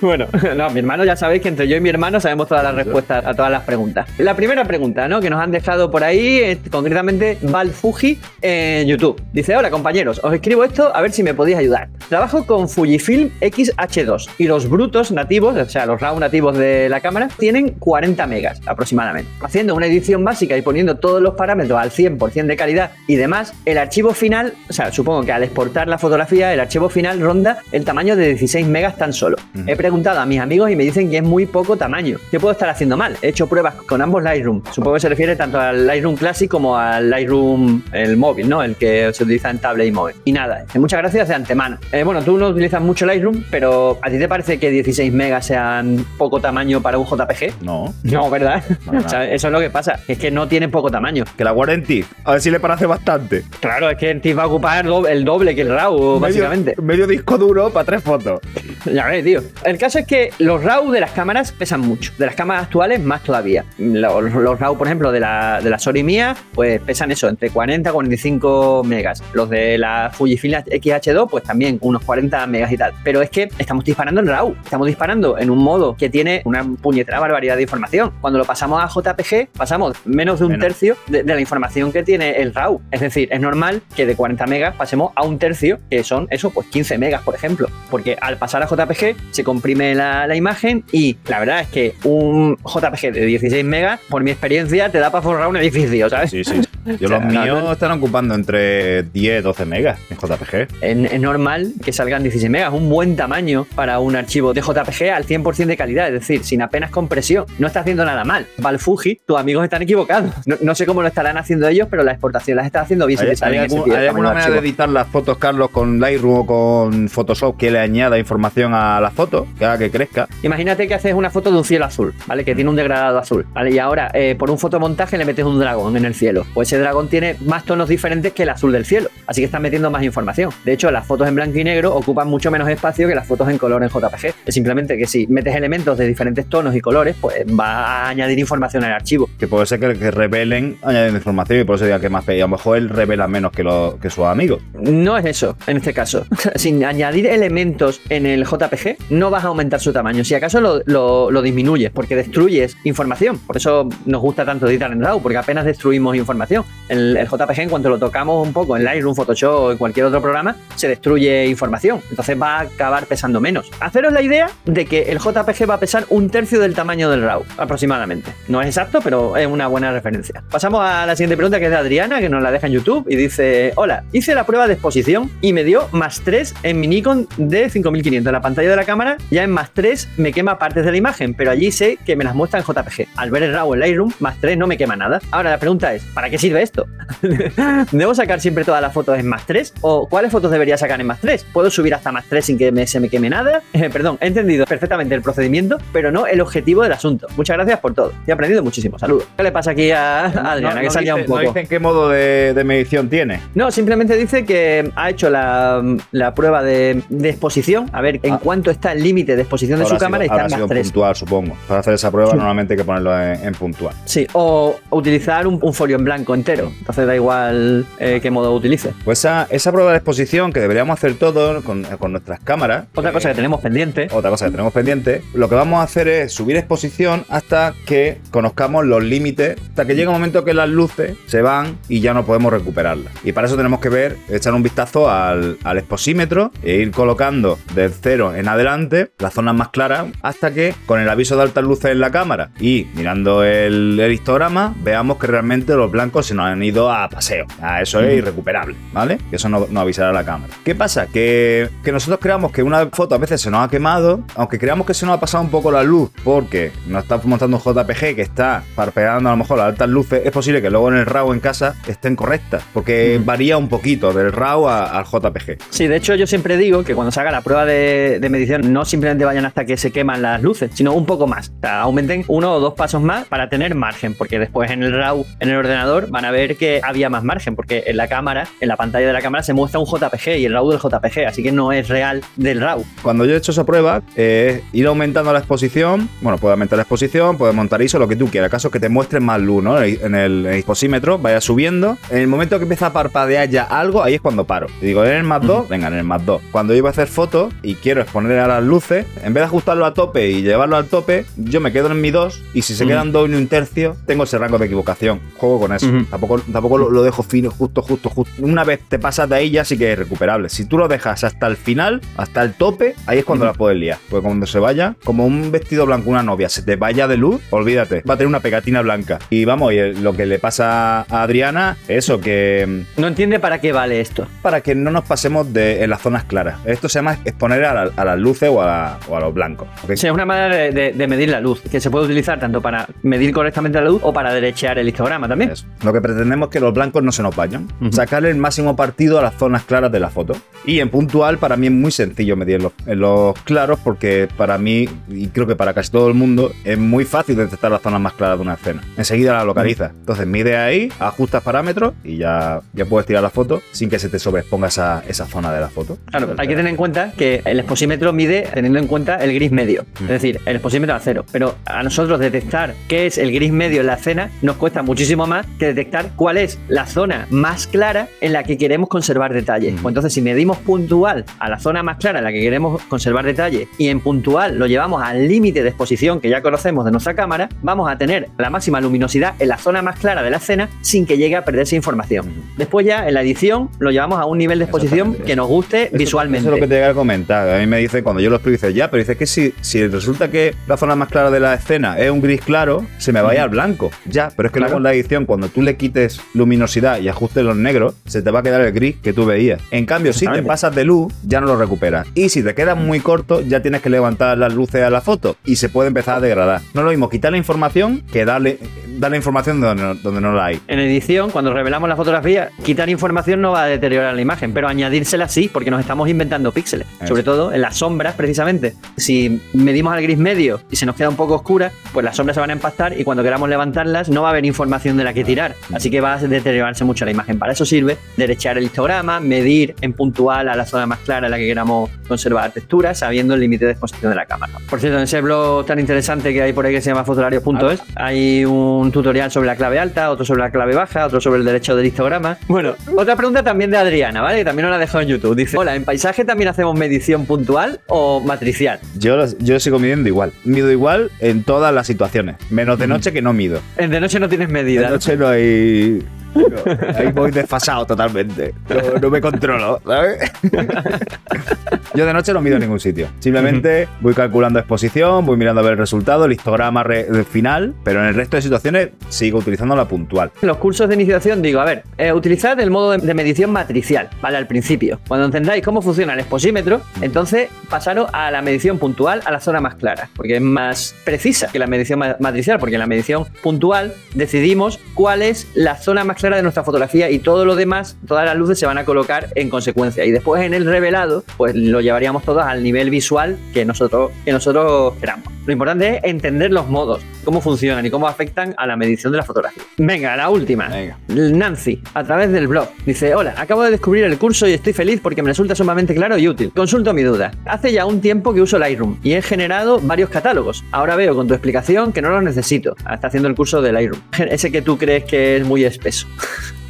Bueno, 0.00 0.26
no, 0.56 0.70
mi 0.70 0.80
hermano 0.80 1.04
ya 1.04 1.16
sabéis 1.16 1.42
que 1.42 1.48
entre 1.48 1.68
yo 1.68 1.76
y 1.76 1.80
mi 1.80 1.88
hermano 1.88 2.20
sabemos 2.20 2.48
todas 2.48 2.64
las 2.64 2.74
respuestas 2.74 3.24
a 3.24 3.34
todas 3.34 3.50
las 3.50 3.62
preguntas. 3.62 4.08
La 4.18 4.34
primera 4.34 4.64
pregunta, 4.64 5.06
¿no? 5.08 5.20
Que 5.20 5.30
nos 5.30 5.40
han 5.40 5.50
dejado 5.50 5.90
por 5.90 6.02
ahí, 6.02 6.38
es 6.38 6.58
concretamente 6.70 7.38
Val 7.42 7.70
Fuji 7.70 8.18
en 8.42 8.88
YouTube. 8.88 9.22
Dice, 9.32 9.56
hola 9.56 9.70
compañeros, 9.70 10.20
os 10.24 10.32
escribo 10.32 10.64
esto 10.64 10.94
a 10.94 11.00
ver 11.00 11.12
si 11.12 11.22
me 11.22 11.34
podéis 11.34 11.58
ayudar. 11.58 11.88
Trabajo 12.08 12.46
con 12.46 12.68
Fujifilm 12.68 13.30
X-H2 13.40 14.28
y 14.38 14.46
los 14.46 14.68
brutos 14.68 15.12
nativos, 15.12 15.56
o 15.56 15.68
sea, 15.68 15.86
los 15.86 16.00
RAW 16.00 16.18
nativos 16.18 16.58
de 16.58 16.88
la 16.88 17.00
cámara, 17.00 17.28
tienen 17.38 17.70
40 17.70 18.26
megas 18.26 18.60
aproximadamente. 18.66 19.30
Haciendo 19.40 19.74
una 19.74 19.86
edición 19.86 20.24
básica 20.24 20.56
y 20.56 20.62
poniendo 20.62 20.96
todos 20.96 21.22
los 21.24 21.34
parámetros 21.34 21.78
al 21.78 21.90
100% 21.90 22.46
de 22.46 22.56
calidad 22.56 22.92
y 23.08 23.16
demás, 23.16 23.54
el 23.64 23.78
archivo 23.78 24.12
final, 24.12 24.54
o 24.68 24.72
sea, 24.72 24.92
supongo 24.92 25.24
que 25.24 25.32
al 25.32 25.42
exportar 25.42 25.88
la 25.88 25.98
fotografía, 25.98 26.52
el 26.52 26.60
archivo 26.60 26.88
final 26.88 27.20
ronda 27.20 27.58
el 27.72 27.84
tamaño 27.84 28.14
de 28.14 28.28
16 28.28 28.66
megas 28.66 28.96
tan 28.96 29.12
solo. 29.12 29.36
He 29.66 29.76
preguntado 29.76 30.20
a 30.20 30.26
mis 30.26 30.40
amigos 30.40 30.70
y 30.70 30.76
me 30.76 30.84
dicen 30.84 31.10
que 31.10 31.18
es 31.18 31.22
muy 31.22 31.46
poco 31.46 31.76
tamaño. 31.76 32.18
¿Qué 32.30 32.38
puedo 32.38 32.52
estar 32.52 32.68
haciendo 32.68 32.96
mal? 32.96 33.16
He 33.22 33.28
hecho 33.28 33.48
pruebas 33.48 33.74
con 33.86 34.02
ambos 34.02 34.22
Lightroom. 34.22 34.62
Supongo 34.70 34.94
que 34.94 35.00
se 35.00 35.08
refiere 35.08 35.36
tanto 35.36 35.58
al 35.58 35.86
Lightroom 35.86 36.16
Classic 36.16 36.50
como 36.50 36.76
al 36.76 37.10
Lightroom 37.10 37.82
el 37.92 38.16
móvil, 38.16 38.48
¿no? 38.48 38.62
El 38.62 38.76
que 38.76 39.10
se 39.12 39.24
utiliza 39.24 39.50
en 39.50 39.58
tablet 39.58 39.88
y 39.88 39.92
móvil. 39.92 40.16
Y 40.24 40.32
nada, 40.32 40.64
eh, 40.74 40.78
muchas 40.78 40.98
gracias 40.98 41.28
de 41.28 41.34
antemano. 41.34 41.78
Eh, 41.92 42.04
bueno, 42.04 42.22
tú 42.22 42.36
no 42.36 42.48
utilizas 42.48 42.82
mucho 42.82 43.06
Lightroom, 43.06 43.44
pero 43.50 43.98
¿a 44.02 44.10
ti 44.10 44.18
te 44.18 44.28
parece 44.28 44.58
que 44.58 44.70
16 44.70 45.12
megas 45.12 45.46
sean 45.46 46.04
poco 46.18 46.40
tamaño 46.40 46.82
para 46.82 46.98
un 46.98 47.06
JPG? 47.06 47.62
No. 47.62 47.94
No, 48.02 48.30
¿verdad? 48.30 48.62
No, 48.86 48.92
no. 48.92 49.00
O 49.04 49.08
sea, 49.08 49.30
eso 49.30 49.48
es 49.48 49.52
lo 49.52 49.60
que 49.60 49.70
pasa, 49.70 50.00
es 50.08 50.18
que 50.18 50.30
no 50.30 50.48
tienen 50.48 50.70
poco 50.70 50.90
tamaño. 50.90 51.03
Que 51.36 51.44
la 51.44 51.50
guarde 51.50 51.74
en 51.74 51.84
ti. 51.84 52.04
A 52.24 52.32
ver 52.32 52.40
si 52.40 52.50
le 52.50 52.60
parece 52.60 52.86
bastante. 52.86 53.44
Claro, 53.60 53.90
es 53.90 53.98
que 53.98 54.10
en 54.10 54.20
TIFF 54.20 54.38
va 54.38 54.42
a 54.44 54.46
ocupar 54.46 54.86
el 55.08 55.24
doble 55.24 55.54
que 55.54 55.62
el 55.62 55.68
RAW, 55.68 56.18
básicamente. 56.18 56.74
Medio, 56.82 57.06
disco 57.06 57.36
duro 57.38 57.70
para 57.70 57.84
tres 57.84 58.02
fotos. 58.02 58.40
Ya 58.84 59.06
ves, 59.06 59.24
tío. 59.24 59.40
El 59.64 59.78
caso 59.78 59.98
es 59.98 60.06
que 60.06 60.30
los 60.38 60.62
RAW 60.62 60.90
de 60.90 61.00
las 61.00 61.10
cámaras 61.12 61.52
pesan 61.52 61.80
mucho. 61.80 62.12
De 62.18 62.26
las 62.26 62.34
cámaras 62.34 62.64
actuales, 62.64 63.00
más 63.00 63.22
todavía. 63.22 63.64
Los, 63.78 64.32
los 64.32 64.58
RAW, 64.58 64.76
por 64.76 64.86
ejemplo, 64.86 65.12
de 65.12 65.20
la, 65.20 65.60
de 65.62 65.70
la 65.70 65.78
Sony 65.78 66.02
mía, 66.04 66.36
pues 66.54 66.80
pesan 66.80 67.10
eso, 67.10 67.28
entre 67.28 67.50
40 67.50 67.90
y 67.90 67.92
45 67.92 68.82
megas. 68.84 69.22
Los 69.32 69.50
de 69.50 69.78
la 69.78 70.10
Fujifilm 70.12 70.62
X-H2, 70.66 71.28
pues 71.30 71.44
también 71.44 71.78
unos 71.80 72.02
40 72.04 72.46
megas 72.46 72.72
y 72.72 72.76
tal. 72.76 72.92
Pero 73.04 73.22
es 73.22 73.30
que 73.30 73.48
estamos 73.58 73.84
disparando 73.84 74.20
en 74.20 74.26
RAW. 74.28 74.54
Estamos 74.64 74.86
disparando 74.86 75.38
en 75.38 75.50
un 75.50 75.58
modo 75.58 75.96
que 75.96 76.08
tiene 76.08 76.42
una 76.44 76.64
puñetera 76.64 77.20
barbaridad 77.20 77.56
de 77.56 77.62
información. 77.62 78.12
Cuando 78.20 78.38
lo 78.38 78.44
pasamos 78.44 78.82
a 78.82 78.88
JPG, 78.88 79.48
pasamos 79.56 79.96
menos 80.04 80.38
de 80.38 80.46
un 80.46 80.52
Menos. 80.52 80.66
tercio 80.66 80.93
de, 81.06 81.22
de 81.22 81.34
la 81.34 81.40
información 81.40 81.92
que 81.92 82.02
tiene 82.02 82.40
el 82.42 82.54
RAW. 82.54 82.80
Es 82.90 83.00
decir, 83.00 83.28
es 83.30 83.40
normal 83.40 83.82
que 83.96 84.06
de 84.06 84.16
40 84.16 84.46
megas 84.46 84.74
pasemos 84.76 85.12
a 85.16 85.22
un 85.24 85.38
tercio, 85.38 85.78
que 85.90 86.02
son 86.04 86.26
eso, 86.30 86.50
pues 86.50 86.66
15 86.68 86.98
megas, 86.98 87.22
por 87.22 87.34
ejemplo. 87.34 87.68
Porque 87.90 88.16
al 88.20 88.36
pasar 88.38 88.62
a 88.62 88.66
JPG, 88.66 89.16
se 89.30 89.44
comprime 89.44 89.94
la, 89.94 90.26
la 90.26 90.36
imagen 90.36 90.84
y 90.92 91.16
la 91.28 91.38
verdad 91.40 91.60
es 91.60 91.68
que 91.68 91.94
un 92.04 92.56
JPG 92.64 93.12
de 93.12 93.26
16 93.26 93.64
megas, 93.64 94.00
por 94.08 94.22
mi 94.22 94.30
experiencia, 94.30 94.90
te 94.90 94.98
da 94.98 95.10
para 95.10 95.22
forrar 95.22 95.48
un 95.48 95.56
edificio, 95.56 96.08
¿sabes? 96.10 96.30
Sí, 96.30 96.44
sí. 96.44 96.60
Yo 96.84 97.06
O 97.06 97.08
sea, 97.08 97.18
los 97.20 97.32
no, 97.32 97.42
míos 97.42 97.62
no- 97.64 97.72
están 97.72 97.92
ocupando 97.92 98.34
entre 98.34 99.02
10 99.04 99.42
12 99.42 99.64
megas 99.64 99.98
en 100.10 100.16
JPG. 100.18 100.54
Es, 100.82 101.12
es 101.12 101.20
normal 101.20 101.72
que 101.82 101.92
salgan 101.92 102.22
16 102.22 102.50
megas, 102.50 102.72
un 102.72 102.88
buen 102.90 103.16
tamaño 103.16 103.66
para 103.74 103.98
un 104.00 104.16
archivo 104.16 104.52
de 104.52 104.60
JPG 104.60 105.10
al 105.10 105.26
100% 105.26 105.66
de 105.66 105.76
calidad, 105.76 106.08
es 106.08 106.14
decir, 106.20 106.44
sin 106.44 106.60
apenas 106.62 106.90
compresión. 106.90 107.46
No 107.58 107.66
está 107.66 107.80
haciendo 107.80 108.04
nada 108.04 108.24
mal. 108.24 108.46
Valfuji, 108.58 109.20
tus 109.26 109.38
amigos 109.38 109.64
están 109.64 109.82
equivocados. 109.82 110.30
No, 110.46 110.56
no 110.60 110.74
sé 110.74 110.83
cómo 110.86 111.02
lo 111.02 111.08
estarán 111.08 111.36
haciendo 111.36 111.68
ellos, 111.68 111.88
pero 111.90 112.02
la 112.02 112.12
exportación 112.12 112.56
las 112.56 112.66
está 112.66 112.80
haciendo 112.82 113.06
bien. 113.06 113.18
si 113.18 113.44
¿Hay, 113.44 113.56
algún- 113.58 113.90
hay 113.92 114.06
alguna 114.06 114.32
manera 114.34 114.50
de 114.52 114.58
editar 114.58 114.88
las 114.88 115.06
fotos, 115.08 115.38
Carlos, 115.38 115.70
con 115.70 116.00
Lightroom 116.00 116.34
o 116.40 116.46
con 116.46 117.08
Photoshop 117.08 117.56
que 117.56 117.70
le 117.70 117.78
añada 117.78 118.18
información 118.18 118.74
a 118.74 119.00
la 119.00 119.10
foto, 119.10 119.46
que 119.58 119.64
haga 119.64 119.78
que 119.78 119.90
crezca? 119.90 120.28
Imagínate 120.42 120.86
que 120.88 120.94
haces 120.94 121.14
una 121.14 121.30
foto 121.30 121.50
de 121.50 121.58
un 121.58 121.64
cielo 121.64 121.84
azul, 121.84 122.14
¿vale? 122.26 122.44
Que 122.44 122.54
tiene 122.54 122.70
un 122.70 122.76
degradado 122.76 123.18
azul, 123.18 123.46
¿vale? 123.52 123.70
Y 123.72 123.78
ahora, 123.78 124.10
eh, 124.14 124.34
por 124.38 124.50
un 124.50 124.58
fotomontaje 124.58 125.16
le 125.18 125.24
metes 125.24 125.44
un 125.44 125.58
dragón 125.58 125.96
en 125.96 126.04
el 126.04 126.14
cielo. 126.14 126.44
Pues 126.54 126.68
ese 126.72 126.80
dragón 126.80 127.08
tiene 127.08 127.36
más 127.46 127.64
tonos 127.64 127.88
diferentes 127.88 128.32
que 128.32 128.42
el 128.44 128.48
azul 128.50 128.72
del 128.72 128.84
cielo. 128.84 129.08
Así 129.26 129.40
que 129.40 129.46
estás 129.46 129.60
metiendo 129.60 129.90
más 129.90 130.02
información. 130.02 130.50
De 130.64 130.72
hecho, 130.72 130.90
las 130.90 131.06
fotos 131.06 131.28
en 131.28 131.34
blanco 131.34 131.58
y 131.58 131.64
negro 131.64 131.94
ocupan 131.94 132.28
mucho 132.28 132.50
menos 132.50 132.68
espacio 132.68 133.08
que 133.08 133.14
las 133.14 133.26
fotos 133.26 133.48
en 133.48 133.58
color 133.58 133.82
en 133.82 133.88
JPG. 133.88 134.34
Es 134.46 134.54
simplemente 134.54 134.96
que 134.98 135.06
si 135.06 135.26
metes 135.26 135.54
elementos 135.54 135.96
de 135.98 136.06
diferentes 136.06 136.46
tonos 136.48 136.74
y 136.74 136.80
colores, 136.80 137.16
pues 137.20 137.44
va 137.58 138.04
a 138.04 138.08
añadir 138.08 138.38
información 138.38 138.84
al 138.84 138.92
archivo. 138.92 139.28
Que 139.38 139.46
puede 139.48 139.66
ser 139.66 139.80
que, 139.80 139.98
que 139.98 140.10
revelen 140.10 140.73
añadiendo 140.82 141.18
información 141.18 141.60
y 141.60 141.64
por 141.64 141.76
eso 141.76 141.84
diga 141.84 142.00
que 142.00 142.08
más 142.08 142.24
pequeño. 142.24 142.44
A 142.44 142.48
lo 142.48 142.56
mejor 142.56 142.76
él 142.78 142.88
revela 142.88 143.28
menos 143.28 143.52
que, 143.52 143.62
lo, 143.62 143.98
que 144.00 144.10
sus 144.10 144.24
amigos. 144.24 144.62
No 144.74 145.16
es 145.16 145.24
eso, 145.24 145.56
en 145.66 145.76
este 145.78 145.92
caso. 145.94 146.26
Sin 146.56 146.84
añadir 146.84 147.26
elementos 147.26 148.00
en 148.08 148.26
el 148.26 148.44
JPG, 148.44 148.96
no 149.10 149.30
vas 149.30 149.44
a 149.44 149.48
aumentar 149.48 149.80
su 149.80 149.92
tamaño. 149.92 150.24
Si 150.24 150.34
acaso 150.34 150.60
lo, 150.60 150.80
lo- 150.86 151.30
lo 151.30 151.42
disminuyes, 151.42 151.90
porque 151.90 152.16
destruyes 152.16 152.76
información. 152.84 153.38
Por 153.38 153.56
eso 153.56 153.88
nos 154.06 154.20
gusta 154.20 154.44
tanto 154.44 154.68
editar 154.68 154.90
en 154.92 155.02
RAW, 155.02 155.20
porque 155.22 155.38
apenas 155.38 155.64
destruimos 155.64 156.16
información. 156.16 156.64
El, 156.88 157.16
el 157.16 157.26
JPG, 157.28 157.60
en 157.60 157.68
cuanto 157.70 157.88
lo 157.88 157.98
tocamos 157.98 158.46
un 158.46 158.52
poco 158.52 158.76
en 158.76 158.84
Lightroom, 158.84 159.14
Photoshop 159.14 159.54
o 159.60 159.72
en 159.72 159.78
cualquier 159.78 160.06
otro 160.06 160.20
programa, 160.20 160.56
se 160.76 160.88
destruye 160.88 161.46
información. 161.46 162.00
Entonces 162.10 162.40
va 162.40 162.58
a 162.58 162.60
acabar 162.62 163.06
pesando 163.06 163.40
menos. 163.40 163.70
Haceros 163.80 164.12
la 164.12 164.22
idea 164.22 164.50
de 164.64 164.86
que 164.86 165.02
el 165.12 165.18
JPG 165.18 165.68
va 165.68 165.74
a 165.74 165.80
pesar 165.80 166.04
un 166.10 166.30
tercio 166.30 166.60
del 166.60 166.74
tamaño 166.74 167.10
del 167.10 167.22
RAW, 167.22 167.44
aproximadamente. 167.58 168.32
No 168.48 168.60
es 168.60 168.68
exacto, 168.68 169.00
pero 169.02 169.36
es 169.36 169.46
una 169.46 169.66
buena 169.66 169.92
referencia. 169.92 170.42
A 170.64 171.04
la 171.04 171.14
siguiente 171.14 171.36
pregunta, 171.36 171.58
que 171.58 171.66
es 171.66 171.70
de 171.70 171.76
Adriana, 171.76 172.20
que 172.20 172.30
nos 172.30 172.42
la 172.42 172.50
deja 172.50 172.66
en 172.66 172.72
YouTube, 172.72 173.06
y 173.06 173.16
dice: 173.16 173.72
Hola, 173.76 174.04
hice 174.12 174.34
la 174.34 174.46
prueba 174.46 174.66
de 174.66 174.72
exposición 174.72 175.30
y 175.42 175.52
me 175.52 175.62
dio 175.62 175.88
más 175.92 176.22
3 176.24 176.54
en 176.62 176.80
mi 176.80 176.86
Nikon 176.86 177.28
de 177.36 177.68
5500. 177.68 178.32
La 178.32 178.40
pantalla 178.40 178.70
de 178.70 178.76
la 178.76 178.84
cámara 178.84 179.18
ya 179.30 179.42
en 179.42 179.50
más 179.50 179.72
3 179.72 180.08
me 180.16 180.32
quema 180.32 180.58
partes 180.58 180.86
de 180.86 180.90
la 180.90 180.96
imagen, 180.96 181.34
pero 181.34 181.50
allí 181.50 181.70
sé 181.70 181.98
que 182.06 182.16
me 182.16 182.24
las 182.24 182.34
muestra 182.34 182.60
en 182.60 182.64
JPG. 182.64 183.08
Al 183.16 183.30
ver 183.30 183.42
el 183.42 183.52
RAW 183.52 183.74
en 183.74 183.80
Lightroom, 183.80 184.12
más 184.20 184.36
3 184.40 184.56
no 184.56 184.66
me 184.66 184.78
quema 184.78 184.96
nada. 184.96 185.20
Ahora 185.32 185.50
la 185.50 185.58
pregunta 185.58 185.92
es: 185.92 186.02
¿para 186.14 186.30
qué 186.30 186.38
sirve 186.38 186.62
esto? 186.62 186.86
¿Debo 187.92 188.14
sacar 188.14 188.40
siempre 188.40 188.64
todas 188.64 188.80
las 188.80 188.94
fotos 188.94 189.18
en 189.18 189.28
más 189.28 189.44
3? 189.44 189.74
¿O 189.82 190.08
cuáles 190.08 190.32
fotos 190.32 190.50
debería 190.50 190.78
sacar 190.78 190.98
en 190.98 191.06
más 191.06 191.20
3? 191.20 191.44
¿Puedo 191.52 191.70
subir 191.70 191.92
hasta 191.94 192.10
más 192.10 192.24
3 192.30 192.42
sin 192.42 192.56
que 192.56 192.86
se 192.86 193.00
me 193.00 193.10
queme 193.10 193.28
nada? 193.28 193.62
Eh, 193.74 193.90
perdón, 193.90 194.18
he 194.20 194.28
entendido 194.28 194.66
perfectamente 194.66 195.16
el 195.16 195.20
procedimiento, 195.20 195.78
pero 195.92 196.12
no 196.12 196.28
el 196.28 196.40
objetivo 196.40 196.84
del 196.84 196.92
asunto. 196.92 197.26
Muchas 197.36 197.56
gracias 197.56 197.80
por 197.80 197.92
todo. 197.92 198.12
He 198.24 198.30
aprendido 198.30 198.62
muchísimo. 198.62 199.00
Saludos. 199.00 199.26
¿Qué 199.36 199.42
le 199.42 199.50
pasa 199.50 199.72
aquí 199.72 199.90
a 199.90 200.14
a 200.44 200.53
Adriana? 200.54 200.74
No- 200.76 200.80
que 200.82 200.90
salía 200.90 201.14
un 201.14 201.24
poco. 201.24 201.42
No 201.42 201.48
dicen 201.48 201.66
qué 201.66 201.78
modo 201.78 202.08
de, 202.08 202.54
de 202.54 202.64
medición 202.64 203.08
tiene. 203.08 203.40
No, 203.54 203.70
simplemente 203.70 204.16
dice 204.16 204.44
que 204.44 204.90
ha 204.96 205.10
hecho 205.10 205.30
la, 205.30 205.82
la 206.12 206.34
prueba 206.34 206.62
de, 206.62 207.02
de 207.08 207.28
exposición, 207.30 207.88
a 207.92 208.00
ver 208.00 208.20
en 208.22 208.34
Ah. 208.34 208.40
cuánto 208.42 208.70
está 208.70 208.92
el 208.92 209.02
límite 209.02 209.36
de 209.36 209.42
exposición 209.42 209.78
de 209.78 209.86
su 209.86 209.96
cámara 209.98 210.24
y 210.24 210.28
está 210.28 210.42
en 210.44 210.50
sido 210.50 210.60
más 210.66 210.68
3. 210.70 210.86
puntual, 210.88 211.16
supongo. 211.16 211.56
Para 211.68 211.80
hacer 211.80 211.94
esa 211.94 212.10
prueba 212.10 212.30
Sí. 212.32 212.36
normalmente 212.36 212.74
hay 212.74 212.78
que 212.78 212.84
ponerlo 212.84 213.20
en, 213.20 213.44
en 213.44 213.54
puntual. 213.54 213.94
Sí, 214.04 214.26
o 214.32 214.76
utilizar 214.90 215.46
un, 215.46 215.58
un 215.62 215.72
folio 215.74 215.96
en 215.96 216.04
blanco 216.04 216.34
entero. 216.34 216.72
Entonces 216.78 217.06
da 217.06 217.14
igual 217.14 217.86
eh, 217.98 218.20
qué 218.22 218.30
modo 218.30 218.52
utilice. 218.54 218.92
Pues 219.04 219.18
esa, 219.20 219.46
esa 219.50 219.70
prueba 219.72 219.90
de 219.92 219.96
exposición 219.98 220.52
que 220.52 220.60
deberíamos 220.60 220.98
hacer 220.98 221.14
todos 221.14 221.62
con, 221.64 221.82
con 221.84 222.12
nuestras 222.12 222.40
cámaras. 222.40 222.86
Otra 222.94 223.10
eh, 223.10 223.12
cosa 223.12 223.28
que 223.30 223.34
tenemos 223.34 223.60
pendiente. 223.60 224.08
Otra 224.12 224.30
cosa 224.30 224.46
que 224.46 224.50
tenemos 224.52 224.72
pendiente, 224.72 225.22
lo 225.34 225.48
que 225.48 225.54
vamos 225.54 225.80
a 225.80 225.82
hacer 225.84 226.08
es 226.08 226.32
subir 226.32 226.56
exposición 226.56 227.24
hasta 227.28 227.74
que 227.86 228.18
conozcamos 228.30 228.84
los 228.84 229.02
límites, 229.02 229.56
hasta 229.68 229.84
que 229.86 229.94
llega 229.94 230.10
un 230.10 230.16
momento 230.16 230.43
que 230.44 230.54
las 230.54 230.68
luces 230.68 231.16
se 231.26 231.42
van 231.42 231.78
y 231.88 232.00
ya 232.00 232.14
no 232.14 232.24
podemos 232.24 232.52
recuperarlas. 232.52 233.12
Y 233.24 233.32
para 233.32 233.46
eso 233.46 233.56
tenemos 233.56 233.80
que 233.80 233.88
ver, 233.88 234.16
echar 234.28 234.54
un 234.54 234.62
vistazo 234.62 235.10
al, 235.10 235.58
al 235.64 235.78
exposímetro 235.78 236.50
e 236.62 236.76
ir 236.76 236.90
colocando 236.90 237.58
del 237.74 237.92
cero 237.92 238.34
en 238.34 238.48
adelante 238.48 239.12
las 239.18 239.34
zonas 239.34 239.54
más 239.54 239.68
claras 239.68 240.06
hasta 240.22 240.52
que 240.52 240.74
con 240.86 241.00
el 241.00 241.08
aviso 241.08 241.36
de 241.36 241.42
altas 241.42 241.64
luces 241.64 241.90
en 241.90 242.00
la 242.00 242.10
cámara 242.10 242.50
y 242.60 242.86
mirando 242.94 243.44
el, 243.44 243.98
el 243.98 244.12
histograma 244.12 244.74
veamos 244.82 245.18
que 245.18 245.26
realmente 245.26 245.74
los 245.74 245.90
blancos 245.90 246.26
se 246.26 246.34
nos 246.34 246.46
han 246.46 246.62
ido 246.62 246.90
a 246.90 247.08
paseo. 247.08 247.46
A 247.60 247.82
eso 247.82 248.00
es 248.00 248.18
irrecuperable, 248.18 248.76
¿vale? 248.92 249.18
Que 249.30 249.36
eso 249.36 249.48
no, 249.48 249.66
no 249.70 249.80
avisará 249.80 250.10
a 250.10 250.12
la 250.12 250.24
cámara. 250.24 250.52
¿Qué 250.64 250.74
pasa? 250.74 251.06
Que, 251.06 251.68
que 251.82 251.92
nosotros 251.92 252.18
creamos 252.20 252.52
que 252.52 252.62
una 252.62 252.86
foto 252.86 253.14
a 253.14 253.18
veces 253.18 253.40
se 253.40 253.50
nos 253.50 253.64
ha 253.64 253.68
quemado, 253.68 254.22
aunque 254.34 254.58
creamos 254.58 254.86
que 254.86 254.94
se 254.94 255.06
nos 255.06 255.16
ha 255.16 255.20
pasado 255.20 255.42
un 255.44 255.50
poco 255.50 255.70
la 255.70 255.82
luz 255.82 256.10
porque 256.22 256.72
nos 256.86 257.02
está 257.02 257.20
montando 257.24 257.56
un 257.56 257.62
JPG 257.62 258.14
que 258.14 258.22
está 258.22 258.62
parpadeando 258.74 259.28
a 259.28 259.32
lo 259.32 259.38
mejor 259.38 259.58
las 259.58 259.68
altas 259.68 259.88
luces, 259.88 260.22
es 260.24 260.32
posible 260.34 260.60
que 260.60 260.68
luego 260.70 260.88
en 260.90 260.96
el 260.98 261.06
RAW 261.06 261.32
en 261.32 261.40
casa 261.40 261.74
estén 261.86 262.16
correctas, 262.16 262.62
porque 262.74 263.20
varía 263.24 263.56
un 263.56 263.68
poquito 263.68 264.12
del 264.12 264.32
RAW 264.32 264.68
a- 264.68 264.84
al 264.98 265.04
JPG. 265.06 265.58
Sí, 265.70 265.86
de 265.86 265.96
hecho 265.96 266.14
yo 266.14 266.26
siempre 266.26 266.56
digo 266.58 266.84
que 266.84 266.94
cuando 266.94 267.10
se 267.12 267.20
haga 267.20 267.30
la 267.30 267.40
prueba 267.40 267.64
de, 267.64 268.18
de 268.20 268.28
medición 268.28 268.72
no 268.72 268.84
simplemente 268.84 269.24
vayan 269.24 269.46
hasta 269.46 269.64
que 269.64 269.76
se 269.76 269.90
queman 269.92 270.20
las 270.20 270.42
luces, 270.42 270.70
sino 270.74 270.92
un 270.92 271.06
poco 271.06 271.26
más. 271.26 271.48
O 271.56 271.60
sea, 271.62 271.80
aumenten 271.80 272.24
uno 272.28 272.52
o 272.54 272.60
dos 272.60 272.74
pasos 272.74 273.00
más 273.00 273.24
para 273.26 273.48
tener 273.48 273.74
margen, 273.74 274.14
porque 274.14 274.38
después 274.38 274.70
en 274.70 274.82
el 274.82 274.92
RAW, 274.92 275.24
en 275.40 275.48
el 275.48 275.56
ordenador, 275.56 276.10
van 276.10 276.24
a 276.24 276.30
ver 276.30 276.56
que 276.56 276.80
había 276.82 277.08
más 277.08 277.24
margen, 277.24 277.56
porque 277.56 277.84
en 277.86 277.96
la 277.96 278.08
cámara, 278.08 278.48
en 278.60 278.68
la 278.68 278.76
pantalla 278.76 279.06
de 279.06 279.12
la 279.12 279.22
cámara 279.22 279.42
se 279.44 279.52
muestra 279.54 279.80
un 279.80 279.86
JPG 279.86 280.38
y 280.38 280.44
el 280.46 280.52
RAW 280.52 280.70
del 280.70 280.80
JPG, 280.80 281.26
así 281.26 281.42
que 281.42 281.52
no 281.52 281.72
es 281.72 281.88
real 281.88 282.22
del 282.36 282.60
RAW. 282.60 282.82
Cuando 283.02 283.24
yo 283.24 283.34
he 283.34 283.36
hecho 283.36 283.52
esa 283.52 283.64
prueba, 283.64 284.02
es 284.16 284.60
ir 284.72 284.86
aumentando 284.86 285.32
la 285.32 285.38
exposición. 285.38 286.08
Bueno, 286.20 286.38
puedes 286.38 286.54
aumentar 286.54 286.76
la 286.76 286.82
exposición, 286.82 287.36
puedes 287.38 287.54
montar 287.54 287.80
ISO, 287.82 287.98
lo 287.98 288.08
que 288.08 288.16
tú 288.16 288.26
quieras. 288.28 288.50
Caso 288.50 288.70
que 288.70 288.80
te 288.80 288.88
muestre 288.88 289.20
más 289.20 289.40
luz, 289.40 289.62
¿no? 289.62 289.80
En 289.82 290.13
el 290.16 290.46
exposímetro, 290.46 291.18
vaya 291.18 291.40
subiendo. 291.40 291.96
En 292.10 292.18
el 292.18 292.26
momento 292.26 292.58
que 292.58 292.64
empieza 292.64 292.86
a 292.86 292.92
parpadear 292.92 293.48
ya 293.48 293.62
algo, 293.64 294.02
ahí 294.02 294.14
es 294.14 294.20
cuando 294.20 294.44
paro. 294.44 294.66
Y 294.80 294.86
digo, 294.86 295.04
en 295.04 295.12
el 295.12 295.24
más 295.24 295.42
2, 295.42 295.68
venga, 295.68 295.88
en 295.88 295.94
el 295.94 296.04
más 296.04 296.24
2. 296.24 296.42
Cuando 296.50 296.74
yo 296.74 296.82
voy 296.82 296.88
a 296.88 296.90
hacer 296.90 297.08
fotos 297.08 297.52
y 297.62 297.74
quiero 297.76 298.00
exponer 298.02 298.38
a 298.38 298.46
las 298.48 298.62
luces, 298.62 299.06
en 299.22 299.34
vez 299.34 299.42
de 299.42 299.46
ajustarlo 299.46 299.84
a 299.86 299.94
tope 299.94 300.30
y 300.30 300.42
llevarlo 300.42 300.76
al 300.76 300.86
tope, 300.86 301.24
yo 301.36 301.60
me 301.60 301.72
quedo 301.72 301.90
en 301.90 302.00
mi 302.00 302.10
2 302.10 302.42
y 302.54 302.62
si 302.62 302.74
se 302.74 302.86
quedan 302.86 303.12
2 303.12 303.30
y 303.30 303.34
un 303.34 303.48
tercio, 303.48 303.96
tengo 304.06 304.24
ese 304.24 304.38
rango 304.38 304.58
de 304.58 304.66
equivocación. 304.66 305.20
Juego 305.36 305.60
con 305.60 305.72
eso. 305.72 305.86
Tampoco, 306.10 306.40
tampoco 306.40 306.78
lo, 306.78 306.90
lo 306.90 307.02
dejo 307.02 307.22
fino, 307.22 307.50
justo, 307.50 307.82
justo, 307.82 308.08
justo. 308.10 308.32
Una 308.38 308.64
vez 308.64 308.80
te 308.88 308.98
pasas 308.98 309.28
de 309.28 309.36
ahí 309.36 309.50
ya 309.50 309.64
sí 309.64 309.76
que 309.78 309.92
es 309.92 309.98
recuperable. 309.98 310.48
Si 310.48 310.64
tú 310.66 310.78
lo 310.78 310.88
dejas 310.88 311.24
hasta 311.24 311.46
el 311.46 311.56
final, 311.56 312.00
hasta 312.16 312.42
el 312.42 312.54
tope, 312.54 312.94
ahí 313.06 313.18
es 313.18 313.24
cuando 313.24 313.44
la 313.44 313.52
puedes 313.52 313.78
liar. 313.78 313.98
Porque 314.10 314.24
cuando 314.24 314.46
se 314.46 314.58
vaya, 314.58 314.96
como 315.04 315.26
un 315.26 315.50
vestido 315.50 315.86
blanco, 315.86 316.10
una 316.10 316.22
novia, 316.22 316.48
se 316.48 316.62
te 316.62 316.76
vaya 316.76 317.08
de 317.08 317.16
luz, 317.16 317.40
olvídate, 317.50 318.02
va 318.08 318.14
a 318.14 318.16
tener 318.16 318.28
una 318.28 318.40
pegatina 318.40 318.82
blanca. 318.82 319.18
Y 319.30 319.44
vamos, 319.44 319.72
y 319.72 319.78
el- 319.78 320.03
lo 320.04 320.12
que 320.14 320.26
le 320.26 320.38
pasa 320.38 321.00
a 321.00 321.22
Adriana, 321.22 321.76
eso, 321.88 322.20
que 322.20 322.84
mm, 322.96 323.00
No 323.00 323.06
entiende 323.08 323.40
para 323.40 323.60
qué 323.60 323.72
vale 323.72 324.00
esto. 324.00 324.26
para 324.42 324.60
que 324.60 324.74
no 324.74 324.90
nos 324.90 325.04
pasemos 325.04 325.52
de, 325.52 325.82
en 325.82 325.90
las 325.90 326.00
zonas 326.00 326.24
claras. 326.24 326.58
Esto 326.64 326.88
se 326.88 326.98
llama 326.98 327.18
exponer 327.24 327.64
a, 327.64 327.74
la- 327.86 327.90
a 327.96 328.04
las 328.04 328.18
luces 328.18 328.48
o 328.52 328.62
a, 328.62 328.66
la- 328.66 328.98
o 329.08 329.16
a 329.16 329.20
los 329.20 329.34
blancos. 329.34 329.66
Sí, 329.86 330.06
es 330.06 330.12
una 330.12 330.24
manera 330.24 330.54
de, 330.56 330.70
de- 330.70 330.92
de 330.92 331.06
medir 331.08 331.28
la 331.30 331.40
luz, 331.40 331.60
que 331.62 331.80
se 331.80 331.90
puede 331.90 332.04
utilizar 332.04 332.38
tanto 332.38 332.60
para 332.60 332.86
medir 333.02 333.32
correctamente 333.32 333.80
la 333.80 333.86
luz 333.88 334.00
o 334.04 334.12
para 334.12 334.32
derechear 334.32 334.78
el 334.78 334.88
histograma 334.88 335.26
también. 335.28 335.50
Eso. 335.50 335.66
Lo 335.82 335.92
que 335.92 336.00
pretendemos 336.00 336.48
es 336.48 336.52
que 336.52 336.60
los 336.60 336.72
blancos 336.74 337.02
no 337.02 337.10
se 337.12 337.22
nos 337.22 337.34
vayan. 337.34 337.66
Sacarle 337.90 338.30
el 338.30 338.36
máximo 338.36 338.76
partido 338.76 339.18
a 339.18 339.22
las 339.22 339.34
zonas 339.34 339.64
claras 339.64 339.90
de 339.90 340.00
la 340.00 340.10
foto. 340.10 340.34
Y 340.66 340.80
en 340.80 340.88
puntual, 340.90 341.38
para 341.38 341.56
mí 341.56 341.66
es 341.66 341.72
muy 341.72 341.90
sencillo 341.90 342.36
medir 342.36 342.62
los, 342.62 342.72
en 342.86 343.00
los 343.00 343.38
claros, 343.40 343.78
porque 343.82 344.28
para 344.36 344.58
mí, 344.58 344.88
y 345.08 345.28
creo 345.28 345.46
que 345.46 345.56
para 345.56 345.72
casi 345.74 345.90
todo 345.90 346.08
el 346.08 346.14
mundo, 346.14 346.52
es 346.64 346.78
muy 346.78 347.04
fácil 347.04 347.36
detectar 347.36 347.70
las 347.70 347.80
zonas 347.82 348.00
más 348.00 348.12
claras 348.14 348.38
de 348.38 348.42
una 348.42 348.54
escena. 348.54 348.82
Enseguida 348.96 349.32
la 349.34 349.44
localiza. 349.44 349.92
Entonces 350.00 350.26
mide 350.26 350.56
ahí, 350.56 350.90
ajustas 350.98 351.42
parámetros 351.42 351.94
y 352.04 352.18
ya, 352.18 352.60
ya 352.74 352.84
puedes 352.84 353.06
tirar 353.06 353.22
la 353.22 353.30
foto 353.30 353.62
sin 353.72 353.88
que 353.88 353.98
se 353.98 354.08
te 354.08 354.18
sobreexponga 354.18 354.68
esa, 354.68 355.02
esa 355.08 355.26
zona 355.26 355.52
de 355.52 355.60
la 355.60 355.68
foto. 355.68 355.98
Claro, 356.10 356.34
hay 356.36 356.46
que 356.48 356.54
tener 356.56 356.70
en 356.70 356.76
cuenta 356.76 357.12
que 357.16 357.40
el 357.44 357.58
exposímetro 357.58 358.12
mide 358.12 358.48
teniendo 358.52 358.78
en 358.78 358.86
cuenta 358.86 359.16
el 359.16 359.32
gris 359.34 359.50
medio, 359.50 359.84
Mm. 360.00 360.04
es 360.04 360.08
decir, 360.10 360.40
el 360.44 360.56
exposímetro 360.56 360.94
a 360.94 361.00
cero. 361.00 361.24
Pero 361.32 361.54
a 361.66 361.82
nosotros 361.82 362.20
detectar 362.20 362.74
qué 362.88 363.06
es 363.06 363.16
el 363.18 363.32
gris 363.32 363.52
medio 363.52 363.80
en 363.80 363.86
la 363.86 363.94
escena 363.94 364.30
nos 364.42 364.56
cuesta 364.56 364.82
muchísimo 364.82 365.26
más 365.26 365.46
que 365.58 365.66
detectar 365.66 366.10
cuál 366.16 366.36
es 366.36 366.58
la 366.68 366.86
zona 366.86 367.26
más 367.30 367.66
clara 367.66 368.08
en 368.20 368.32
la 368.32 368.44
que 368.44 368.58
queremos 368.58 368.88
conservar 368.88 369.32
detalle. 369.32 369.72
Mm. 369.72 369.86
Entonces, 369.88 370.12
si 370.12 370.20
medimos 370.22 370.58
puntual 370.58 371.24
a 371.38 371.48
la 371.48 371.58
zona 371.58 371.82
más 371.82 371.96
clara 371.98 372.18
en 372.18 372.24
la 372.24 372.32
que 372.32 372.40
queremos 372.40 372.82
conservar 372.84 373.24
detalle 373.24 373.68
y 373.78 373.88
en 373.88 374.00
puntual 374.00 374.58
lo 374.58 374.66
llevamos 374.66 375.02
al 375.02 375.28
límite 375.28 375.62
de 375.62 375.68
exposición 375.70 376.20
que 376.20 376.28
ya 376.28 376.42
conocemos 376.42 376.84
de 376.84 376.90
nuestra 376.90 377.14
cámara, 377.14 377.48
vamos 377.62 377.90
a 377.90 377.96
tener 377.96 378.28
la 378.38 378.50
máxima 378.50 378.80
luminosidad 378.80 379.34
en 379.38 379.48
la 379.48 379.56
zona 379.58 379.82
más 379.84 379.98
clara 379.98 380.22
de 380.22 380.30
la 380.30 380.38
escena 380.38 380.68
sin 380.80 381.06
que 381.06 381.16
llegue 381.16 381.36
a 381.36 381.44
perderse 381.44 381.76
información. 381.76 382.32
Después 382.56 382.86
ya 382.86 383.06
en 383.06 383.14
la 383.14 383.22
edición 383.22 383.70
lo 383.78 383.90
llevamos 383.90 384.18
a 384.18 384.26
un 384.26 384.38
nivel 384.38 384.58
de 384.58 384.64
exposición 384.64 385.14
que 385.14 385.36
nos 385.36 385.46
guste 385.48 385.88
Eso- 385.88 385.96
visualmente. 385.96 386.48
Eso 386.48 386.54
es 386.56 386.60
lo 386.60 386.66
que 386.66 386.74
te 386.74 386.80
voy 386.80 386.90
a 386.90 386.94
comentar. 386.94 387.48
A 387.48 387.58
mí 387.58 387.66
me 387.66 387.78
dice, 387.78 388.02
cuando 388.02 388.20
yo 388.22 388.30
lo 388.30 388.36
explico, 388.36 388.54
dice, 388.54 388.72
ya, 388.74 388.90
pero 388.90 389.00
dice 389.02 389.16
que 389.16 389.26
si, 389.26 389.54
si 389.60 389.86
resulta 389.86 390.30
que 390.30 390.54
la 390.66 390.76
zona 390.76 390.96
más 390.96 391.08
clara 391.08 391.30
de 391.30 391.40
la 391.40 391.54
escena 391.54 391.98
es 391.98 392.10
un 392.10 392.20
gris 392.20 392.40
claro, 392.40 392.84
se 392.98 393.12
me 393.12 393.20
vaya 393.22 393.42
al 393.42 393.50
blanco. 393.50 393.90
Ya, 394.06 394.30
pero 394.36 394.48
es 394.48 394.52
que 394.52 394.58
Claro. 394.58 394.70
luego 394.72 394.78
en 394.78 394.82
la 394.84 394.92
edición, 394.94 395.26
cuando 395.26 395.48
tú 395.48 395.62
le 395.62 395.76
quites 395.76 396.20
luminosidad 396.34 397.00
y 397.00 397.08
ajustes 397.08 397.44
los 397.44 397.56
negros, 397.56 397.94
se 398.06 398.22
te 398.22 398.30
va 398.30 398.40
a 398.40 398.42
quedar 398.42 398.60
el 398.62 398.72
gris 398.72 398.96
que 399.02 399.12
tú 399.12 399.24
veías. 399.26 399.60
En 399.70 399.86
cambio, 399.86 400.12
si 400.12 400.26
te 400.26 400.42
pasas 400.42 400.74
de 400.74 400.84
luz, 400.84 401.12
ya 401.26 401.40
no 401.40 401.46
lo 401.46 401.56
recuperas. 401.56 402.06
Y 402.14 402.28
si 402.28 402.42
te 402.42 402.54
quedas 402.54 402.76
muy 402.76 403.00
corto, 403.00 403.40
ya 403.40 403.60
tienes 403.60 403.82
que 403.82 403.90
levantar 403.90 404.38
las 404.38 404.54
luces 404.54 404.82
a 404.82 404.90
la 404.90 405.00
foto 405.00 405.36
y 405.44 405.56
se 405.56 405.68
puede 405.68 405.88
empezar 405.88 406.16
a 406.16 406.20
degradar. 406.20 406.60
No 406.74 406.80
es 406.80 406.84
lo 406.84 406.90
mismo 406.90 407.08
quitar 407.08 407.32
la 407.32 407.38
información 407.38 408.02
que 408.12 408.24
darle, 408.24 408.58
darle 408.98 409.16
información 409.16 409.60
donde 409.74 409.94
no, 409.94 409.94
donde 409.94 410.20
no 410.20 410.32
la 410.32 410.46
hay. 410.46 410.60
En 410.68 410.78
edición, 410.78 411.30
cuando 411.30 411.52
revelamos 411.52 411.88
la 411.88 411.96
fotografía, 411.96 412.50
quitar 412.64 412.88
información 412.88 413.40
no 413.40 413.52
va 413.52 413.64
a 413.64 413.66
deteriorar 413.66 414.14
la 414.14 414.20
imagen, 414.20 414.52
pero 414.52 414.68
añadírsela 414.68 415.28
sí, 415.28 415.50
porque 415.52 415.70
nos 415.70 415.80
estamos 415.80 416.08
inventando 416.08 416.52
píxeles. 416.52 416.86
Eso. 416.98 417.08
Sobre 417.08 417.22
todo 417.22 417.52
en 417.52 417.60
las 417.60 417.76
sombras, 417.76 418.14
precisamente. 418.14 418.74
Si 418.96 419.40
medimos 419.52 419.94
al 419.94 420.02
gris 420.02 420.18
medio 420.18 420.60
y 420.70 420.76
se 420.76 420.86
nos 420.86 420.96
queda 420.96 421.08
un 421.08 421.16
poco 421.16 421.34
oscura, 421.34 421.72
pues 421.92 422.04
las 422.04 422.16
sombras 422.16 422.34
se 422.34 422.40
van 422.40 422.50
a 422.50 422.52
empastar 422.52 422.98
y 422.98 423.04
cuando 423.04 423.22
queramos 423.22 423.48
levantarlas 423.48 424.08
no 424.08 424.22
va 424.22 424.28
a 424.28 424.30
haber 424.30 424.44
información 424.44 424.96
de 424.96 425.04
la 425.04 425.12
que 425.12 425.24
tirar. 425.24 425.54
Así 425.72 425.90
que 425.90 426.00
va 426.00 426.14
a 426.14 426.18
deteriorarse 426.18 426.84
mucho 426.84 427.04
la 427.04 427.10
imagen. 427.10 427.38
Para 427.38 427.52
eso 427.52 427.64
sirve 427.64 427.96
derechar 428.16 428.58
el 428.58 428.64
histograma, 428.64 429.20
medir 429.20 429.74
en 429.80 429.92
puntual 429.92 430.48
a 430.48 430.56
la 430.56 430.66
zona 430.66 430.86
más 430.86 431.00
clara 431.00 431.26
en 431.26 431.30
la 431.30 431.38
que 431.38 431.46
queramos 431.46 431.90
conservar 432.08 432.52
texturas, 432.52 432.98
sabiendo 432.98 433.34
el 433.34 433.40
límite 433.40 433.64
de 433.64 433.72
exposición 433.72 434.10
de 434.10 434.16
la 434.16 434.26
cámara. 434.26 434.52
Por 434.68 434.80
cierto, 434.80 434.98
en 434.98 435.04
ese 435.04 435.20
blog 435.20 435.66
tan 435.66 435.78
interesante 435.78 436.32
que 436.32 436.42
hay 436.42 436.52
por 436.52 436.66
ahí 436.66 436.72
que 436.72 436.80
se 436.80 436.90
llama 436.90 437.04
fotolarios.es, 437.04 437.82
hay 437.96 438.44
un 438.44 438.90
tutorial 438.92 439.30
sobre 439.30 439.46
la 439.46 439.56
clave 439.64 439.78
alta, 439.78 440.10
otro 440.10 440.26
sobre 440.26 440.40
la 440.42 440.50
clave 440.50 440.74
baja, 440.74 441.06
otro 441.06 441.22
sobre 441.22 441.38
el 441.40 441.46
derecho 441.46 441.74
del 441.74 441.86
histograma. 441.86 442.36
Bueno, 442.48 442.74
otra 442.96 443.16
pregunta 443.16 443.42
también 443.42 443.70
de 443.70 443.78
Adriana, 443.78 444.20
¿vale? 444.20 444.38
Que 444.38 444.44
también 444.44 444.64
nos 444.68 444.72
la 444.72 444.78
dejó 444.78 445.00
en 445.00 445.08
YouTube. 445.08 445.34
Dice, 445.34 445.56
hola, 445.56 445.74
¿en 445.74 445.84
paisaje 445.84 446.22
también 446.26 446.48
hacemos 446.48 446.78
medición 446.78 447.24
puntual 447.24 447.80
o 447.86 448.20
matricial? 448.20 448.78
Yo, 448.98 449.16
yo 449.38 449.58
sigo 449.60 449.78
midiendo 449.78 450.06
igual. 450.10 450.32
Mido 450.44 450.70
igual 450.70 451.10
en 451.20 451.44
todas 451.44 451.72
las 451.72 451.86
situaciones. 451.86 452.36
Menos 452.50 452.78
de 452.78 452.86
noche 452.86 453.10
que 453.10 453.22
no 453.22 453.32
mido. 453.32 453.60
En 453.78 453.90
de 453.90 454.00
noche 454.00 454.20
no 454.20 454.28
tienes 454.28 454.48
De 454.48 454.52
medida. 454.52 454.90
noche 454.90 455.16
no 455.16 455.28
hay. 455.28 456.02
No, 456.34 456.96
ahí 456.96 457.12
voy 457.12 457.30
desfasado 457.30 457.86
totalmente. 457.86 458.54
No, 458.68 458.98
no 459.00 459.10
me 459.10 459.20
controlo, 459.20 459.80
¿sabes? 459.86 460.30
Yo 461.94 462.06
de 462.06 462.12
noche 462.12 462.32
no 462.32 462.40
mido 462.40 462.56
en 462.56 462.62
ningún 462.62 462.80
sitio. 462.80 463.08
Simplemente 463.20 463.88
voy 464.00 464.14
calculando 464.14 464.58
exposición, 464.58 465.24
voy 465.26 465.36
mirando 465.36 465.60
a 465.60 465.64
ver 465.64 465.72
el 465.74 465.78
resultado, 465.78 466.24
el 466.24 466.32
histograma 466.32 466.82
re- 466.82 467.06
el 467.06 467.24
final, 467.24 467.74
pero 467.84 468.00
en 468.00 468.06
el 468.06 468.14
resto 468.14 468.36
de 468.36 468.42
situaciones 468.42 468.88
sigo 469.08 469.38
utilizando 469.38 469.76
la 469.76 469.86
puntual. 469.86 470.30
En 470.42 470.48
los 470.48 470.56
cursos 470.56 470.88
de 470.88 470.94
iniciación 470.94 471.40
digo, 471.42 471.60
a 471.60 471.64
ver, 471.64 471.84
eh, 471.98 472.12
utilizad 472.12 472.58
el 472.60 472.70
modo 472.70 472.92
de, 472.92 472.98
de 472.98 473.14
medición 473.14 473.50
matricial, 473.52 474.08
¿vale? 474.20 474.36
Al 474.36 474.46
principio. 474.46 474.98
Cuando 475.06 475.26
entendáis 475.26 475.62
cómo 475.64 475.82
funciona 475.82 476.14
el 476.14 476.20
exposímetro, 476.20 476.80
entonces 477.00 477.48
pasaros 477.68 478.08
a 478.12 478.30
la 478.30 478.42
medición 478.42 478.78
puntual 478.78 479.20
a 479.24 479.30
la 479.30 479.40
zona 479.40 479.60
más 479.60 479.76
clara, 479.76 480.08
porque 480.16 480.36
es 480.36 480.42
más 480.42 480.94
precisa 481.04 481.48
que 481.52 481.58
la 481.58 481.66
medición 481.66 481.98
ma- 482.00 482.16
matricial, 482.18 482.58
porque 482.58 482.74
en 482.74 482.80
la 482.80 482.86
medición 482.86 483.24
puntual 483.42 483.92
decidimos 484.14 484.80
cuál 484.94 485.22
es 485.22 485.46
la 485.54 485.76
zona 485.76 486.02
más 486.04 486.16
clara 486.16 486.23
de 486.32 486.42
nuestra 486.42 486.64
fotografía 486.64 487.10
y 487.10 487.18
todo 487.18 487.44
lo 487.44 487.56
demás, 487.56 487.96
todas 488.06 488.24
las 488.24 488.36
luces 488.36 488.58
se 488.58 488.66
van 488.66 488.78
a 488.78 488.84
colocar 488.84 489.28
en 489.34 489.50
consecuencia. 489.50 490.04
Y 490.04 490.10
después 490.10 490.42
en 490.42 490.54
el 490.54 490.64
revelado, 490.64 491.24
pues 491.36 491.54
lo 491.54 491.80
llevaríamos 491.80 492.22
todos 492.22 492.44
al 492.44 492.62
nivel 492.62 492.90
visual 492.90 493.36
que 493.52 493.64
nosotros, 493.64 494.12
que 494.24 494.32
nosotros 494.32 494.94
queramos. 495.00 495.33
Lo 495.46 495.52
importante 495.52 495.98
es 495.98 496.04
entender 496.04 496.50
los 496.50 496.68
modos, 496.68 497.02
cómo 497.22 497.40
funcionan 497.40 497.84
y 497.84 497.90
cómo 497.90 498.08
afectan 498.08 498.54
a 498.56 498.66
la 498.66 498.76
medición 498.76 499.12
de 499.12 499.18
la 499.18 499.24
fotografía. 499.24 499.62
Venga, 499.76 500.16
la 500.16 500.30
última. 500.30 500.68
Venga. 500.68 500.96
Nancy, 501.08 501.82
a 501.92 502.02
través 502.02 502.32
del 502.32 502.48
blog, 502.48 502.68
dice: 502.86 503.14
Hola, 503.14 503.34
acabo 503.36 503.62
de 503.62 503.70
descubrir 503.70 504.04
el 504.04 504.16
curso 504.16 504.48
y 504.48 504.52
estoy 504.52 504.72
feliz 504.72 505.00
porque 505.02 505.22
me 505.22 505.28
resulta 505.28 505.54
sumamente 505.54 505.94
claro 505.94 506.16
y 506.16 506.28
útil. 506.28 506.50
Consulto 506.54 506.94
mi 506.94 507.02
duda. 507.02 507.32
Hace 507.44 507.72
ya 507.72 507.84
un 507.84 508.00
tiempo 508.00 508.32
que 508.32 508.40
uso 508.40 508.58
Lightroom 508.58 508.98
y 509.02 509.12
he 509.12 509.22
generado 509.22 509.80
varios 509.80 510.08
catálogos. 510.08 510.64
Ahora 510.70 510.96
veo 510.96 511.14
con 511.14 511.28
tu 511.28 511.34
explicación 511.34 511.92
que 511.92 512.00
no 512.00 512.10
los 512.10 512.22
necesito. 512.22 512.74
Está 512.90 513.08
haciendo 513.08 513.28
el 513.28 513.34
curso 513.34 513.60
de 513.60 513.72
Lightroom. 513.72 514.00
Ese 514.30 514.50
que 514.50 514.62
tú 514.62 514.78
crees 514.78 515.04
que 515.04 515.36
es 515.36 515.44
muy 515.44 515.64
espeso. 515.64 516.06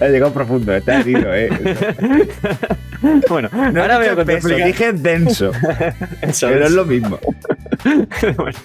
He 0.00 0.10
llegado 0.10 0.32
profundo, 0.32 0.74
está 0.74 1.00
herido, 1.00 1.32
¿eh? 1.32 1.48
bueno, 3.28 3.48
No 3.52 3.82
ahora 3.82 3.98
veo 3.98 4.14
con 4.16 4.24
tu 4.24 4.32
peso, 4.32 4.48
explicación. 4.48 4.66
dije 4.66 4.92
denso. 4.92 5.50
Eso 6.22 6.48
pero 6.48 6.60
es. 6.60 6.66
es 6.66 6.72
lo 6.72 6.84
mismo. 6.84 7.18
Bueno, 8.36 8.58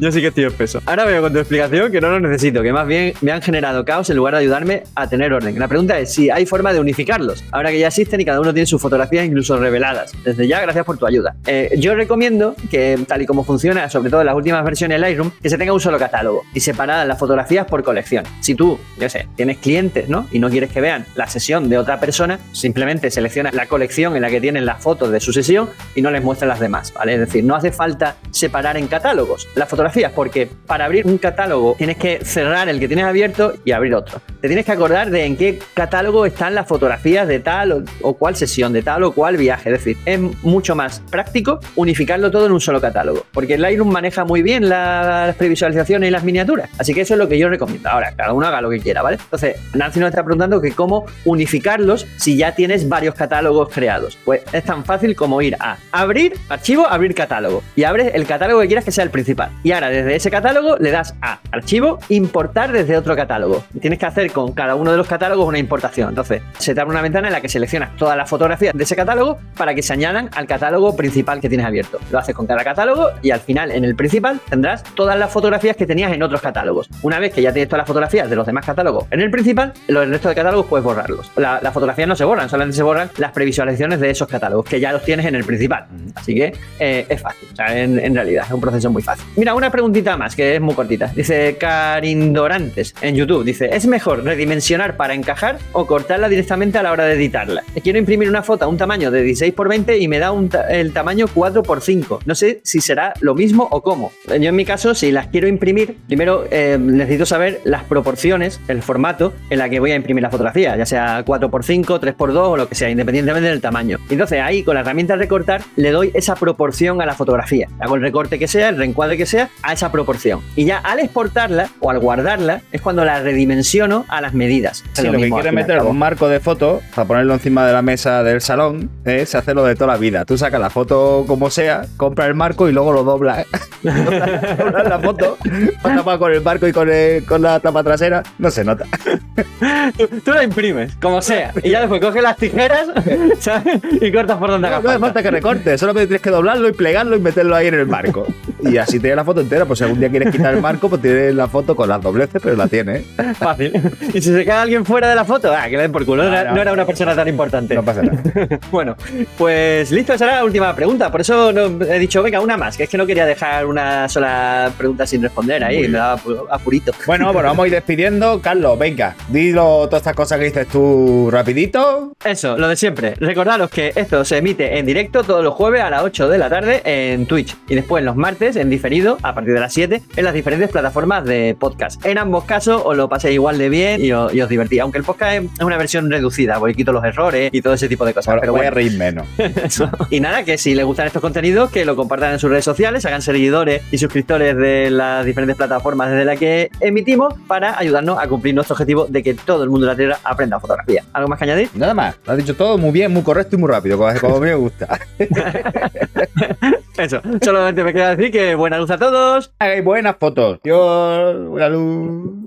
yo 0.00 0.10
sí 0.10 0.20
que 0.20 0.26
estoy 0.28 0.44
espeso. 0.44 0.82
Ahora 0.86 1.04
veo 1.04 1.22
con 1.22 1.32
tu 1.32 1.38
explicación 1.38 1.92
que 1.92 2.00
no 2.00 2.10
lo 2.10 2.18
necesito, 2.18 2.62
que 2.64 2.72
más 2.72 2.86
bien 2.86 3.12
me 3.20 3.30
han 3.30 3.40
generado 3.40 3.84
caos 3.84 4.10
en 4.10 4.16
lugar 4.16 4.34
de 4.34 4.40
ayudarme 4.40 4.82
a 4.96 5.08
tener 5.08 5.32
orden. 5.32 5.56
La 5.56 5.68
pregunta 5.68 5.96
es 6.00 6.12
si 6.12 6.30
hay 6.30 6.46
forma 6.46 6.72
de 6.72 6.80
unificarlos, 6.80 7.44
ahora 7.52 7.70
que 7.70 7.78
ya 7.78 7.86
existen 7.88 8.20
y 8.20 8.24
cada 8.24 8.40
uno 8.40 8.52
tiene 8.52 8.66
sus 8.66 8.82
fotografías 8.82 9.24
incluso 9.24 9.56
reveladas. 9.56 10.12
Desde 10.24 10.48
ya, 10.48 10.60
gracias 10.60 10.84
por 10.84 10.98
tu 10.98 11.06
ayuda. 11.06 11.36
Eh, 11.46 11.76
yo 11.78 11.94
recomiendo 11.94 12.56
que, 12.70 12.98
tal 13.06 13.22
y 13.22 13.26
como 13.26 13.44
funciona, 13.44 13.88
sobre 13.88 14.10
todo 14.10 14.20
en 14.22 14.26
las 14.26 14.34
últimas 14.34 14.64
versiones 14.64 14.96
de 14.96 15.00
Lightroom, 15.00 15.30
que 15.40 15.48
se 15.48 15.58
tenga 15.58 15.72
un 15.72 15.80
solo 15.80 15.98
catálogo 15.98 16.42
y 16.52 16.58
separadas 16.58 17.06
las 17.06 17.18
fotografías 17.20 17.66
por 17.66 17.84
colección. 17.84 18.24
Si 18.40 18.56
tú, 18.56 18.80
yo 18.98 19.08
sé, 19.08 19.28
tienes 19.36 19.58
clientes, 19.58 20.08
¿no? 20.08 20.26
Y 20.32 20.40
no 20.40 20.50
quieres 20.50 20.72
que 20.72 20.80
vean 20.80 21.06
la 21.14 21.28
sesión 21.28 21.68
de 21.68 21.78
otra 21.78 22.00
persona, 22.00 22.40
simplemente 22.50 23.12
selecciona 23.12 23.52
la 23.52 23.66
colección 23.66 23.75
en 23.82 24.22
la 24.22 24.30
que 24.30 24.40
tienen 24.40 24.66
las 24.66 24.82
fotos 24.82 25.10
de 25.10 25.20
su 25.20 25.32
sesión 25.32 25.68
y 25.94 26.02
no 26.02 26.10
les 26.10 26.22
muestras 26.22 26.48
las 26.48 26.60
demás, 26.60 26.92
¿vale? 26.92 27.14
Es 27.14 27.20
decir, 27.20 27.44
no 27.44 27.54
hace 27.54 27.72
falta 27.72 28.16
separar 28.30 28.76
en 28.76 28.86
catálogos 28.86 29.48
las 29.54 29.68
fotografías, 29.68 30.12
porque 30.12 30.48
para 30.66 30.84
abrir 30.84 31.06
un 31.06 31.18
catálogo 31.18 31.74
tienes 31.76 31.96
que 31.96 32.24
cerrar 32.24 32.68
el 32.68 32.80
que 32.80 32.88
tienes 32.88 33.04
abierto 33.04 33.54
y 33.64 33.72
abrir 33.72 33.94
otro. 33.94 34.20
Te 34.40 34.48
tienes 34.48 34.64
que 34.64 34.72
acordar 34.72 35.10
de 35.10 35.24
en 35.24 35.36
qué 35.36 35.58
catálogo 35.74 36.26
están 36.26 36.54
las 36.54 36.66
fotografías 36.66 37.26
de 37.28 37.40
tal 37.40 37.72
o, 37.72 37.84
o 38.02 38.14
cual 38.14 38.36
sesión, 38.36 38.72
de 38.72 38.82
tal 38.82 39.04
o 39.04 39.12
cual 39.12 39.36
viaje. 39.36 39.70
Es 39.70 39.78
decir, 39.78 39.96
es 40.04 40.20
mucho 40.42 40.74
más 40.74 41.02
práctico 41.10 41.60
unificarlo 41.74 42.30
todo 42.30 42.46
en 42.46 42.52
un 42.52 42.60
solo 42.60 42.80
catálogo, 42.80 43.24
porque 43.32 43.58
Lightroom 43.58 43.90
maneja 43.90 44.24
muy 44.24 44.42
bien 44.42 44.68
las 44.68 45.34
previsualizaciones 45.36 46.08
y 46.08 46.10
las 46.10 46.24
miniaturas. 46.24 46.70
Así 46.78 46.94
que 46.94 47.02
eso 47.02 47.14
es 47.14 47.18
lo 47.18 47.28
que 47.28 47.38
yo 47.38 47.48
recomiendo. 47.48 47.88
Ahora, 47.88 48.12
cada 48.16 48.32
uno 48.32 48.46
haga 48.46 48.60
lo 48.60 48.70
que 48.70 48.80
quiera, 48.80 49.02
¿vale? 49.02 49.18
Entonces, 49.22 49.56
Nancy 49.74 50.00
nos 50.00 50.10
está 50.10 50.22
preguntando 50.22 50.60
que 50.60 50.72
cómo 50.72 51.06
unificarlos 51.24 52.06
si 52.16 52.36
ya 52.36 52.54
tienes 52.54 52.88
varios 52.88 53.14
catálogos 53.14 53.65
creados. 53.68 54.18
Pues 54.24 54.42
es 54.52 54.64
tan 54.64 54.84
fácil 54.84 55.14
como 55.16 55.40
ir 55.42 55.56
a 55.60 55.76
abrir 55.92 56.34
archivo, 56.48 56.86
abrir 56.86 57.14
catálogo. 57.14 57.62
Y 57.74 57.84
abres 57.84 58.12
el 58.14 58.26
catálogo 58.26 58.60
que 58.60 58.66
quieras 58.66 58.84
que 58.84 58.92
sea 58.92 59.04
el 59.04 59.10
principal. 59.10 59.50
Y 59.62 59.72
ahora 59.72 59.88
desde 59.88 60.14
ese 60.16 60.30
catálogo 60.30 60.76
le 60.78 60.90
das 60.90 61.14
a 61.22 61.38
archivo, 61.52 61.98
importar 62.08 62.72
desde 62.72 62.96
otro 62.96 63.14
catálogo. 63.16 63.64
Tienes 63.80 63.98
que 63.98 64.06
hacer 64.06 64.30
con 64.32 64.52
cada 64.52 64.74
uno 64.74 64.90
de 64.90 64.96
los 64.96 65.06
catálogos 65.06 65.46
una 65.46 65.58
importación. 65.58 66.08
Entonces, 66.10 66.42
se 66.58 66.74
te 66.74 66.80
abre 66.80 66.92
una 66.92 67.02
ventana 67.02 67.28
en 67.28 67.32
la 67.32 67.40
que 67.40 67.48
seleccionas 67.48 67.96
todas 67.96 68.16
las 68.16 68.28
fotografías 68.28 68.74
de 68.74 68.84
ese 68.84 68.96
catálogo 68.96 69.38
para 69.56 69.74
que 69.74 69.82
se 69.82 69.92
añadan 69.92 70.30
al 70.34 70.46
catálogo 70.46 70.96
principal 70.96 71.40
que 71.40 71.48
tienes 71.48 71.66
abierto. 71.66 71.98
Lo 72.10 72.18
haces 72.18 72.34
con 72.34 72.46
cada 72.46 72.64
catálogo 72.64 73.10
y 73.22 73.30
al 73.30 73.40
final 73.40 73.70
en 73.70 73.84
el 73.84 73.94
principal 73.96 74.40
tendrás 74.48 74.82
todas 74.94 75.18
las 75.18 75.30
fotografías 75.30 75.76
que 75.76 75.86
tenías 75.86 76.12
en 76.12 76.22
otros 76.22 76.40
catálogos. 76.40 76.88
Una 77.02 77.18
vez 77.18 77.32
que 77.32 77.42
ya 77.42 77.52
tienes 77.52 77.68
todas 77.68 77.80
las 77.80 77.86
fotografías 77.86 78.28
de 78.30 78.36
los 78.36 78.46
demás 78.46 78.64
catálogos 78.64 79.06
en 79.10 79.20
el 79.20 79.30
principal, 79.30 79.72
los 79.88 80.08
resto 80.08 80.28
de 80.28 80.34
catálogos 80.34 80.66
puedes 80.66 80.84
borrarlos. 80.84 81.30
La- 81.36 81.60
las 81.62 81.72
fotografías 81.72 82.08
no 82.08 82.16
se 82.16 82.24
borran, 82.24 82.48
solamente 82.48 82.76
se 82.76 82.82
borran 82.82 83.10
las 83.18 83.32
previsualizaciones 83.46 84.00
de 84.00 84.10
esos 84.10 84.26
catálogos 84.26 84.64
que 84.66 84.80
ya 84.80 84.92
los 84.92 85.04
tienes 85.04 85.24
en 85.26 85.34
el 85.36 85.44
principal. 85.44 85.86
Así 86.16 86.34
que 86.34 86.52
eh, 86.80 87.06
es 87.08 87.20
fácil, 87.20 87.48
o 87.52 87.56
sea, 87.56 87.78
en, 87.78 87.98
en 87.98 88.14
realidad 88.14 88.44
es 88.46 88.52
un 88.52 88.60
proceso 88.60 88.90
muy 88.90 89.02
fácil. 89.02 89.24
Mira, 89.36 89.54
una 89.54 89.70
preguntita 89.70 90.16
más 90.16 90.34
que 90.34 90.56
es 90.56 90.60
muy 90.60 90.74
cortita. 90.74 91.12
Dice 91.14 91.56
Carindorantes 91.58 92.94
en 93.00 93.14
YouTube. 93.14 93.44
Dice, 93.44 93.68
¿es 93.72 93.86
mejor 93.86 94.24
redimensionar 94.24 94.96
para 94.96 95.14
encajar 95.14 95.58
o 95.72 95.86
cortarla 95.86 96.28
directamente 96.28 96.78
a 96.78 96.82
la 96.82 96.90
hora 96.92 97.04
de 97.04 97.14
editarla? 97.14 97.62
Quiero 97.82 97.98
imprimir 97.98 98.28
una 98.28 98.42
foto 98.42 98.64
a 98.64 98.68
un 98.68 98.76
tamaño 98.76 99.10
de 99.10 99.22
16 99.22 99.52
x 99.56 99.68
20 99.68 99.98
y 99.98 100.08
me 100.08 100.18
da 100.18 100.32
un 100.32 100.48
ta- 100.48 100.66
el 100.68 100.92
tamaño 100.92 101.26
4 101.32 101.62
x 101.64 101.84
5. 101.84 102.20
No 102.26 102.34
sé 102.34 102.60
si 102.64 102.80
será 102.80 103.12
lo 103.20 103.34
mismo 103.34 103.68
o 103.70 103.80
cómo. 103.82 104.10
Yo 104.28 104.48
en 104.48 104.56
mi 104.56 104.64
caso, 104.64 104.94
si 104.94 105.12
las 105.12 105.28
quiero 105.28 105.46
imprimir, 105.46 105.96
primero 106.08 106.44
eh, 106.50 106.78
necesito 106.80 107.26
saber 107.26 107.60
las 107.64 107.84
proporciones, 107.84 108.60
el 108.68 108.82
formato 108.82 109.32
en 109.50 109.58
la 109.58 109.68
que 109.68 109.78
voy 109.78 109.92
a 109.92 109.94
imprimir 109.96 110.22
la 110.22 110.30
fotografía, 110.30 110.76
ya 110.76 110.86
sea 110.86 111.22
4 111.24 111.48
x 111.48 111.66
5, 111.66 112.00
3 112.00 112.14
x 112.18 112.26
2 112.34 112.36
o 112.48 112.56
lo 112.56 112.68
que 112.68 112.74
sea, 112.74 112.90
independientemente 112.90 113.35
del 113.44 113.60
tamaño. 113.60 113.98
Entonces 114.10 114.40
ahí 114.40 114.62
con 114.62 114.74
la 114.74 114.80
herramienta 114.80 115.16
recortar 115.16 115.62
le 115.76 115.90
doy 115.90 116.10
esa 116.14 116.34
proporción 116.34 117.00
a 117.02 117.06
la 117.06 117.14
fotografía. 117.14 117.68
Hago 117.80 117.96
el 117.96 118.02
recorte 118.02 118.38
que 118.38 118.48
sea, 118.48 118.68
el 118.68 118.76
reencuadre 118.76 119.16
que 119.16 119.26
sea, 119.26 119.48
a 119.62 119.72
esa 119.72 119.90
proporción. 119.92 120.40
Y 120.54 120.64
ya 120.64 120.78
al 120.78 121.00
exportarla 121.00 121.68
o 121.80 121.90
al 121.90 121.98
guardarla 121.98 122.62
es 122.72 122.80
cuando 122.80 123.04
la 123.04 123.20
redimensiono 123.20 124.04
a 124.08 124.20
las 124.20 124.34
medidas. 124.34 124.84
Sí, 124.92 125.04
lo, 125.04 125.12
que 125.12 125.18
mismo, 125.18 125.36
al 125.36 125.42
quiere 125.42 125.50
fin 125.56 125.58
y 125.58 125.62
al 125.72 125.78
meter 125.78 125.90
un 125.90 125.98
marco 125.98 126.28
de 126.28 126.40
foto 126.40 126.80
para 126.94 127.06
ponerlo 127.08 127.34
encima 127.34 127.66
de 127.66 127.72
la 127.72 127.82
mesa 127.82 128.22
del 128.22 128.40
salón 128.40 128.90
es 129.04 129.34
hacerlo 129.34 129.64
de 129.64 129.74
toda 129.74 129.92
la 129.94 129.98
vida. 129.98 130.24
Tú 130.24 130.36
sacas 130.38 130.60
la 130.60 130.70
foto 130.70 131.24
como 131.26 131.50
sea, 131.50 131.86
compras 131.96 132.28
el 132.28 132.34
marco 132.34 132.68
y 132.68 132.72
luego 132.72 132.92
lo 132.92 133.04
doblas. 133.04 133.46
doblas, 133.82 134.58
doblas 134.58 134.88
la 134.88 134.98
foto, 134.98 135.38
tapado 135.82 136.18
con 136.18 136.32
el 136.32 136.42
marco 136.42 136.66
y 136.66 136.72
con, 136.72 136.90
el- 136.90 137.24
con 137.24 137.42
la 137.42 137.60
tapa 137.60 137.82
trasera, 137.84 138.22
no 138.38 138.50
se 138.50 138.64
nota. 138.64 138.84
Tú, 139.96 140.08
tú 140.24 140.32
la 140.32 140.42
imprimes, 140.42 140.94
como 141.00 141.22
sea. 141.22 141.52
Y 141.62 141.70
ya 141.70 141.80
después 141.80 142.00
coges 142.00 142.22
las 142.22 142.36
tijeras 142.36 142.88
¿sabes? 143.38 143.80
y 144.00 144.12
cortas 144.12 144.38
por 144.38 144.50
donde 144.50 144.68
No, 144.68 144.76
haga 144.76 144.82
no 144.82 144.88
hace 144.90 144.98
falta. 144.98 145.06
falta 145.14 145.22
que 145.22 145.30
recortes, 145.30 145.80
solamente 145.80 146.06
tienes 146.06 146.22
que 146.22 146.30
doblarlo 146.30 146.68
y 146.68 146.72
plegarlo 146.72 147.16
y 147.16 147.20
meterlo 147.20 147.54
ahí 147.56 147.66
en 147.68 147.74
el 147.74 147.86
marco. 147.86 148.26
y 148.60 148.76
así 148.76 148.98
tienes 149.00 149.16
la 149.16 149.24
foto 149.24 149.40
entera. 149.40 149.64
Pues 149.64 149.78
si 149.78 149.84
algún 149.84 150.00
día 150.00 150.08
quieres 150.10 150.30
quitar 150.32 150.54
el 150.54 150.60
marco, 150.60 150.88
pues 150.88 151.00
tienes 151.02 151.34
la 151.34 151.48
foto 151.48 151.74
con 151.76 151.88
las 151.88 152.00
dobleces, 152.00 152.40
pero 152.42 152.56
la 152.56 152.66
tienes. 152.68 153.04
Fácil. 153.38 153.72
Y 154.14 154.20
si 154.20 154.32
se 154.32 154.44
queda 154.44 154.62
alguien 154.62 154.84
fuera 154.84 155.08
de 155.08 155.14
la 155.14 155.24
foto, 155.24 155.52
ah, 155.54 155.64
que 155.68 155.76
le 155.76 155.82
den 155.82 155.92
por 155.92 156.04
culo. 156.04 156.24
No, 156.24 156.28
era, 156.36 156.52
no 156.52 156.60
era 156.60 156.72
una 156.72 156.84
persona 156.86 157.14
tan 157.14 157.28
importante. 157.28 157.74
No 157.74 157.84
pasa 157.84 158.02
nada. 158.02 158.22
Bueno, 158.70 158.96
pues 159.38 159.90
listo, 159.90 160.12
esa 160.12 160.24
era 160.26 160.36
la 160.36 160.44
última 160.44 160.74
pregunta. 160.74 161.10
Por 161.10 161.20
eso 161.20 161.52
no- 161.52 161.84
he 161.84 161.98
dicho, 161.98 162.22
venga, 162.22 162.40
una 162.40 162.56
más, 162.56 162.76
que 162.76 162.84
es 162.84 162.88
que 162.90 162.96
no 162.98 163.06
quería 163.06 163.26
dejar 163.26 163.66
una 163.66 164.08
sola 164.08 164.70
pregunta 164.76 165.06
sin 165.06 165.22
responder 165.22 165.62
ahí, 165.64 165.82
me 165.88 165.98
daba 165.98 166.18
apu- 166.18 166.46
apurito. 166.50 166.92
Bueno, 167.06 167.32
bueno, 167.32 167.48
vamos 167.48 167.64
a 167.64 167.66
ir 167.68 167.72
despidiendo. 167.74 168.40
Carlos, 168.40 168.78
venga, 168.78 169.14
dilo 169.28 169.86
todas 169.86 170.00
estas 170.02 170.14
cosas 170.14 170.38
que 170.38 170.44
dices 170.46 170.66
tú 170.68 171.28
rapidito. 171.30 172.14
Eso, 172.24 172.56
lo 172.56 172.68
de 172.68 172.76
siempre. 172.76 173.14
Recordaros 173.18 173.70
que 173.70 173.92
esto 173.94 174.24
se 174.24 174.38
emite 174.38 174.78
en 174.78 174.86
directo 174.86 175.22
todos 175.22 175.42
los 175.44 175.54
jueves 175.54 175.82
a 175.82 175.90
las 175.90 176.02
8 176.02 176.28
de 176.28 176.38
la 176.38 176.48
tarde 176.50 176.82
en 176.84 177.26
Twitch 177.26 177.56
y 177.68 177.74
después 177.74 178.02
los 178.04 178.16
martes 178.16 178.55
en 178.56 178.70
diferido 178.70 179.18
a 179.22 179.34
partir 179.34 179.54
de 179.54 179.60
las 179.60 179.72
7 179.72 180.02
en 180.16 180.24
las 180.24 180.34
diferentes 180.34 180.70
plataformas 180.70 181.24
de 181.24 181.56
podcast. 181.58 182.04
En 182.04 182.18
ambos 182.18 182.44
casos 182.44 182.82
os 182.84 182.96
lo 182.96 183.08
paséis 183.08 183.34
igual 183.34 183.58
de 183.58 183.68
bien 183.68 184.04
y 184.04 184.12
os, 184.12 184.32
y 184.34 184.40
os 184.40 184.48
divertís, 184.48 184.80
aunque 184.80 184.98
el 184.98 185.04
podcast 185.04 185.44
es 185.44 185.64
una 185.64 185.76
versión 185.76 186.10
reducida, 186.10 186.58
porque 186.58 186.74
quito 186.74 186.92
los 186.92 187.04
errores 187.04 187.50
y 187.52 187.62
todo 187.62 187.74
ese 187.74 187.88
tipo 187.88 188.04
de 188.04 188.14
cosas. 188.14 188.28
Ahora 188.28 188.40
pero 188.40 188.52
voy 188.52 188.60
bueno. 188.60 188.70
a 188.70 188.74
reír 188.74 188.92
menos. 188.92 189.26
Y 190.10 190.20
nada, 190.20 190.44
que 190.44 190.58
si 190.58 190.74
les 190.74 190.84
gustan 190.84 191.06
estos 191.06 191.22
contenidos, 191.22 191.70
que 191.70 191.84
lo 191.84 191.96
compartan 191.96 192.32
en 192.32 192.38
sus 192.38 192.50
redes 192.50 192.64
sociales, 192.64 193.04
hagan 193.06 193.22
seguidores 193.22 193.82
y 193.90 193.98
suscriptores 193.98 194.56
de 194.56 194.90
las 194.90 195.24
diferentes 195.24 195.56
plataformas 195.56 196.10
desde 196.10 196.24
las 196.24 196.38
que 196.38 196.70
emitimos 196.80 197.34
para 197.46 197.78
ayudarnos 197.78 198.18
a 198.18 198.28
cumplir 198.28 198.54
nuestro 198.54 198.74
objetivo 198.74 199.06
de 199.06 199.22
que 199.22 199.34
todo 199.34 199.64
el 199.64 199.70
mundo 199.70 199.86
de 199.86 199.92
la 199.92 199.96
Tierra 199.96 200.18
aprenda 200.24 200.60
fotografía. 200.60 201.04
¿Algo 201.12 201.28
más 201.28 201.38
que 201.38 201.44
añadir? 201.44 201.70
Nada 201.74 201.94
más, 201.94 202.16
lo 202.24 202.32
has 202.32 202.38
dicho 202.38 202.54
todo 202.54 202.78
muy 202.78 202.92
bien, 202.92 203.12
muy 203.12 203.22
correcto 203.22 203.56
y 203.56 203.58
muy 203.58 203.68
rápido, 203.68 203.98
como 203.98 204.12
como 204.20 204.36
a 204.36 204.40
mí 204.40 204.46
me 204.46 204.54
gusta. 204.54 204.98
Eso, 206.98 207.20
solamente 207.42 207.84
me 207.84 207.92
queda 207.92 208.16
decir 208.16 208.32
que 208.32 208.54
buena 208.54 208.78
luz 208.78 208.90
a 208.90 208.96
todos. 208.96 209.52
Hagáis 209.58 209.84
buenas 209.84 210.16
fotos. 210.18 210.60
Dios, 210.62 211.48
buena 211.48 211.68
luz. 211.68 212.46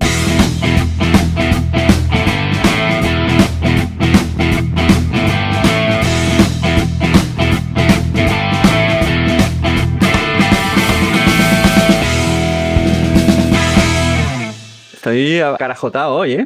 Estoy 14.92 15.40
acarajotado 15.40 16.14
hoy, 16.14 16.34
¿eh? 16.34 16.38